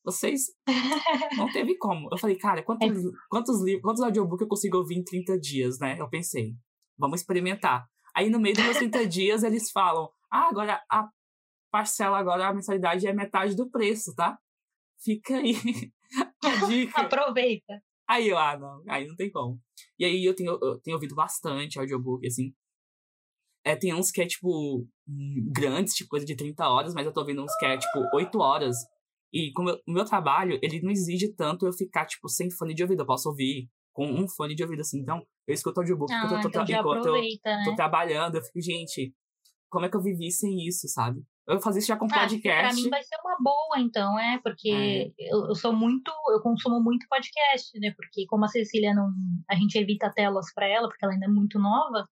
vocês 0.03 0.47
não 1.37 1.51
teve 1.51 1.77
como. 1.77 2.09
Eu 2.11 2.17
falei, 2.17 2.37
cara, 2.37 2.63
quantos, 2.63 2.89
quantos 3.29 3.63
livros, 3.63 3.81
quantos 3.81 4.03
audiobooks 4.03 4.41
eu 4.41 4.47
consigo 4.47 4.77
ouvir 4.77 4.95
em 4.95 5.03
30 5.03 5.39
dias, 5.39 5.79
né? 5.79 5.99
Eu 5.99 6.09
pensei, 6.09 6.53
vamos 6.97 7.21
experimentar. 7.21 7.85
Aí 8.15 8.29
no 8.29 8.39
meio 8.39 8.55
dos 8.55 8.63
meus 8.63 8.77
30 8.77 9.05
dias 9.07 9.43
eles 9.43 9.71
falam, 9.71 10.09
ah, 10.31 10.49
agora 10.49 10.81
a 10.89 11.07
parcela, 11.71 12.17
agora 12.17 12.47
a 12.47 12.53
mensalidade 12.53 13.07
é 13.07 13.13
metade 13.13 13.55
do 13.55 13.69
preço, 13.69 14.13
tá? 14.15 14.37
Fica 15.03 15.37
aí 15.37 15.55
a 16.43 16.65
dica. 16.67 17.01
Aproveita. 17.01 17.81
Aí 18.07 18.27
eu, 18.27 18.37
ah, 18.37 18.57
não, 18.57 18.83
aí 18.89 19.07
não 19.07 19.15
tem 19.15 19.31
como. 19.31 19.59
E 19.97 20.05
aí 20.05 20.23
eu 20.25 20.35
tenho, 20.35 20.57
eu 20.61 20.79
tenho 20.81 20.95
ouvido 20.95 21.15
bastante 21.15 21.79
audiobook, 21.79 22.27
assim. 22.27 22.53
É, 23.65 23.75
tem 23.77 23.93
uns 23.93 24.11
que 24.11 24.21
é, 24.21 24.27
tipo, 24.27 24.85
hum, 25.07 25.51
grandes, 25.51 25.93
tipo, 25.93 26.09
coisa 26.09 26.25
de 26.25 26.35
30 26.35 26.67
horas, 26.67 26.93
mas 26.93 27.05
eu 27.05 27.13
tô 27.13 27.21
ouvindo 27.21 27.41
uns 27.41 27.55
que 27.55 27.65
é, 27.65 27.77
tipo, 27.77 27.99
8 28.13 28.37
horas. 28.39 28.75
E 29.33 29.51
como 29.53 29.69
eu- 29.71 29.79
o 29.87 29.91
meu 29.91 30.05
trabalho, 30.05 30.59
ele 30.61 30.79
não 30.81 30.91
exige 30.91 31.33
tanto 31.33 31.65
eu 31.65 31.73
ficar, 31.73 32.05
tipo, 32.05 32.29
sem 32.29 32.51
fone 32.51 32.73
de 32.73 32.83
ouvido. 32.83 33.01
Eu 33.01 33.05
posso 33.07 33.27
ouvir 33.29 33.67
com 33.91 34.05
um 34.07 34.27
fone 34.27 34.53
de 34.55 34.63
ouvido, 34.63 34.81
assim. 34.81 34.99
Então, 34.99 35.21
eu 35.47 35.53
escuto 35.53 35.79
audiobook 35.79 36.11
Ah, 36.13 36.17
enquanto 36.25 36.31
eu 36.33 36.41
tô, 36.41 36.47
então 36.49 36.51
tra- 36.51 36.65
já 36.75 36.79
enquanto 36.79 37.05
eu 37.07 37.13
né? 37.13 37.63
tô 37.65 37.75
trabalhando. 37.75 38.35
Eu 38.35 38.43
fico, 38.43 38.61
gente, 38.61 39.13
como 39.69 39.85
é 39.85 39.89
que 39.89 39.97
eu 39.97 40.01
vivi 40.01 40.31
sem 40.31 40.65
isso, 40.67 40.87
sabe? 40.87 41.21
Eu 41.47 41.59
fazia 41.59 41.79
isso 41.79 41.87
já 41.89 41.97
com 41.97 42.05
Ah, 42.05 42.09
pra 42.09 42.19
podcast. 42.21 42.81
mim 42.81 42.89
vai 42.89 43.03
ser 43.03 43.15
uma 43.23 43.35
boa, 43.39 43.79
então, 43.79 44.17
é, 44.17 44.39
porque 44.41 44.69
É. 44.69 45.33
eu, 45.33 45.47
eu 45.47 45.55
sou 45.55 45.73
muito, 45.73 46.09
eu 46.31 46.39
consumo 46.41 46.81
muito 46.81 47.05
podcast, 47.09 47.77
né? 47.79 47.91
Porque 47.97 48.25
como 48.27 48.45
a 48.45 48.47
Cecília 48.47 48.93
não, 48.93 49.09
a 49.49 49.55
gente 49.55 49.75
evita 49.77 50.09
telas 50.13 50.53
pra 50.53 50.67
ela, 50.67 50.87
porque 50.87 51.03
ela 51.03 51.13
ainda 51.13 51.25
é 51.25 51.29
muito 51.29 51.59
nova, 51.59 52.07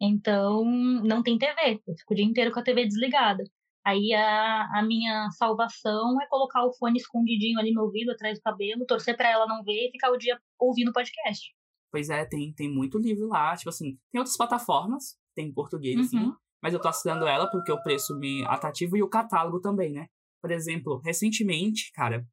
então 0.00 0.64
não 1.04 1.22
tem 1.22 1.38
TV. 1.38 1.80
Eu 1.86 1.94
fico 1.96 2.12
o 2.12 2.16
dia 2.16 2.24
inteiro 2.24 2.52
com 2.52 2.60
a 2.60 2.62
TV 2.62 2.84
desligada. 2.86 3.42
Aí 3.86 4.12
a, 4.12 4.80
a 4.80 4.82
minha 4.82 5.30
salvação 5.30 6.20
é 6.20 6.26
colocar 6.26 6.64
o 6.64 6.72
fone 6.72 6.98
escondidinho 6.98 7.56
ali 7.56 7.72
no 7.72 7.82
ouvido, 7.82 8.10
atrás 8.10 8.36
do 8.36 8.42
cabelo, 8.42 8.84
torcer 8.84 9.16
pra 9.16 9.30
ela 9.30 9.46
não 9.46 9.62
ver 9.62 9.86
e 9.86 9.90
ficar 9.92 10.10
o 10.10 10.16
dia 10.16 10.36
ouvindo 10.58 10.92
podcast. 10.92 11.54
Pois 11.92 12.10
é, 12.10 12.24
tem, 12.24 12.52
tem 12.52 12.68
muito 12.68 12.98
livro 12.98 13.28
lá. 13.28 13.54
Tipo 13.54 13.70
assim, 13.70 13.96
tem 14.10 14.18
outras 14.18 14.36
plataformas, 14.36 15.16
tem 15.36 15.46
em 15.46 15.54
português, 15.54 16.00
assim. 16.00 16.18
Uhum. 16.18 16.34
Mas 16.60 16.74
eu 16.74 16.80
tô 16.80 16.88
assinando 16.88 17.28
ela 17.28 17.48
porque 17.48 17.70
o 17.70 17.80
preço 17.80 18.18
me 18.18 18.44
atrativo 18.46 18.96
e 18.96 19.04
o 19.04 19.08
catálogo 19.08 19.60
também, 19.60 19.92
né? 19.92 20.08
Por 20.42 20.50
exemplo, 20.50 21.00
recentemente, 21.04 21.92
cara, 21.92 22.26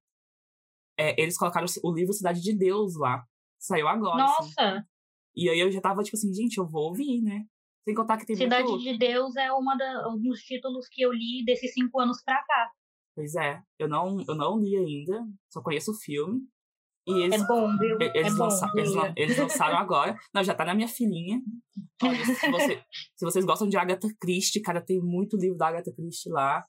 é, 0.97 1.21
eles 1.21 1.37
colocaram 1.37 1.67
o 1.83 1.93
livro 1.93 2.13
Cidade 2.13 2.41
de 2.41 2.57
Deus 2.57 2.97
lá. 2.97 3.23
Saiu 3.59 3.87
agora. 3.87 4.23
assim. 4.23 4.43
Nossa, 4.57 4.87
E 5.35 5.47
aí 5.49 5.59
eu 5.59 5.71
já 5.71 5.79
tava, 5.79 6.01
tipo 6.01 6.17
assim, 6.17 6.33
gente, 6.33 6.57
eu 6.57 6.65
vou 6.65 6.85
ouvir, 6.85 7.21
né? 7.21 7.45
Sem 7.85 7.93
contar 7.93 8.17
que 8.17 8.25
tem 8.25 8.35
Cidade 8.35 8.67
muito... 8.67 8.83
de 8.83 8.97
Deus 8.97 9.35
é 9.35 9.51
uma 9.51 9.75
da, 9.75 10.09
um 10.09 10.17
dos 10.21 10.39
títulos 10.41 10.87
que 10.89 11.01
eu 11.01 11.11
li 11.11 11.43
desses 11.45 11.73
cinco 11.73 11.99
anos 11.99 12.21
pra 12.23 12.35
cá. 12.43 12.71
Pois 13.15 13.35
é, 13.35 13.61
eu 13.77 13.87
não, 13.87 14.17
eu 14.27 14.35
não 14.35 14.57
li 14.57 14.75
ainda, 14.77 15.25
só 15.51 15.61
conheço 15.61 15.91
o 15.91 15.95
filme. 15.95 16.41
E 17.05 17.11
eles, 17.21 17.41
É 17.41 17.45
bom, 17.45 17.77
viu? 17.77 17.97
Eles, 17.99 18.33
é 18.33 18.37
bom, 18.37 18.43
lança- 18.45 18.71
eles, 18.75 18.95
lan- 18.95 19.01
leia. 19.03 19.13
eles 19.17 19.37
lançaram 19.37 19.77
agora. 19.77 20.17
Não, 20.33 20.41
já 20.41 20.55
tá 20.55 20.63
na 20.63 20.73
minha 20.73 20.87
filinha. 20.87 21.41
Olha, 22.01 22.23
se, 22.25 22.49
você- 22.49 22.81
se 23.13 23.25
vocês 23.25 23.43
gostam 23.45 23.67
de 23.67 23.75
Agatha 23.75 24.07
Christie, 24.21 24.61
cara, 24.61 24.79
tem 24.81 25.01
muito 25.01 25.35
livro 25.35 25.57
da 25.57 25.67
Agatha 25.67 25.91
Christie 25.93 26.31
lá. 26.31 26.65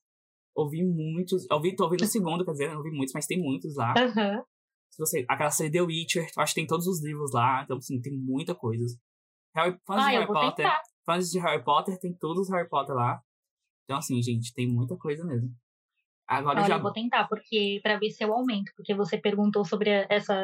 Ouvi 0.57 0.83
muitos. 0.85 1.47
Ouvi, 1.51 1.77
tô 1.77 1.85
ouvindo 1.85 2.03
o 2.03 2.07
segundo, 2.07 2.45
quer 2.45 2.51
dizer, 2.51 2.69
não 2.71 2.79
ouvi 2.79 2.91
muitos, 2.91 3.13
mas 3.15 3.27
tem 3.27 3.41
muitos 3.41 3.77
lá. 3.77 3.95
Aham. 3.97 4.43
Se 4.91 4.99
você, 4.99 5.25
aquela 5.29 5.51
série 5.53 5.71
The 5.71 5.83
Witcher, 5.83 6.29
acho 6.37 6.53
que 6.55 6.61
tem 6.61 6.67
todos 6.67 6.87
os 6.89 7.01
livros 7.03 7.33
lá. 7.33 7.63
Então, 7.63 7.77
assim, 7.77 8.01
tem 8.01 8.13
muita 8.19 8.55
coisa. 8.57 8.85
Harry, 9.55 9.79
fãs 9.87 9.99
Ah, 10.05 10.09
de 10.09 10.15
eu 10.17 10.21
Harry 10.21 10.27
vou 10.27 10.35
Potter. 10.35 10.57
tentar. 10.65 10.83
Fãs 11.05 11.31
de 11.31 11.39
Harry 11.39 11.63
Potter, 11.63 11.99
tem 11.99 12.13
todos 12.13 12.49
os 12.49 12.55
Harry 12.55 12.69
Potter 12.69 12.95
lá. 12.95 13.21
Então, 13.85 13.99
assim, 13.99 14.23
gente, 14.23 14.55
tem 14.55 14.67
muita 14.67 14.97
coisa 14.97 15.25
mesmo. 15.25 15.51
Agora 16.27 16.61
Olha, 16.61 16.69
já. 16.69 16.77
eu 16.77 16.83
vou 16.83 16.93
tentar, 16.93 17.29
porque 17.29 17.81
para 17.83 17.99
ver 17.99 18.11
se 18.11 18.25
eu 18.25 18.33
aumento, 18.33 18.73
porque 18.77 18.95
você 18.95 19.19
perguntou 19.19 19.65
sobre 19.65 19.91
essa 20.09 20.35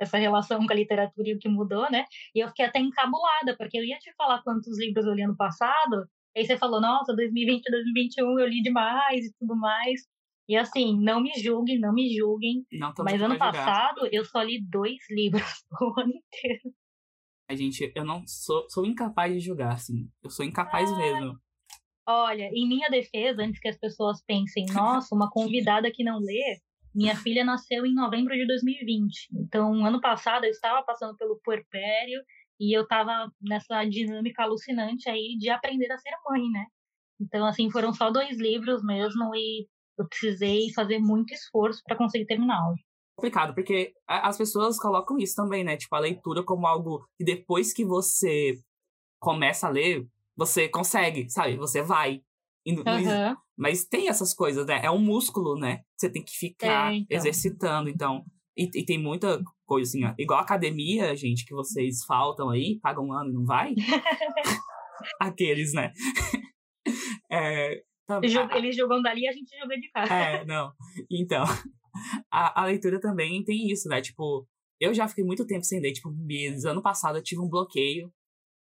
essa 0.00 0.16
relação 0.16 0.58
com 0.66 0.72
a 0.72 0.76
literatura 0.76 1.28
e 1.28 1.34
o 1.34 1.38
que 1.38 1.48
mudou, 1.48 1.90
né? 1.90 2.04
E 2.34 2.40
eu 2.40 2.48
fiquei 2.48 2.64
até 2.64 2.78
encabulada, 2.78 3.56
porque 3.56 3.78
eu 3.78 3.84
ia 3.84 3.98
te 3.98 4.12
falar 4.14 4.42
quantos 4.42 4.78
livros 4.78 5.04
eu 5.04 5.14
li 5.14 5.22
ano 5.22 5.36
passado, 5.36 6.08
aí 6.36 6.46
você 6.46 6.56
falou, 6.56 6.80
nossa, 6.80 7.14
2020, 7.14 7.64
2021 7.68 8.38
eu 8.38 8.46
li 8.46 8.62
demais 8.62 9.26
e 9.26 9.32
tudo 9.38 9.56
mais. 9.56 10.02
E 10.48 10.56
assim, 10.56 10.98
não 10.98 11.20
me 11.20 11.32
julguem, 11.42 11.78
não 11.78 11.92
me 11.92 12.08
julguem, 12.16 12.64
Não 12.72 12.94
mas 13.00 13.20
ano 13.20 13.36
passado 13.36 14.08
eu 14.10 14.24
só 14.24 14.42
li 14.42 14.64
dois 14.66 14.96
livros 15.10 15.64
o 15.80 16.00
ano 16.00 16.12
inteiro. 16.12 16.74
Gente, 17.56 17.90
eu 17.94 18.04
não 18.04 18.26
sou, 18.26 18.68
sou 18.68 18.84
incapaz 18.84 19.32
de 19.32 19.40
julgar, 19.40 19.72
assim. 19.72 20.08
Eu 20.22 20.30
sou 20.30 20.44
incapaz 20.44 20.90
mesmo. 20.96 21.38
Olha, 22.06 22.48
em 22.52 22.66
minha 22.68 22.88
defesa, 22.88 23.42
antes 23.42 23.60
que 23.60 23.68
as 23.68 23.78
pessoas 23.78 24.22
pensem, 24.24 24.64
nossa, 24.72 25.14
uma 25.14 25.30
convidada 25.30 25.90
que 25.90 26.04
não 26.04 26.18
lê, 26.18 26.60
minha 26.94 27.14
filha 27.16 27.44
nasceu 27.44 27.84
em 27.84 27.94
novembro 27.94 28.34
de 28.34 28.46
2020. 28.46 29.28
Então, 29.34 29.84
ano 29.84 30.00
passado 30.00 30.44
eu 30.44 30.50
estava 30.50 30.82
passando 30.84 31.16
pelo 31.16 31.40
puerpério 31.42 32.20
e 32.60 32.76
eu 32.76 32.82
estava 32.82 33.30
nessa 33.40 33.84
dinâmica 33.84 34.42
alucinante 34.42 35.08
aí 35.08 35.36
de 35.38 35.48
aprender 35.48 35.90
a 35.92 35.98
ser 35.98 36.10
mãe, 36.28 36.42
né? 36.50 36.64
Então, 37.20 37.46
assim, 37.46 37.70
foram 37.70 37.92
só 37.92 38.10
dois 38.10 38.38
livros 38.38 38.82
mesmo 38.84 39.34
e 39.34 39.66
eu 39.98 40.08
precisei 40.08 40.72
fazer 40.72 40.98
muito 40.98 41.32
esforço 41.32 41.82
para 41.84 41.96
conseguir 41.96 42.26
terminá-los. 42.26 42.80
Complicado, 43.18 43.52
porque 43.52 43.92
as 44.06 44.38
pessoas 44.38 44.78
colocam 44.78 45.18
isso 45.18 45.34
também, 45.34 45.64
né? 45.64 45.76
Tipo, 45.76 45.96
a 45.96 46.00
leitura 46.00 46.44
como 46.44 46.66
algo 46.66 47.04
que 47.16 47.24
depois 47.24 47.72
que 47.72 47.84
você 47.84 48.56
começa 49.20 49.66
a 49.66 49.70
ler, 49.70 50.06
você 50.36 50.68
consegue, 50.68 51.28
sabe? 51.28 51.56
Você 51.56 51.82
vai. 51.82 52.22
Uhum. 52.66 53.36
Mas 53.56 53.84
tem 53.84 54.08
essas 54.08 54.32
coisas, 54.32 54.64
né? 54.66 54.80
É 54.84 54.90
um 54.90 55.00
músculo, 55.00 55.58
né? 55.58 55.80
Você 55.96 56.08
tem 56.08 56.24
que 56.24 56.36
ficar 56.36 56.92
é, 56.92 56.98
então. 56.98 57.16
exercitando. 57.16 57.90
Então, 57.90 58.24
e, 58.56 58.70
e, 58.72 58.84
tem 58.84 58.98
muita 58.98 59.42
coisa 59.66 59.88
assim, 59.88 60.04
ó. 60.04 60.14
igual 60.16 60.40
academia, 60.40 61.14
gente, 61.16 61.44
que 61.44 61.54
vocês 61.54 62.04
faltam 62.04 62.50
aí, 62.50 62.78
pagam 62.80 63.06
um 63.06 63.12
ano 63.12 63.30
e 63.30 63.32
não 63.32 63.44
vai. 63.44 63.74
Aqueles, 65.20 65.72
né? 65.72 65.92
é, 67.30 67.82
tá, 68.06 68.20
Eles 68.22 68.76
jogam 68.76 69.02
dali 69.02 69.22
e 69.22 69.28
a 69.28 69.32
gente 69.32 69.56
joga 69.58 69.76
de 69.76 69.90
cá. 69.90 70.04
É, 70.04 70.44
não. 70.44 70.72
Então, 71.10 71.44
a, 72.30 72.62
a 72.62 72.66
leitura 72.66 73.00
também 73.00 73.44
tem 73.44 73.70
isso, 73.70 73.88
né? 73.88 74.00
Tipo, 74.00 74.46
eu 74.80 74.94
já 74.94 75.08
fiquei 75.08 75.24
muito 75.24 75.46
tempo 75.46 75.64
sem 75.64 75.80
ler, 75.80 75.92
tipo, 75.92 76.10
meses. 76.10 76.64
Ano 76.64 76.82
passado 76.82 77.18
eu 77.18 77.22
tive 77.22 77.40
um 77.40 77.48
bloqueio 77.48 78.12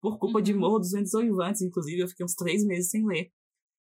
por 0.02 0.18
culpa 0.18 0.40
uhum. 0.40 0.44
de 0.44 0.54
Morro 0.54 0.80
dos 0.80 0.92
Ventos 0.92 1.14
Oivantes, 1.14 1.62
inclusive, 1.62 2.02
eu 2.02 2.08
fiquei 2.08 2.26
uns 2.26 2.34
três 2.34 2.66
meses 2.66 2.90
sem 2.90 3.06
ler. 3.06 3.32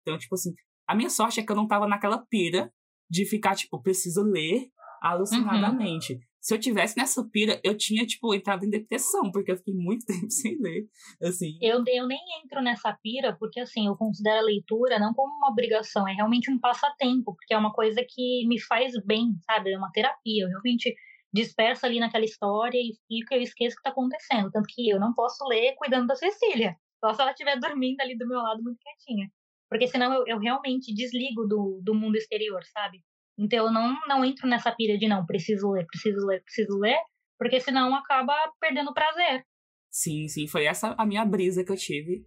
Então, 0.02 0.18
tipo 0.18 0.34
assim, 0.34 0.52
a 0.88 0.94
minha 0.94 1.08
sorte 1.10 1.40
é 1.40 1.42
que 1.44 1.52
eu 1.52 1.56
não 1.56 1.68
tava 1.68 1.86
naquela 1.86 2.18
pira 2.26 2.72
de 3.08 3.24
ficar, 3.24 3.54
tipo, 3.54 3.80
preciso 3.80 4.22
ler 4.22 4.68
alucinadamente. 5.00 6.14
Uhum. 6.14 6.20
Se 6.40 6.54
eu 6.54 6.58
tivesse 6.58 6.96
nessa 6.96 7.22
pira, 7.28 7.60
eu 7.62 7.76
tinha, 7.76 8.06
tipo, 8.06 8.34
entrado 8.34 8.64
em 8.64 8.70
depressão, 8.70 9.30
porque 9.30 9.52
eu 9.52 9.56
fiquei 9.56 9.74
muito 9.74 10.06
tempo 10.06 10.30
sem 10.30 10.56
ler, 10.60 10.88
assim. 11.22 11.58
Eu, 11.60 11.82
eu 11.86 12.06
nem 12.06 12.18
entro 12.42 12.62
nessa 12.62 12.96
pira, 13.02 13.36
porque, 13.38 13.60
assim, 13.60 13.86
eu 13.86 13.96
considero 13.96 14.38
a 14.38 14.44
leitura 14.44 14.98
não 14.98 15.12
como 15.12 15.32
uma 15.36 15.50
obrigação, 15.50 16.08
é 16.08 16.12
realmente 16.12 16.50
um 16.50 16.58
passatempo, 16.58 17.34
porque 17.36 17.52
é 17.52 17.58
uma 17.58 17.72
coisa 17.72 18.04
que 18.08 18.46
me 18.48 18.58
faz 18.60 18.92
bem, 19.04 19.34
sabe? 19.44 19.72
É 19.72 19.78
uma 19.78 19.92
terapia. 19.92 20.44
Eu 20.44 20.48
realmente 20.48 20.94
disperso 21.32 21.86
ali 21.86 22.00
naquela 22.00 22.24
história 22.24 22.78
e 22.78 22.94
fico, 23.06 23.34
eu 23.34 23.42
esqueço 23.42 23.74
o 23.74 23.76
que 23.76 23.80
está 23.80 23.90
acontecendo. 23.90 24.50
Tanto 24.50 24.66
que 24.68 24.88
eu 24.88 24.98
não 24.98 25.14
posso 25.14 25.44
ler 25.46 25.74
cuidando 25.76 26.08
da 26.08 26.16
Cecília. 26.16 26.76
Só 26.98 27.14
se 27.14 27.20
ela 27.20 27.30
estiver 27.32 27.58
dormindo 27.60 28.00
ali 28.00 28.16
do 28.16 28.26
meu 28.26 28.38
lado 28.38 28.62
muito 28.62 28.78
quietinha. 28.80 29.30
Porque 29.68 29.86
senão 29.86 30.12
eu, 30.12 30.24
eu 30.26 30.38
realmente 30.38 30.92
desligo 30.92 31.46
do, 31.46 31.80
do 31.82 31.94
mundo 31.94 32.16
exterior, 32.16 32.60
sabe? 32.72 32.98
Então 33.40 33.66
eu 33.66 33.72
não, 33.72 33.98
não 34.06 34.22
entro 34.22 34.46
nessa 34.46 34.70
pilha 34.70 34.98
de 34.98 35.08
não, 35.08 35.24
preciso 35.24 35.70
ler, 35.70 35.86
preciso 35.86 36.26
ler, 36.26 36.42
preciso 36.42 36.78
ler, 36.78 36.98
porque 37.38 37.58
senão 37.58 37.94
acaba 37.94 38.34
perdendo 38.60 38.92
prazer. 38.92 39.42
Sim, 39.90 40.28
sim, 40.28 40.46
foi 40.46 40.66
essa 40.66 40.94
a 40.98 41.06
minha 41.06 41.24
brisa 41.24 41.64
que 41.64 41.72
eu 41.72 41.76
tive. 41.76 42.22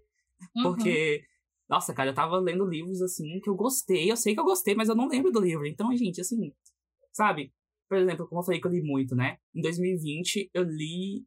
Uhum. 0.56 0.64
Porque, 0.64 1.24
nossa, 1.70 1.94
cara, 1.94 2.10
eu 2.10 2.16
tava 2.16 2.40
lendo 2.40 2.66
livros 2.66 3.00
assim 3.04 3.40
que 3.42 3.50
eu 3.50 3.56
gostei, 3.56 4.12
eu 4.12 4.18
sei 4.18 4.34
que 4.34 4.40
eu 4.40 4.44
gostei, 4.44 4.74
mas 4.74 4.90
eu 4.90 4.96
não 4.96 5.08
lembro 5.08 5.32
do 5.32 5.40
livro. 5.40 5.68
Então, 5.68 5.96
gente, 5.96 6.20
assim, 6.20 6.52
sabe? 7.12 7.54
Por 7.88 8.00
exemplo, 8.00 8.28
como 8.28 8.42
eu 8.42 8.46
falei 8.46 8.60
que 8.60 8.66
eu 8.66 8.72
li 8.72 8.82
muito, 8.82 9.16
né? 9.16 9.38
Em 9.56 9.62
2020 9.62 10.50
eu 10.52 10.64
li 10.64 11.24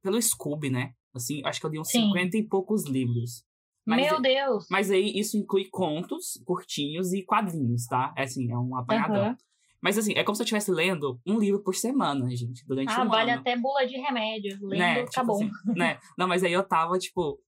pelo 0.00 0.22
Scooby, 0.22 0.70
né? 0.70 0.92
Assim, 1.12 1.42
acho 1.44 1.58
que 1.58 1.66
eu 1.66 1.70
li 1.70 1.80
uns 1.80 1.90
Sim. 1.90 2.06
50 2.06 2.36
e 2.36 2.46
poucos 2.46 2.86
livros. 2.86 3.44
Mas, 3.88 4.10
Meu 4.10 4.20
Deus! 4.20 4.66
Mas 4.70 4.90
aí 4.90 5.18
isso 5.18 5.38
inclui 5.38 5.66
contos 5.70 6.40
curtinhos 6.44 7.12
e 7.14 7.24
quadrinhos, 7.24 7.86
tá? 7.86 8.12
É 8.16 8.24
assim, 8.24 8.52
é 8.52 8.58
um 8.58 8.76
apanhador. 8.76 9.28
Uhum. 9.28 9.36
Mas 9.80 9.96
assim, 9.96 10.12
é 10.14 10.22
como 10.22 10.34
se 10.34 10.42
eu 10.42 10.44
estivesse 10.44 10.70
lendo 10.70 11.18
um 11.26 11.38
livro 11.38 11.62
por 11.62 11.74
semana, 11.74 12.28
gente, 12.36 12.66
durante 12.66 12.92
ah, 12.92 13.02
um 13.02 13.08
vale 13.08 13.30
ano. 13.30 13.40
até 13.40 13.56
bula 13.56 13.86
de 13.86 13.96
remédio. 13.96 14.58
Lendo, 14.60 14.78
né? 14.78 15.04
tá 15.04 15.22
tipo 15.22 15.26
bom. 15.26 15.36
Assim, 15.36 15.50
né? 15.74 15.98
Não, 16.18 16.28
mas 16.28 16.42
aí 16.44 16.52
eu 16.52 16.66
tava, 16.66 16.98
tipo... 16.98 17.40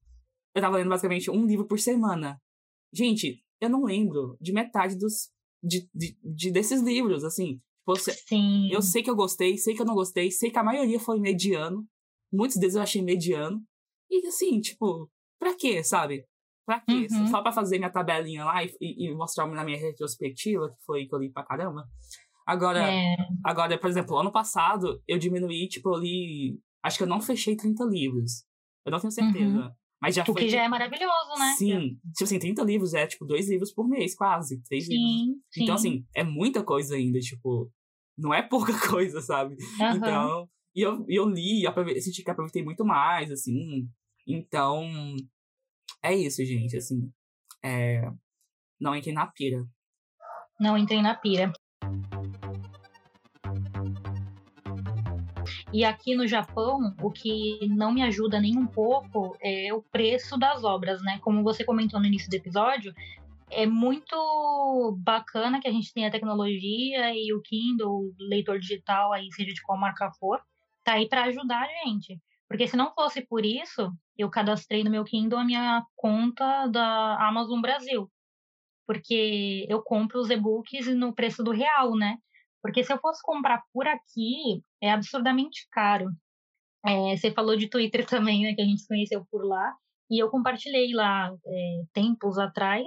Eu 0.54 0.62
tava 0.62 0.78
lendo 0.78 0.88
basicamente 0.88 1.30
um 1.30 1.44
livro 1.44 1.66
por 1.66 1.78
semana. 1.78 2.40
Gente, 2.92 3.44
eu 3.60 3.68
não 3.68 3.84
lembro 3.84 4.36
de 4.40 4.52
metade 4.52 4.96
dos... 4.96 5.30
De, 5.62 5.86
de, 5.94 6.16
de 6.22 6.50
desses 6.50 6.80
livros, 6.80 7.22
assim. 7.22 7.60
Você, 7.84 8.12
Sim. 8.12 8.70
Eu 8.72 8.80
sei 8.80 9.02
que 9.02 9.10
eu 9.10 9.16
gostei, 9.16 9.58
sei 9.58 9.74
que 9.74 9.82
eu 9.82 9.86
não 9.86 9.94
gostei, 9.94 10.30
sei 10.30 10.50
que 10.50 10.58
a 10.58 10.64
maioria 10.64 10.98
foi 10.98 11.20
mediano. 11.20 11.86
Muitos 12.32 12.56
deles 12.56 12.76
eu 12.76 12.82
achei 12.82 13.02
mediano. 13.02 13.60
E 14.10 14.26
assim, 14.26 14.58
tipo, 14.60 15.10
pra 15.38 15.54
quê, 15.54 15.84
sabe? 15.84 16.24
Pra 16.70 16.78
quê? 16.78 17.08
Uhum. 17.10 17.26
Só 17.26 17.42
pra 17.42 17.50
fazer 17.50 17.78
minha 17.78 17.90
tabelinha 17.90 18.44
lá 18.44 18.62
e, 18.62 18.70
e, 18.80 19.12
mostrar 19.12 19.44
na 19.48 19.64
minha 19.64 19.76
retrospectiva, 19.76 20.68
que 20.68 20.84
foi 20.84 21.04
que 21.04 21.12
eu 21.12 21.18
li 21.18 21.28
pra 21.28 21.42
caramba. 21.42 21.84
Agora, 22.46 22.88
é. 22.88 23.16
agora, 23.44 23.76
por 23.76 23.90
exemplo, 23.90 24.16
ano 24.16 24.30
passado 24.30 25.02
eu 25.08 25.18
diminuí, 25.18 25.66
tipo, 25.66 25.92
eu 25.92 25.98
li. 25.98 26.60
Acho 26.80 26.98
que 26.98 27.02
eu 27.02 27.08
não 27.08 27.20
fechei 27.20 27.56
30 27.56 27.82
livros. 27.86 28.44
Eu 28.86 28.92
não 28.92 29.00
tenho 29.00 29.10
certeza. 29.10 29.58
Uhum. 29.58 29.70
Mas 30.00 30.14
já 30.14 30.22
o 30.22 30.26
foi. 30.26 30.42
que 30.42 30.48
já 30.48 30.62
é 30.62 30.68
maravilhoso, 30.68 31.38
né? 31.40 31.54
Sim. 31.58 31.98
Tipo 32.16 32.22
assim, 32.22 32.38
30 32.38 32.62
livros 32.62 32.94
é, 32.94 33.04
tipo, 33.04 33.26
dois 33.26 33.50
livros 33.50 33.72
por 33.72 33.88
mês, 33.88 34.14
quase. 34.14 34.62
Três 34.62 34.86
sim, 34.86 34.92
livros. 34.92 35.42
Sim. 35.50 35.62
Então, 35.64 35.74
assim, 35.74 36.04
é 36.14 36.22
muita 36.22 36.62
coisa 36.62 36.94
ainda, 36.94 37.18
tipo. 37.18 37.68
Não 38.16 38.32
é 38.32 38.42
pouca 38.42 38.72
coisa, 38.88 39.20
sabe? 39.20 39.56
Uhum. 39.80 39.96
Então. 39.96 40.48
E 40.72 40.82
eu, 40.82 41.04
eu 41.08 41.28
li, 41.28 41.64
e 41.66 42.00
senti 42.00 42.22
que 42.22 42.30
aproveitei 42.30 42.62
muito 42.62 42.84
mais, 42.84 43.28
assim. 43.32 43.88
Então. 44.24 44.88
É 46.02 46.14
isso, 46.14 46.44
gente, 46.44 46.76
assim. 46.76 47.10
É... 47.62 48.02
Não 48.80 48.94
entrem 48.94 49.14
na 49.14 49.26
pira. 49.26 49.64
Não 50.58 50.76
entrem 50.76 51.02
na 51.02 51.14
pira. 51.14 51.52
E 55.72 55.84
aqui 55.84 56.16
no 56.16 56.26
Japão, 56.26 56.94
o 57.00 57.10
que 57.10 57.68
não 57.68 57.92
me 57.92 58.02
ajuda 58.02 58.40
nem 58.40 58.58
um 58.58 58.66
pouco 58.66 59.36
é 59.40 59.72
o 59.72 59.82
preço 59.82 60.36
das 60.36 60.64
obras, 60.64 61.00
né? 61.02 61.18
Como 61.22 61.44
você 61.44 61.64
comentou 61.64 62.00
no 62.00 62.06
início 62.06 62.28
do 62.28 62.34
episódio, 62.34 62.92
é 63.50 63.66
muito 63.66 64.96
bacana 64.98 65.60
que 65.60 65.68
a 65.68 65.72
gente 65.72 65.92
tenha 65.92 66.08
a 66.08 66.10
tecnologia 66.10 67.14
e 67.14 67.32
o 67.32 67.40
Kindle, 67.40 67.88
o 67.88 68.14
leitor 68.18 68.58
digital, 68.58 69.12
aí 69.12 69.30
seja 69.32 69.52
de 69.52 69.62
qual 69.62 69.78
marca 69.78 70.10
for, 70.18 70.40
tá 70.84 70.94
aí 70.94 71.08
para 71.08 71.24
ajudar 71.24 71.62
a 71.62 71.86
gente. 71.86 72.18
Porque 72.48 72.66
se 72.66 72.76
não 72.76 72.92
fosse 72.92 73.20
por 73.20 73.44
isso, 73.44 73.92
eu 74.20 74.30
cadastrei 74.30 74.84
no 74.84 74.90
meu 74.90 75.04
Kindle 75.04 75.38
a 75.38 75.44
minha 75.44 75.84
conta 75.96 76.66
da 76.68 77.28
Amazon 77.28 77.60
Brasil. 77.60 78.10
Porque 78.86 79.66
eu 79.68 79.82
compro 79.82 80.20
os 80.20 80.30
e-books 80.30 80.86
no 80.94 81.14
preço 81.14 81.42
do 81.42 81.52
real, 81.52 81.96
né? 81.96 82.18
Porque 82.62 82.84
se 82.84 82.92
eu 82.92 82.98
fosse 82.98 83.22
comprar 83.22 83.62
por 83.72 83.86
aqui, 83.86 84.62
é 84.82 84.90
absurdamente 84.90 85.66
caro. 85.70 86.06
É, 86.84 87.16
você 87.16 87.30
falou 87.30 87.56
de 87.56 87.68
Twitter 87.68 88.04
também, 88.06 88.42
né? 88.42 88.54
Que 88.54 88.62
a 88.62 88.64
gente 88.64 88.82
se 88.82 88.88
conheceu 88.88 89.24
por 89.30 89.46
lá. 89.46 89.74
E 90.10 90.20
eu 90.20 90.28
compartilhei 90.28 90.92
lá 90.92 91.32
é, 91.46 91.82
tempos 91.92 92.36
atrás 92.38 92.86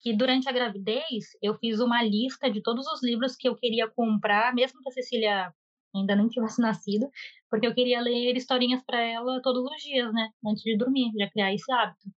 que 0.00 0.16
durante 0.16 0.48
a 0.48 0.52
gravidez 0.52 1.24
eu 1.42 1.54
fiz 1.58 1.80
uma 1.80 2.02
lista 2.02 2.50
de 2.50 2.62
todos 2.62 2.86
os 2.86 3.02
livros 3.02 3.34
que 3.34 3.48
eu 3.48 3.56
queria 3.56 3.88
comprar, 3.88 4.54
mesmo 4.54 4.80
que 4.80 4.88
a 4.88 4.92
Cecília 4.92 5.52
ainda 6.00 6.16
nem 6.16 6.28
tivesse 6.28 6.60
nascido, 6.60 7.10
porque 7.50 7.66
eu 7.66 7.74
queria 7.74 8.00
ler 8.00 8.36
historinhas 8.36 8.82
para 8.84 9.00
ela 9.00 9.40
todos 9.42 9.64
os 9.64 9.82
dias, 9.82 10.12
né, 10.12 10.30
antes 10.46 10.62
de 10.62 10.76
dormir, 10.76 11.12
já 11.18 11.30
criar 11.30 11.52
esse 11.52 11.70
hábito. 11.72 12.10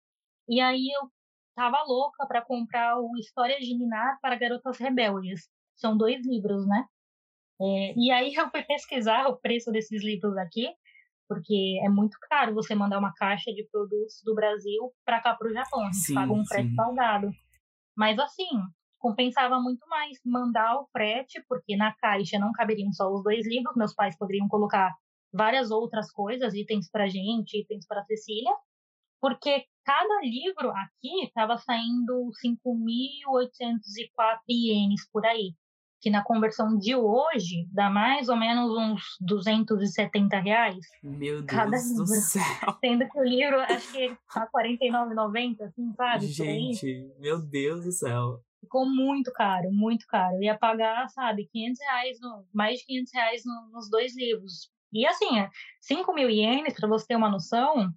E 0.48 0.60
aí 0.60 0.88
eu 0.88 1.10
tava 1.54 1.82
louca 1.84 2.26
para 2.26 2.42
comprar 2.42 2.98
o 2.98 3.16
Histórias 3.18 3.60
de 3.60 3.76
Ninar 3.76 4.18
para 4.20 4.36
Garotas 4.36 4.78
Rebeldes. 4.78 5.48
São 5.76 5.96
dois 5.96 6.26
livros, 6.26 6.66
né? 6.66 6.84
É, 7.60 7.94
e 7.96 8.10
aí 8.10 8.34
eu 8.34 8.50
fui 8.50 8.62
pesquisar 8.62 9.26
o 9.28 9.36
preço 9.36 9.70
desses 9.70 10.02
livros 10.02 10.36
aqui, 10.38 10.68
porque 11.28 11.78
é 11.84 11.88
muito 11.88 12.16
caro 12.28 12.54
você 12.54 12.74
mandar 12.74 12.98
uma 12.98 13.12
caixa 13.14 13.52
de 13.52 13.68
produtos 13.70 14.22
do 14.24 14.34
Brasil 14.34 14.92
para 15.04 15.20
cá 15.20 15.34
para 15.34 15.48
o 15.48 15.52
Japão. 15.52 15.82
A 15.82 15.84
gente 15.84 15.96
sim, 15.96 16.14
paga 16.14 16.32
um 16.32 16.44
frete 16.44 16.74
salgado. 16.74 17.30
Mas 17.96 18.18
assim, 18.18 18.48
compensava 19.00 19.58
muito 19.58 19.84
mais 19.88 20.18
mandar 20.24 20.76
o 20.76 20.86
frete, 20.92 21.42
porque 21.48 21.76
na 21.76 21.92
caixa 21.94 22.38
não 22.38 22.52
caberiam 22.52 22.92
só 22.92 23.10
os 23.12 23.24
dois 23.24 23.46
livros, 23.46 23.74
meus 23.74 23.94
pais 23.94 24.16
poderiam 24.16 24.46
colocar 24.46 24.94
várias 25.32 25.70
outras 25.70 26.12
coisas, 26.12 26.54
itens 26.54 26.88
para 26.90 27.08
gente, 27.08 27.60
itens 27.60 27.86
para 27.86 28.04
Cecília, 28.04 28.52
porque 29.20 29.64
cada 29.84 30.20
livro 30.22 30.70
aqui 30.70 31.24
estava 31.24 31.56
saindo 31.56 32.30
5.804 32.44 34.38
ienes 34.48 35.08
por 35.10 35.24
aí, 35.24 35.54
que 36.00 36.10
na 36.10 36.22
conversão 36.22 36.76
de 36.76 36.94
hoje 36.94 37.66
dá 37.72 37.88
mais 37.88 38.28
ou 38.28 38.36
menos 38.36 38.70
uns 38.76 39.02
270 39.20 40.38
reais. 40.40 40.84
Meu 41.02 41.42
Deus 41.42 41.88
livro. 41.88 42.04
do 42.04 42.06
céu! 42.06 42.42
Sendo 42.80 43.08
que 43.08 43.18
o 43.18 43.24
livro, 43.24 43.60
acho 43.60 43.92
que 43.92 44.14
tá 44.32 44.48
R$ 44.54 44.78
49,90, 44.78 45.62
assim, 45.62 45.92
sabe? 45.94 46.26
Gente, 46.26 47.14
meu 47.18 47.40
Deus 47.40 47.84
do 47.84 47.92
céu! 47.92 48.42
Ficou 48.60 48.86
muito 48.86 49.32
caro, 49.32 49.70
muito 49.72 50.06
caro. 50.06 50.36
Eu 50.36 50.42
ia 50.42 50.58
pagar, 50.58 51.08
sabe, 51.08 51.48
500 51.50 51.80
reais, 51.80 52.18
no, 52.20 52.46
mais 52.52 52.78
de 52.78 52.86
500 52.86 53.12
reais 53.12 53.42
no, 53.44 53.70
nos 53.72 53.90
dois 53.90 54.16
livros. 54.16 54.70
E 54.92 55.06
assim, 55.06 55.28
5 55.80 56.12
mil 56.14 56.28
ienes, 56.28 56.74
para 56.74 56.88
você 56.88 57.06
ter 57.06 57.16
uma 57.16 57.30
noção, 57.30 57.92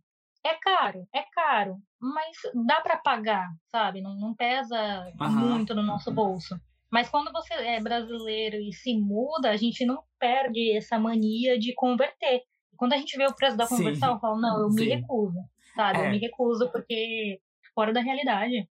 é 0.46 0.54
caro, 0.56 1.08
é 1.14 1.24
caro, 1.34 1.78
mas 2.00 2.38
dá 2.66 2.82
para 2.82 2.98
pagar, 2.98 3.48
sabe? 3.68 4.02
Não, 4.02 4.16
não 4.16 4.36
pesa 4.36 4.78
uhum. 5.20 5.30
muito 5.30 5.74
no 5.74 5.84
nosso 5.84 6.12
bolso. 6.12 6.60
Mas 6.92 7.10
quando 7.10 7.32
você 7.32 7.54
é 7.54 7.80
brasileiro 7.80 8.58
e 8.58 8.72
se 8.72 8.96
muda, 8.96 9.50
a 9.50 9.58
gente 9.58 9.84
não 9.86 10.04
perde 10.20 10.78
essa 10.78 11.00
mania 11.00 11.58
de 11.58 11.74
converter. 11.74 12.44
Quando 12.78 12.94
a 12.94 12.98
gente 12.98 13.18
vê 13.18 13.26
o 13.26 13.34
preço 13.34 13.58
da 13.58 13.68
conversão, 13.68 14.14
eu 14.14 14.20
falo, 14.20 14.40
não, 14.40 14.62
eu 14.62 14.70
Sim. 14.70 14.82
me 14.82 14.96
recuso, 14.96 15.40
sabe? 15.76 16.00
É. 16.00 16.06
Eu 16.06 16.12
me 16.12 16.20
recuso 16.20 16.72
porque 16.72 17.40
fora 17.74 17.92
da 17.92 18.02
realidade. 18.02 18.70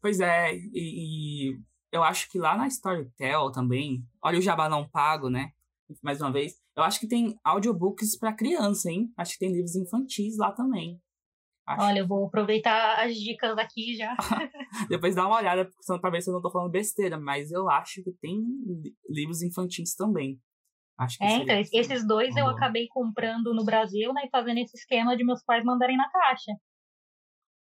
Pois 0.00 0.20
é, 0.20 0.54
e, 0.54 1.58
eu 1.92 2.02
acho 2.02 2.30
que 2.30 2.38
lá 2.38 2.56
na 2.56 2.66
Storytel 2.66 3.50
também, 3.52 4.02
olha 4.22 4.38
o 4.38 4.42
jabá 4.42 4.68
não 4.68 4.88
pago, 4.88 5.28
né? 5.28 5.50
Mais 6.02 6.20
uma 6.20 6.32
vez, 6.32 6.54
eu 6.76 6.82
acho 6.82 7.00
que 7.00 7.08
tem 7.08 7.38
audiobooks 7.44 8.16
para 8.16 8.32
criança, 8.32 8.90
hein? 8.90 9.12
Acho 9.16 9.32
que 9.32 9.40
tem 9.40 9.52
livros 9.52 9.74
infantis 9.74 10.36
lá 10.38 10.52
também. 10.52 11.00
Acho. 11.66 11.82
Olha, 11.82 11.98
eu 12.00 12.06
vou 12.06 12.26
aproveitar 12.26 13.04
as 13.04 13.14
dicas 13.16 13.56
aqui 13.58 13.96
já. 13.96 14.16
Depois 14.88 15.14
dá 15.14 15.26
uma 15.26 15.36
olhada, 15.36 15.68
pra 16.00 16.10
ver 16.10 16.20
se 16.20 16.30
eu 16.30 16.34
não 16.34 16.40
tô 16.40 16.50
falando 16.50 16.70
besteira, 16.70 17.18
mas 17.18 17.50
eu 17.50 17.68
acho 17.68 18.02
que 18.02 18.12
tem 18.20 18.40
livros 19.08 19.42
infantis 19.42 19.94
também. 19.94 20.40
Acho 20.98 21.16
que 21.18 21.24
é, 21.24 21.36
então, 21.36 21.56
esses 21.72 22.06
dois 22.06 22.36
eu 22.36 22.46
acabei 22.46 22.86
comprando 22.88 23.54
no 23.54 23.64
Brasil, 23.64 24.12
né, 24.12 24.22
e 24.26 24.30
fazendo 24.30 24.58
esse 24.58 24.76
esquema 24.76 25.16
de 25.16 25.24
meus 25.24 25.42
pais 25.44 25.64
mandarem 25.64 25.96
na 25.96 26.10
caixa. 26.10 26.52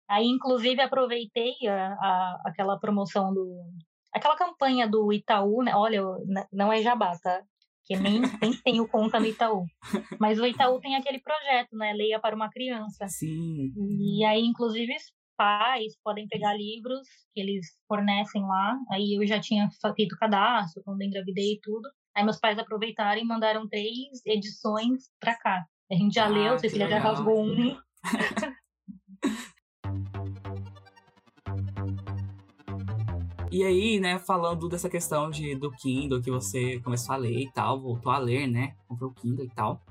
Aí, 0.09 0.25
inclusive, 0.25 0.81
aproveitei 0.81 1.53
a, 1.67 1.93
a, 1.93 2.41
aquela 2.45 2.79
promoção 2.79 3.33
do. 3.33 3.63
Aquela 4.13 4.35
campanha 4.35 4.87
do 4.87 5.13
Itaú, 5.13 5.61
né? 5.61 5.75
Olha, 5.75 6.01
não 6.51 6.73
é 6.73 6.81
jabá, 6.81 7.11
tá? 7.21 7.43
Que 7.85 7.95
nem, 7.95 8.21
nem 8.41 8.53
tenho 8.63 8.87
conta 8.87 9.19
no 9.19 9.27
Itaú. 9.27 9.65
Mas 10.19 10.39
o 10.39 10.45
Itaú 10.45 10.79
tem 10.79 10.95
aquele 10.95 11.19
projeto, 11.19 11.77
né? 11.77 11.93
Leia 11.93 12.19
para 12.19 12.35
uma 12.35 12.49
criança. 12.49 13.07
Sim. 13.07 13.71
E 13.99 14.25
aí, 14.25 14.41
inclusive, 14.41 14.93
pais 15.37 15.93
podem 16.03 16.27
pegar 16.27 16.53
livros 16.53 17.07
que 17.33 17.39
eles 17.39 17.67
fornecem 17.87 18.41
lá. 18.41 18.77
Aí 18.91 19.15
eu 19.15 19.25
já 19.25 19.39
tinha 19.39 19.69
feito 19.95 20.17
cadastro 20.17 20.81
quando 20.83 21.01
engravidei 21.01 21.53
e 21.53 21.59
tudo. 21.61 21.87
Aí 22.15 22.23
meus 22.23 22.39
pais 22.39 22.59
aproveitaram 22.59 23.21
e 23.21 23.25
mandaram 23.25 23.67
três 23.69 24.25
edições 24.25 25.03
para 25.19 25.37
cá. 25.37 25.65
A 25.91 25.95
gente 25.95 26.13
já 26.13 26.25
ah, 26.25 26.29
leu, 26.29 26.59
Cecília 26.59 26.89
já 26.89 26.99
rasgou 26.99 27.41
um. 27.41 27.77
E 33.59 33.63
aí, 33.65 33.99
né, 33.99 34.17
falando 34.17 34.69
dessa 34.69 34.89
questão 34.89 35.29
de, 35.29 35.53
do 35.53 35.69
Kindle, 35.69 36.21
que 36.21 36.31
você 36.31 36.79
começou 36.79 37.13
a 37.13 37.17
ler 37.17 37.41
e 37.41 37.51
tal, 37.51 37.81
voltou 37.81 38.09
a 38.09 38.17
ler, 38.17 38.47
né, 38.47 38.77
comprou 38.87 39.11
o 39.11 39.13
Kindle 39.13 39.43
e 39.43 39.49
tal. 39.49 39.83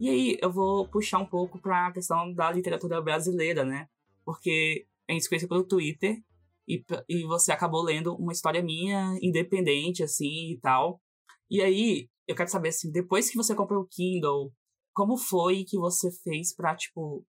E 0.00 0.10
aí, 0.10 0.36
eu 0.42 0.50
vou 0.50 0.88
puxar 0.88 1.18
um 1.18 1.24
pouco 1.24 1.56
para 1.60 1.86
a 1.86 1.92
questão 1.92 2.34
da 2.34 2.50
literatura 2.50 3.00
brasileira, 3.00 3.64
né, 3.64 3.86
porque 4.24 4.88
a 5.08 5.12
gente 5.12 5.22
se 5.22 5.28
conheceu 5.28 5.48
pelo 5.48 5.62
Twitter 5.62 6.20
e, 6.66 6.84
e 7.08 7.22
você 7.22 7.52
acabou 7.52 7.80
lendo 7.84 8.12
uma 8.16 8.32
história 8.32 8.60
minha, 8.60 9.16
independente, 9.22 10.02
assim, 10.02 10.50
e 10.50 10.58
tal. 10.60 11.00
E 11.48 11.62
aí, 11.62 12.08
eu 12.26 12.34
quero 12.34 12.50
saber, 12.50 12.70
assim, 12.70 12.90
depois 12.90 13.30
que 13.30 13.36
você 13.36 13.54
comprou 13.54 13.84
o 13.84 13.88
Kindle, 13.88 14.52
como 14.92 15.16
foi 15.16 15.62
que 15.62 15.78
você 15.78 16.10
fez 16.24 16.52
pra, 16.52 16.74
tipo... 16.74 17.24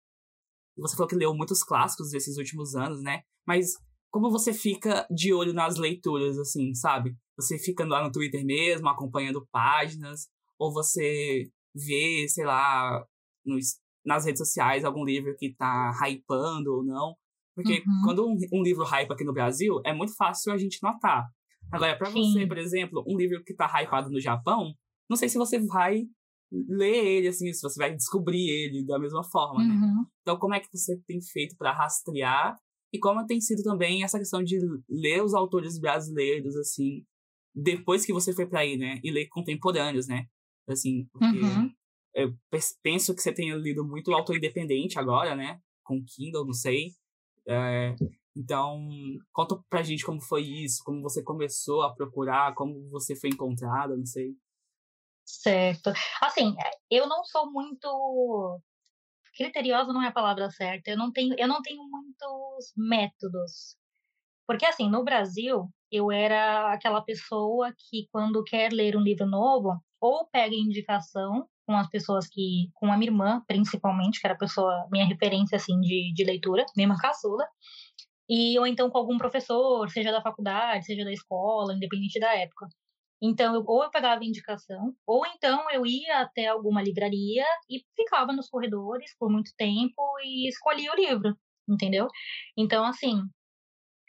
Você 0.77 0.95
falou 0.95 1.09
que 1.09 1.15
leu 1.15 1.33
muitos 1.33 1.63
clássicos 1.63 2.11
desses 2.11 2.37
últimos 2.37 2.75
anos, 2.75 3.01
né? 3.01 3.23
Mas 3.43 3.73
como 4.11 4.31
você 4.31 4.53
fica 4.53 5.07
de 5.09 5.33
olho 5.33 5.53
nas 5.53 5.77
leituras, 5.77 6.37
assim, 6.37 6.73
sabe? 6.73 7.15
Você 7.37 7.57
fica 7.57 7.85
lá 7.85 8.03
no 8.03 8.11
Twitter 8.11 8.43
mesmo, 8.45 8.89
acompanhando 8.89 9.47
páginas, 9.51 10.27
ou 10.57 10.73
você 10.73 11.49
vê, 11.73 12.25
sei 12.27 12.45
lá, 12.45 13.05
nos, 13.45 13.79
nas 14.05 14.25
redes 14.25 14.39
sociais 14.39 14.83
algum 14.83 15.03
livro 15.03 15.35
que 15.37 15.53
tá 15.55 15.91
hypando 16.03 16.73
ou 16.73 16.83
não. 16.83 17.15
Porque 17.55 17.83
uhum. 17.85 18.01
quando 18.03 18.27
um, 18.27 18.37
um, 18.53 18.63
livro 18.63 18.83
hype 18.83 19.11
aqui 19.11 19.23
no 19.23 19.33
Brasil, 19.33 19.81
é 19.85 19.93
muito 19.93 20.15
fácil 20.15 20.51
a 20.53 20.57
gente 20.57 20.79
notar. 20.81 21.27
Agora, 21.71 21.97
para 21.97 22.09
você, 22.09 22.47
por 22.47 22.57
exemplo, 22.57 23.03
um 23.07 23.17
livro 23.17 23.43
que 23.43 23.53
tá 23.53 23.67
hypado 23.81 24.09
no 24.09 24.19
Japão, 24.19 24.73
não 25.09 25.17
sei 25.17 25.29
se 25.29 25.37
você 25.37 25.59
vai 25.59 26.03
ler 26.51 27.05
ele, 27.05 27.27
assim, 27.27 27.53
se 27.53 27.61
você 27.61 27.77
vai 27.77 27.95
descobrir 27.95 28.49
ele 28.49 28.83
da 28.85 28.97
mesma 28.97 29.23
forma, 29.23 29.63
né? 29.63 29.73
uhum. 29.73 29.81
né? 29.81 30.05
Então, 30.21 30.37
como 30.39 30.55
é 30.55 30.59
que 30.59 30.69
você 30.71 30.99
tem 31.05 31.21
feito 31.21 31.55
para 31.57 31.71
rastrear 31.71 32.57
e 32.91 32.99
como 32.99 33.25
tem 33.25 33.39
sido 33.39 33.63
também 33.63 34.03
essa 34.03 34.17
questão 34.17 34.43
de 34.43 34.59
ler 34.89 35.23
os 35.23 35.33
autores 35.33 35.79
brasileiros, 35.79 36.55
assim, 36.55 37.05
depois 37.53 38.05
que 38.05 38.13
você 38.13 38.33
foi 38.33 38.47
para 38.47 38.61
aí, 38.61 38.77
né? 38.77 38.99
E 39.03 39.11
ler 39.11 39.27
contemporâneos, 39.27 40.07
né? 40.07 40.27
Assim, 40.67 41.05
porque 41.11 41.39
uhum. 41.39 41.71
eu 42.13 42.33
penso 42.81 43.15
que 43.15 43.21
você 43.21 43.33
tenha 43.33 43.55
lido 43.55 43.85
muito 43.85 44.13
autor 44.13 44.37
independente 44.37 44.99
agora, 44.99 45.35
né? 45.35 45.59
Com 45.83 46.03
Kindle, 46.03 46.45
não 46.45 46.53
sei. 46.53 46.93
É, 47.47 47.95
então, 48.35 48.87
conta 49.33 49.59
pra 49.69 49.83
gente 49.83 50.05
como 50.05 50.21
foi 50.21 50.43
isso, 50.43 50.83
como 50.83 51.01
você 51.01 51.23
começou 51.23 51.81
a 51.81 51.93
procurar, 51.93 52.53
como 52.55 52.87
você 52.89 53.15
foi 53.15 53.29
encontrada, 53.29 53.97
não 53.97 54.05
sei. 54.05 54.35
Certo. 55.25 55.91
Assim, 56.21 56.55
eu 56.89 57.07
não 57.07 57.23
sou 57.23 57.51
muito 57.51 58.61
criteriosa 59.39 59.93
não 59.93 60.03
é 60.03 60.07
a 60.07 60.11
palavra 60.11 60.49
certa. 60.51 60.91
Eu 60.91 60.97
não 60.97 61.11
tenho, 61.11 61.33
eu 61.37 61.47
não 61.47 61.61
tenho 61.61 61.81
muitos 61.89 62.73
métodos. 62.75 63.77
Porque 64.47 64.65
assim, 64.65 64.89
no 64.89 65.03
Brasil, 65.03 65.69
eu 65.91 66.11
era 66.11 66.73
aquela 66.73 67.01
pessoa 67.01 67.73
que 67.77 68.07
quando 68.11 68.43
quer 68.43 68.71
ler 68.73 68.97
um 68.97 69.01
livro 69.01 69.25
novo, 69.25 69.79
ou 70.01 70.27
pega 70.27 70.55
indicação 70.55 71.47
com 71.65 71.75
as 71.75 71.87
pessoas 71.89 72.27
que, 72.27 72.69
com 72.73 72.91
a 72.91 72.97
minha 72.97 73.11
irmã, 73.11 73.43
principalmente, 73.47 74.19
que 74.19 74.27
era 74.27 74.33
a 74.33 74.37
pessoa, 74.37 74.87
minha 74.91 75.05
referência 75.05 75.55
assim 75.55 75.79
de, 75.81 76.11
de 76.13 76.23
leitura, 76.23 76.65
mesma 76.75 76.97
caçula, 76.97 77.47
e 78.27 78.57
ou 78.59 78.67
então 78.67 78.89
com 78.89 78.97
algum 78.97 79.17
professor, 79.17 79.89
seja 79.89 80.11
da 80.11 80.21
faculdade, 80.21 80.85
seja 80.85 81.03
da 81.03 81.11
escola, 81.11 81.73
independente 81.75 82.19
da 82.19 82.35
época. 82.35 82.67
Então, 83.21 83.53
eu, 83.55 83.63
ou 83.67 83.83
eu 83.83 83.91
pegava 83.91 84.23
indicação, 84.23 84.95
ou 85.05 85.25
então 85.25 85.69
eu 85.71 85.85
ia 85.85 86.21
até 86.21 86.47
alguma 86.47 86.81
livraria 86.81 87.45
e 87.69 87.83
ficava 87.95 88.31
nos 88.33 88.49
corredores 88.49 89.15
por 89.19 89.29
muito 89.29 89.51
tempo 89.57 90.01
e 90.23 90.47
escolhia 90.47 90.91
o 90.93 90.95
livro, 90.95 91.37
entendeu? 91.67 92.07
Então, 92.57 92.85
assim, 92.85 93.21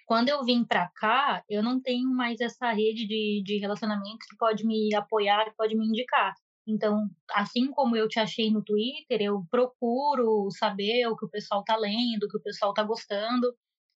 quando 0.07 0.29
eu 0.29 0.45
vim 0.45 0.65
para 0.65 0.91
cá, 0.97 1.43
eu 1.49 1.63
não 1.63 1.81
tenho 1.81 2.09
mais 2.11 2.41
essa 2.41 2.73
rede 2.73 3.07
de, 3.07 3.43
de 3.45 3.59
relacionamento 3.59 4.27
que 4.29 4.37
pode 4.37 4.67
me 4.67 4.95
apoiar, 4.95 5.45
que 5.45 5.57
pode 5.57 5.77
me 5.77 5.87
indicar. 5.87 6.35
Então, 6.67 7.09
assim 7.33 7.71
como 7.71 7.97
eu 7.97 8.09
te 8.09 8.19
achei 8.19 8.51
no 8.51 8.63
Twitter, 8.63 9.21
eu 9.21 9.45
procuro 9.51 10.49
saber 10.51 11.07
o 11.07 11.17
que 11.17 11.27
o 11.27 11.31
pessoal 11.31 11.65
tá 11.65 11.77
lendo, 11.77 12.25
o 12.25 12.29
que 12.29 12.39
o 12.39 12.43
pessoal 12.43 12.75
tá 12.75 12.83
gostando. 12.83 13.55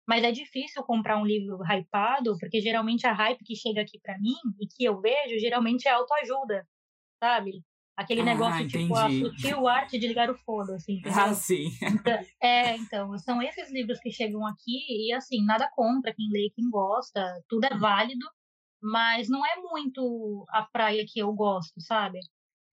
Mas 0.06 0.24
é 0.24 0.32
difícil 0.32 0.82
comprar 0.82 1.16
um 1.16 1.24
livro 1.24 1.58
hypado, 1.62 2.36
porque 2.38 2.60
geralmente 2.60 3.06
a 3.06 3.12
hype 3.12 3.44
que 3.44 3.54
chega 3.54 3.82
aqui 3.82 4.00
para 4.00 4.18
mim 4.18 4.34
e 4.60 4.66
que 4.66 4.84
eu 4.84 5.00
vejo, 5.00 5.38
geralmente 5.38 5.86
é 5.86 5.92
autoajuda, 5.92 6.66
sabe? 7.22 7.62
Aquele 7.96 8.22
ah, 8.22 8.24
negócio 8.24 8.62
entendi. 8.62 8.84
tipo 8.84 8.96
a 8.96 9.08
sutil 9.10 9.68
arte 9.68 9.98
de 9.98 10.08
ligar 10.08 10.30
o 10.30 10.34
foda, 10.34 10.74
assim. 10.74 10.98
Entendeu? 11.04 11.22
Ah, 11.22 11.34
sim. 11.34 11.66
Então, 11.82 12.18
é, 12.42 12.76
então, 12.76 13.18
são 13.18 13.40
esses 13.42 13.70
livros 13.70 14.00
que 14.00 14.10
chegam 14.10 14.46
aqui 14.46 14.80
e, 14.88 15.12
assim, 15.12 15.44
nada 15.44 15.70
contra 15.74 16.12
quem 16.14 16.28
lê, 16.30 16.50
quem 16.54 16.68
gosta, 16.70 17.22
tudo 17.48 17.64
é 17.64 17.76
válido, 17.76 18.26
mas 18.82 19.28
não 19.28 19.44
é 19.46 19.56
muito 19.56 20.44
a 20.48 20.62
praia 20.62 21.04
que 21.06 21.20
eu 21.20 21.32
gosto, 21.32 21.80
sabe? 21.80 22.18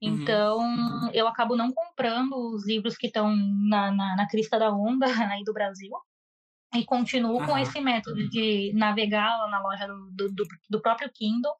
Uhum. 0.01 0.21
Então, 0.21 0.57
uhum. 0.57 1.11
eu 1.13 1.27
acabo 1.27 1.55
não 1.55 1.71
comprando 1.71 2.33
os 2.55 2.65
livros 2.65 2.95
que 2.95 3.07
estão 3.07 3.35
na, 3.35 3.91
na, 3.91 4.15
na 4.15 4.27
crista 4.27 4.57
da 4.57 4.73
onda 4.73 5.05
aí 5.31 5.43
do 5.43 5.53
Brasil 5.53 5.91
e 6.73 6.85
continuo 6.85 7.39
uhum. 7.39 7.45
com 7.45 7.57
esse 7.57 7.81
método 7.81 8.29
de 8.29 8.71
navegar 8.75 9.37
lá 9.39 9.49
na 9.49 9.61
loja 9.61 9.87
do, 9.87 10.29
do, 10.29 10.43
do, 10.69 10.81
próprio 10.81 11.09
Kindle 11.11 11.53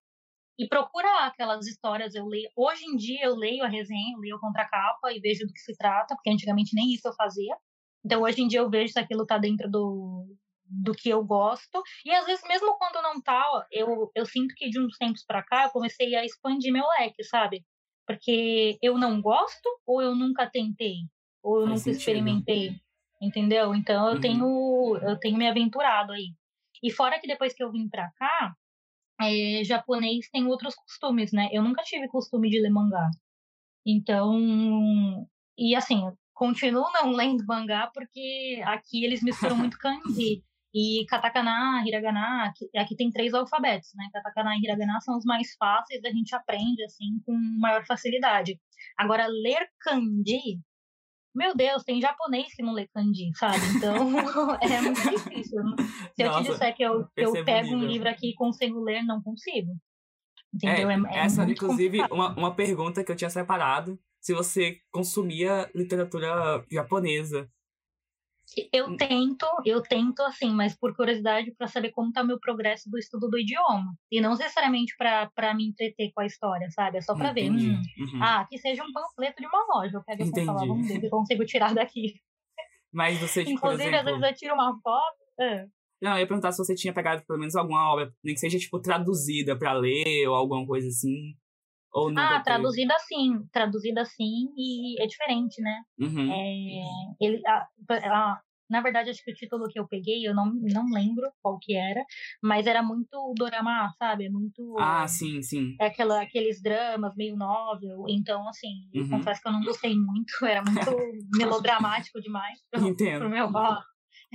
e 0.58 0.68
procurar 0.68 1.28
aquelas 1.28 1.66
histórias. 1.66 2.14
Eu 2.14 2.28
leio, 2.28 2.50
hoje 2.56 2.86
em 2.86 2.96
dia 2.96 3.26
eu 3.26 3.36
leio 3.36 3.64
a 3.64 3.68
resenha, 3.68 4.14
eu 4.14 4.20
leio 4.20 4.36
a 4.36 4.40
contracapa 4.40 5.12
e 5.12 5.20
vejo 5.20 5.48
do 5.48 5.54
que 5.54 5.60
se 5.60 5.76
trata, 5.76 6.16
porque 6.16 6.30
antigamente 6.30 6.76
nem 6.76 6.94
isso 6.94 7.08
eu 7.08 7.14
fazia. 7.14 7.56
Então 8.06 8.22
hoje 8.22 8.42
em 8.42 8.48
dia 8.48 8.60
eu 8.60 8.70
vejo 8.70 8.94
se 8.94 9.00
aquilo 9.00 9.24
está 9.24 9.38
dentro 9.38 9.70
do, 9.70 10.28
do 10.64 10.94
que 10.94 11.10
eu 11.10 11.24
gosto. 11.24 11.82
E 12.06 12.12
às 12.12 12.26
vezes, 12.26 12.44
mesmo 12.48 12.78
quando 12.78 13.02
não 13.02 13.20
tá, 13.20 13.44
eu, 13.72 14.12
eu 14.16 14.26
sinto 14.26 14.54
que 14.56 14.70
de 14.70 14.80
uns 14.80 14.96
tempos 14.98 15.26
para 15.26 15.44
cá 15.44 15.64
eu 15.64 15.72
comecei 15.72 16.16
a 16.16 16.24
expandir 16.24 16.72
meu 16.72 16.86
leque, 17.00 17.24
sabe? 17.24 17.66
Porque 18.06 18.78
eu 18.82 18.98
não 18.98 19.22
gosto 19.22 19.68
ou 19.88 20.02
eu 20.02 20.16
nunca 20.16 20.48
tentei, 20.50 20.98
ou 21.42 21.62
eu 21.62 21.68
Faz 21.68 21.70
nunca 21.70 21.84
sentido. 21.84 22.00
experimentei 22.00 22.80
entendeu? 23.22 23.76
Então 23.76 24.08
eu 24.08 24.16
uhum. 24.16 24.22
tenho 24.22 24.98
eu 25.02 25.20
tenho 25.20 25.38
me 25.38 25.48
aventurado 25.48 26.14
aí. 26.14 26.34
E 26.84 26.92
fora 26.92 27.20
que 27.20 27.28
depois 27.28 27.54
que 27.54 27.64
eu 27.64 27.72
vim 27.72 27.90
pra 27.90 28.10
cá, 28.18 28.54
é, 29.22 29.64
japonês 29.64 30.30
tem 30.32 30.46
outros 30.48 30.76
costumes, 30.76 31.32
né? 31.34 31.50
Eu 31.52 31.64
nunca 31.64 31.84
tive 31.84 32.08
costume 32.08 32.50
de 32.50 32.62
ler 32.62 32.70
mangá. 32.70 33.10
Então, 33.86 35.28
e 35.58 35.76
assim, 35.76 36.02
continuo 36.34 36.86
não 36.94 37.12
lendo 37.16 37.46
mangá 37.46 37.90
porque 37.94 38.62
aqui 38.66 39.06
eles 39.06 39.22
misturam 39.24 39.58
muito 39.58 39.78
kanji. 39.78 40.44
E 40.74 41.04
katakana, 41.08 41.84
hiragana, 41.86 42.46
aqui, 42.46 42.70
aqui 42.78 42.96
tem 42.96 43.10
três 43.12 43.34
alfabetos, 43.34 43.90
né? 43.96 44.08
Katakana 44.14 44.56
e 44.56 44.64
hiragana 44.64 45.02
são 45.02 45.18
os 45.18 45.26
mais 45.26 45.56
fáceis, 45.58 46.04
a 46.06 46.12
gente 46.12 46.36
aprende 46.36 46.84
assim 46.84 47.20
com 47.26 47.34
maior 47.60 47.84
facilidade. 47.88 48.60
Agora, 48.98 49.26
ler 49.28 49.68
kanji 49.80 50.60
meu 51.34 51.56
Deus, 51.56 51.84
tem 51.84 52.02
japonês 52.02 52.54
que 52.54 52.64
não 52.64 52.74
lê 52.74 52.88
kanji, 52.88 53.32
sabe? 53.36 53.58
Então 53.76 53.96
é 54.62 54.82
muito 54.82 55.02
difícil. 55.02 55.62
Se 56.16 56.24
Nossa, 56.24 56.40
eu 56.40 56.44
te 56.44 56.52
disser 56.52 56.76
que 56.76 56.84
eu, 56.84 57.08
eu 57.16 57.46
pego 57.46 57.76
um 57.76 57.86
livro 57.86 58.10
aqui 58.10 58.32
e 58.32 58.36
consigo 58.36 58.82
ler, 58.82 59.04
não 59.04 59.22
consigo. 59.22 59.72
Entendeu? 60.54 60.90
É, 60.90 60.94
é, 60.96 61.16
é 61.16 61.20
essa, 61.20 61.44
inclusive, 61.44 62.00
uma, 62.12 62.34
uma 62.36 62.56
pergunta 62.56 63.04
que 63.04 63.12
eu 63.12 63.16
tinha 63.16 63.30
separado. 63.30 64.00
Se 64.20 64.34
você 64.34 64.80
consumia 64.92 65.70
literatura 65.74 66.66
japonesa. 66.70 67.50
Eu 68.74 68.98
tento, 68.98 69.46
eu 69.66 69.82
tento 69.82 70.22
assim, 70.24 70.52
mas 70.52 70.76
por 70.76 70.96
curiosidade 70.96 71.54
para 71.56 71.68
saber 71.68 71.92
como 71.92 72.12
tá 72.12 72.24
o 72.24 72.28
meu 72.28 72.40
progresso 72.40 72.90
do 72.90 72.98
estudo 72.98 73.30
do 73.30 73.38
idioma. 73.38 73.94
E 74.12 74.20
não 74.20 74.32
necessariamente 74.32 74.96
para 74.98 75.54
me 75.54 75.68
entreter 75.68 76.12
com 76.14 76.22
a 76.22 76.26
história, 76.26 76.70
sabe? 76.72 76.98
É 76.98 77.02
só 77.02 77.16
para 77.16 77.32
ver. 77.32 77.52
Hum, 77.52 77.82
uhum. 77.98 78.24
Ah, 78.24 78.46
que 78.50 78.58
seja 78.58 78.84
um 78.84 78.92
panfleto 78.92 79.42
de 79.42 79.48
uma 79.48 79.66
loja. 79.74 79.98
Eu 79.98 80.04
pego 80.04 80.24
essa 80.24 80.46
palavra, 80.46 80.68
vamos 80.68 80.88
ver 80.88 81.00
se 81.00 81.06
eu 81.06 81.10
consigo 81.10 81.46
tirar 81.46 81.74
daqui. 81.74 82.14
Mas 82.92 83.20
você, 83.20 83.44
tipo, 83.44 83.58
Inclusive, 83.58 83.84
exemplo... 83.84 84.00
às 84.00 84.06
vezes 84.06 84.24
eu 84.24 84.36
tiro 84.36 84.54
uma 84.56 84.80
foto. 84.82 85.18
É. 85.40 85.68
Não, 86.02 86.14
eu 86.14 86.20
ia 86.20 86.28
perguntar 86.28 86.52
se 86.52 86.58
você 86.58 86.74
tinha 86.74 86.94
pegado 86.94 87.24
pelo 87.26 87.40
menos 87.40 87.56
alguma 87.56 87.92
obra, 87.92 88.12
nem 88.24 88.34
que 88.34 88.40
seja, 88.40 88.58
tipo, 88.58 88.80
traduzida 88.80 89.58
para 89.58 89.74
ler 89.74 90.28
ou 90.28 90.34
alguma 90.34 90.66
coisa 90.66 90.88
assim. 90.88 91.36
Ou 91.92 92.12
ah, 92.16 92.42
traduzida 92.42 92.96
sim, 93.00 93.48
traduzida 93.52 94.06
sim 94.06 94.54
e 94.56 95.02
é 95.02 95.08
diferente, 95.08 95.62
né? 95.62 95.82
Uhum. 96.00 96.32
É, 96.32 97.26
ele, 97.26 97.42
a, 97.48 97.68
a, 97.90 98.42
na 98.70 98.82
verdade, 98.82 99.10
acho 99.10 99.24
que 99.24 99.32
o 99.32 99.36
título 99.36 99.68
que 99.68 99.80
eu 99.80 99.88
peguei, 99.88 100.28
eu 100.28 100.36
não, 100.36 100.46
não 100.54 100.86
lembro 100.94 101.32
qual 101.42 101.58
que 101.58 101.76
era, 101.76 102.06
mas 102.42 102.68
era 102.68 102.84
muito 102.84 103.34
dorama, 103.36 103.92
sabe? 103.98 104.30
Muito. 104.30 104.76
Ah, 104.78 105.08
sim, 105.08 105.42
sim. 105.42 105.76
É 105.82 105.88
aquela, 105.88 106.22
aqueles 106.22 106.62
dramas 106.62 107.16
meio 107.16 107.36
novel. 107.36 108.06
Então, 108.08 108.48
assim, 108.48 108.88
uhum. 108.94 109.10
confesso 109.10 109.42
que 109.42 109.48
eu 109.48 109.54
não 109.54 109.64
gostei 109.64 109.96
muito, 109.98 110.32
era 110.46 110.62
muito 110.62 110.92
melodramático 111.36 112.22
demais 112.22 112.60
pro, 112.70 112.88
Entendo. 112.88 113.22
pro 113.22 113.30
meu 113.30 113.52
bar. 113.52 113.84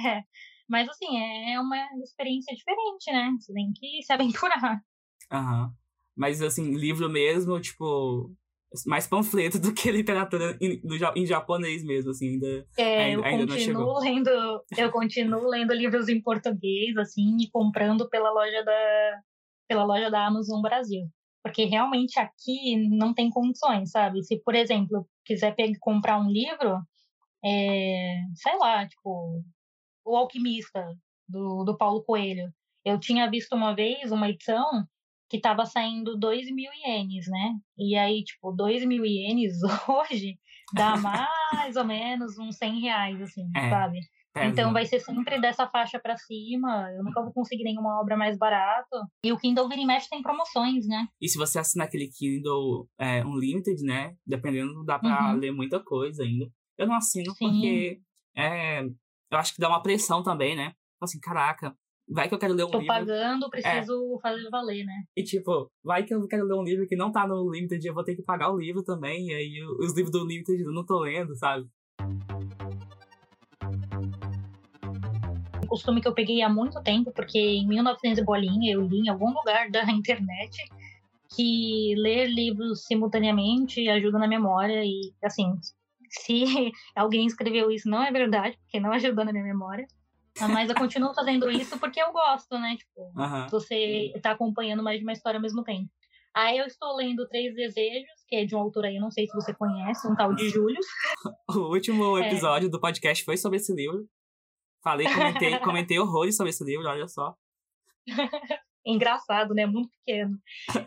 É. 0.05 0.25
Mas, 0.69 0.89
assim, 0.89 1.17
é 1.53 1.61
uma 1.61 1.77
experiência 2.03 2.53
diferente, 2.57 3.13
né? 3.13 3.31
Você 3.39 3.53
tem 3.53 3.71
que 3.73 4.03
se 4.03 4.13
aventurar. 4.13 4.83
Aham. 5.31 5.73
Mas, 6.17 6.41
assim, 6.41 6.75
livro 6.75 7.09
mesmo, 7.09 7.61
tipo, 7.61 8.31
mais 8.87 9.07
panfleto 9.07 9.59
do 9.61 9.73
que 9.73 9.91
literatura 9.91 10.57
em, 10.61 10.81
em 11.17 11.27
japonês 11.27 11.85
mesmo, 11.85 12.11
assim, 12.11 12.31
ainda, 12.31 12.67
é, 12.79 13.05
ainda, 13.05 13.21
eu 13.21 13.25
ainda 13.25 13.53
continuo 13.53 13.99
lendo, 13.99 14.31
eu 14.77 14.91
continuo 14.91 15.49
lendo 15.49 15.75
livros 15.75 16.09
em 16.09 16.21
português, 16.21 16.97
assim, 16.97 17.37
e 17.41 17.51
comprando 17.51 18.09
pela 18.09 18.31
loja 18.31 18.65
da, 18.65 19.21
pela 19.69 19.85
loja 19.85 20.11
da 20.11 20.27
Amazon 20.27 20.61
Brasil. 20.61 21.07
Porque 21.43 21.67
realmente 21.67 22.19
aqui 22.19 22.89
não 22.89 23.12
tem 23.12 23.29
condições, 23.29 23.91
sabe? 23.91 24.23
Se, 24.25 24.41
por 24.43 24.55
exemplo, 24.55 25.07
quiser 25.27 25.55
pegar, 25.55 25.77
comprar 25.79 26.19
um 26.19 26.31
livro, 26.31 26.81
é, 27.45 28.15
sei 28.35 28.57
lá, 28.59 28.89
tipo, 28.89 29.43
O 30.07 30.17
Alquimista, 30.17 30.83
do, 31.29 31.65
do 31.65 31.77
Paulo 31.77 32.03
Coelho. 32.03 32.53
Eu 32.85 32.99
tinha 32.99 33.31
visto 33.31 33.55
uma 33.55 33.75
vez 33.75 34.11
uma 34.11 34.29
edição 34.29 34.87
que 35.29 35.41
tava 35.41 35.64
saindo 35.64 36.18
2 36.18 36.51
mil 36.53 36.70
ienes, 36.87 37.27
né? 37.29 37.55
E 37.79 37.97
aí, 37.97 38.22
tipo, 38.22 38.53
2 38.53 38.85
mil 38.85 39.05
ienes 39.05 39.55
hoje 39.89 40.39
dá 40.75 40.97
mais 40.97 41.77
ou 41.77 41.85
menos 41.85 42.39
uns 42.39 42.57
100 42.57 42.81
reais, 42.81 43.20
assim, 43.20 43.45
é, 43.57 43.70
sabe? 43.70 44.01
Então 44.37 44.72
vai 44.72 44.85
ser 44.85 44.99
sempre 44.99 45.41
dessa 45.41 45.68
faixa 45.68 45.99
para 46.01 46.16
cima. 46.16 46.91
Eu 46.91 47.05
nunca 47.05 47.22
vou 47.22 47.33
conseguir 47.33 47.62
nenhuma 47.62 48.01
obra 48.01 48.16
mais 48.16 48.37
barata. 48.37 49.07
E 49.25 49.33
o 49.33 49.39
Kindle 49.39 49.68
Vira 49.68 49.81
e 49.81 49.87
Mexe 49.87 50.09
tem 50.09 50.22
promoções, 50.22 50.89
né? 50.89 51.07
E 51.20 51.29
se 51.29 51.39
você 51.39 51.61
assinar 51.61 51.87
aquele 51.87 52.09
Kindle 52.09 52.89
é, 52.99 53.25
Unlimited, 53.25 53.81
né? 53.83 54.16
Dependendo, 54.27 54.85
dá 54.85 54.99
pra 54.99 55.33
uhum. 55.33 55.39
ler 55.39 55.53
muita 55.53 55.79
coisa 55.79 56.25
ainda. 56.25 56.51
Eu 56.77 56.89
não 56.89 56.97
assino 56.97 57.33
Sim. 57.37 57.47
porque 57.47 58.01
é, 58.37 58.83
eu 58.83 59.39
acho 59.39 59.55
que 59.55 59.61
dá 59.61 59.68
uma 59.68 59.83
pressão 59.83 60.22
também, 60.22 60.57
né? 60.57 60.72
Assim, 61.01 61.20
caraca, 61.20 61.77
Vai 62.09 62.29
que 62.29 62.35
eu 62.35 62.39
quero 62.39 62.53
ler 62.53 62.65
um 62.65 62.71
Tô 62.71 62.79
livro. 62.79 62.95
Tô 62.95 63.01
pagando, 63.01 63.47
é. 63.47 63.49
preciso 63.49 64.17
é. 64.17 64.21
fazer 64.21 64.51
valer, 64.51 64.85
né? 64.85 65.05
E 65.17 65.23
tipo, 65.23 65.71
vai 65.83 66.05
que 66.05 66.15
eu 66.15 66.27
quero 66.29 66.45
ler 66.45 66.55
um 66.55 66.63
livro 66.63 66.87
que 66.87 66.97
não 66.97 67.11
tá 67.11 67.27
no 67.27 67.51
Limited, 67.51 67.85
eu 67.87 67.95
vou 67.95 68.05
ter 68.05 68.15
que 68.15 68.23
pagar 68.23 68.53
o 68.53 68.59
livro 68.59 68.83
também, 68.85 69.29
e 69.29 69.35
aí 69.35 69.65
os 69.79 69.95
livros 69.95 70.13
do 70.13 70.27
Limited 70.27 70.63
eu 70.63 70.73
não 70.73 70.85
tô 70.85 71.01
lendo, 71.01 71.35
sabe? 71.35 71.67
Um 75.63 75.67
costume 75.67 76.03
que 76.03 76.09
eu 76.09 76.15
peguei 76.15 76.43
há 76.43 76.49
muito 76.49 76.83
tempo, 76.83 77.11
porque 77.11 77.39
em 77.39 77.67
1900 77.67 78.23
bolinha 78.23 78.75
eu 78.75 78.83
li 78.83 78.99
em 78.99 79.09
algum 79.09 79.33
lugar 79.33 79.71
da 79.71 79.83
internet 79.91 80.59
que 81.35 81.95
ler 81.97 82.27
livros 82.27 82.85
simultaneamente 82.85 83.89
ajuda 83.89 84.19
na 84.19 84.29
memória 84.29 84.85
e, 84.85 85.13
assim, 85.23 85.59
se 86.11 86.45
alguém 86.95 87.27
escreveu 87.27 87.71
isso 87.71 87.89
não 87.89 88.03
é 88.03 88.13
verdade, 88.13 88.59
porque 88.59 88.79
não 88.79 88.93
ajuda 88.93 89.25
na 89.25 89.33
minha 89.33 89.45
memória. 89.45 89.87
Mas 90.41 90.68
eu 90.68 90.74
continuo 90.74 91.14
fazendo 91.14 91.51
isso 91.51 91.78
porque 91.78 92.01
eu 92.03 92.12
gosto, 92.12 92.59
né? 92.59 92.76
Tipo, 92.76 93.01
uhum. 93.16 93.47
você 93.51 94.12
tá 94.20 94.32
acompanhando 94.32 94.82
mais 94.82 94.99
de 94.99 95.05
uma 95.05 95.12
história 95.12 95.39
ao 95.39 95.43
mesmo 95.43 95.62
tempo. 95.62 95.89
Aí 96.35 96.59
eu 96.59 96.66
estou 96.66 96.97
lendo 96.97 97.28
Três 97.28 97.55
Desejos, 97.55 98.24
que 98.26 98.35
é 98.35 98.45
de 98.45 98.57
um 98.57 98.59
autor 98.59 98.87
aí, 98.87 98.99
não 98.99 99.11
sei 99.11 99.26
se 99.28 99.35
você 99.35 99.55
conhece, 99.55 100.09
um 100.09 100.16
tal 100.16 100.35
de 100.35 100.49
Júlio. 100.49 100.80
O 101.49 101.72
último 101.72 102.18
é. 102.18 102.26
episódio 102.26 102.66
é. 102.66 102.70
do 102.70 102.80
podcast 102.80 103.24
foi 103.24 103.37
sobre 103.37 103.59
esse 103.59 103.72
livro. 103.72 104.09
Falei, 104.82 105.07
comentei, 105.07 105.59
comentei 105.61 105.99
horrores 106.01 106.37
sobre 106.37 106.51
esse 106.51 106.64
livro, 106.64 106.89
olha 106.89 107.07
só. 107.07 107.37
Engraçado, 108.85 109.55
né? 109.55 109.64
Muito 109.64 109.89
pequeno. 110.05 110.37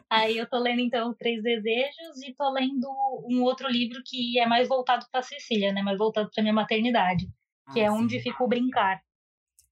Aí 0.09 0.37
eu 0.37 0.47
tô 0.47 0.59
lendo, 0.59 0.81
então, 0.81 1.15
Três 1.15 1.41
Desejos 1.41 2.21
e 2.27 2.35
tô 2.35 2.51
lendo 2.51 2.87
um 3.27 3.41
outro 3.41 3.67
livro 3.69 4.01
que 4.05 4.39
é 4.39 4.45
mais 4.45 4.67
voltado 4.67 5.05
pra 5.11 5.23
Cecília, 5.23 5.71
né? 5.71 5.81
Mais 5.81 5.97
voltado 5.97 6.29
pra 6.31 6.43
minha 6.43 6.53
maternidade. 6.53 7.25
Que 7.73 7.79
ah, 7.79 7.85
é 7.85 7.91
Onde 7.91 8.19
Fica 8.19 8.43
o 8.43 8.47
Brincar. 8.47 9.01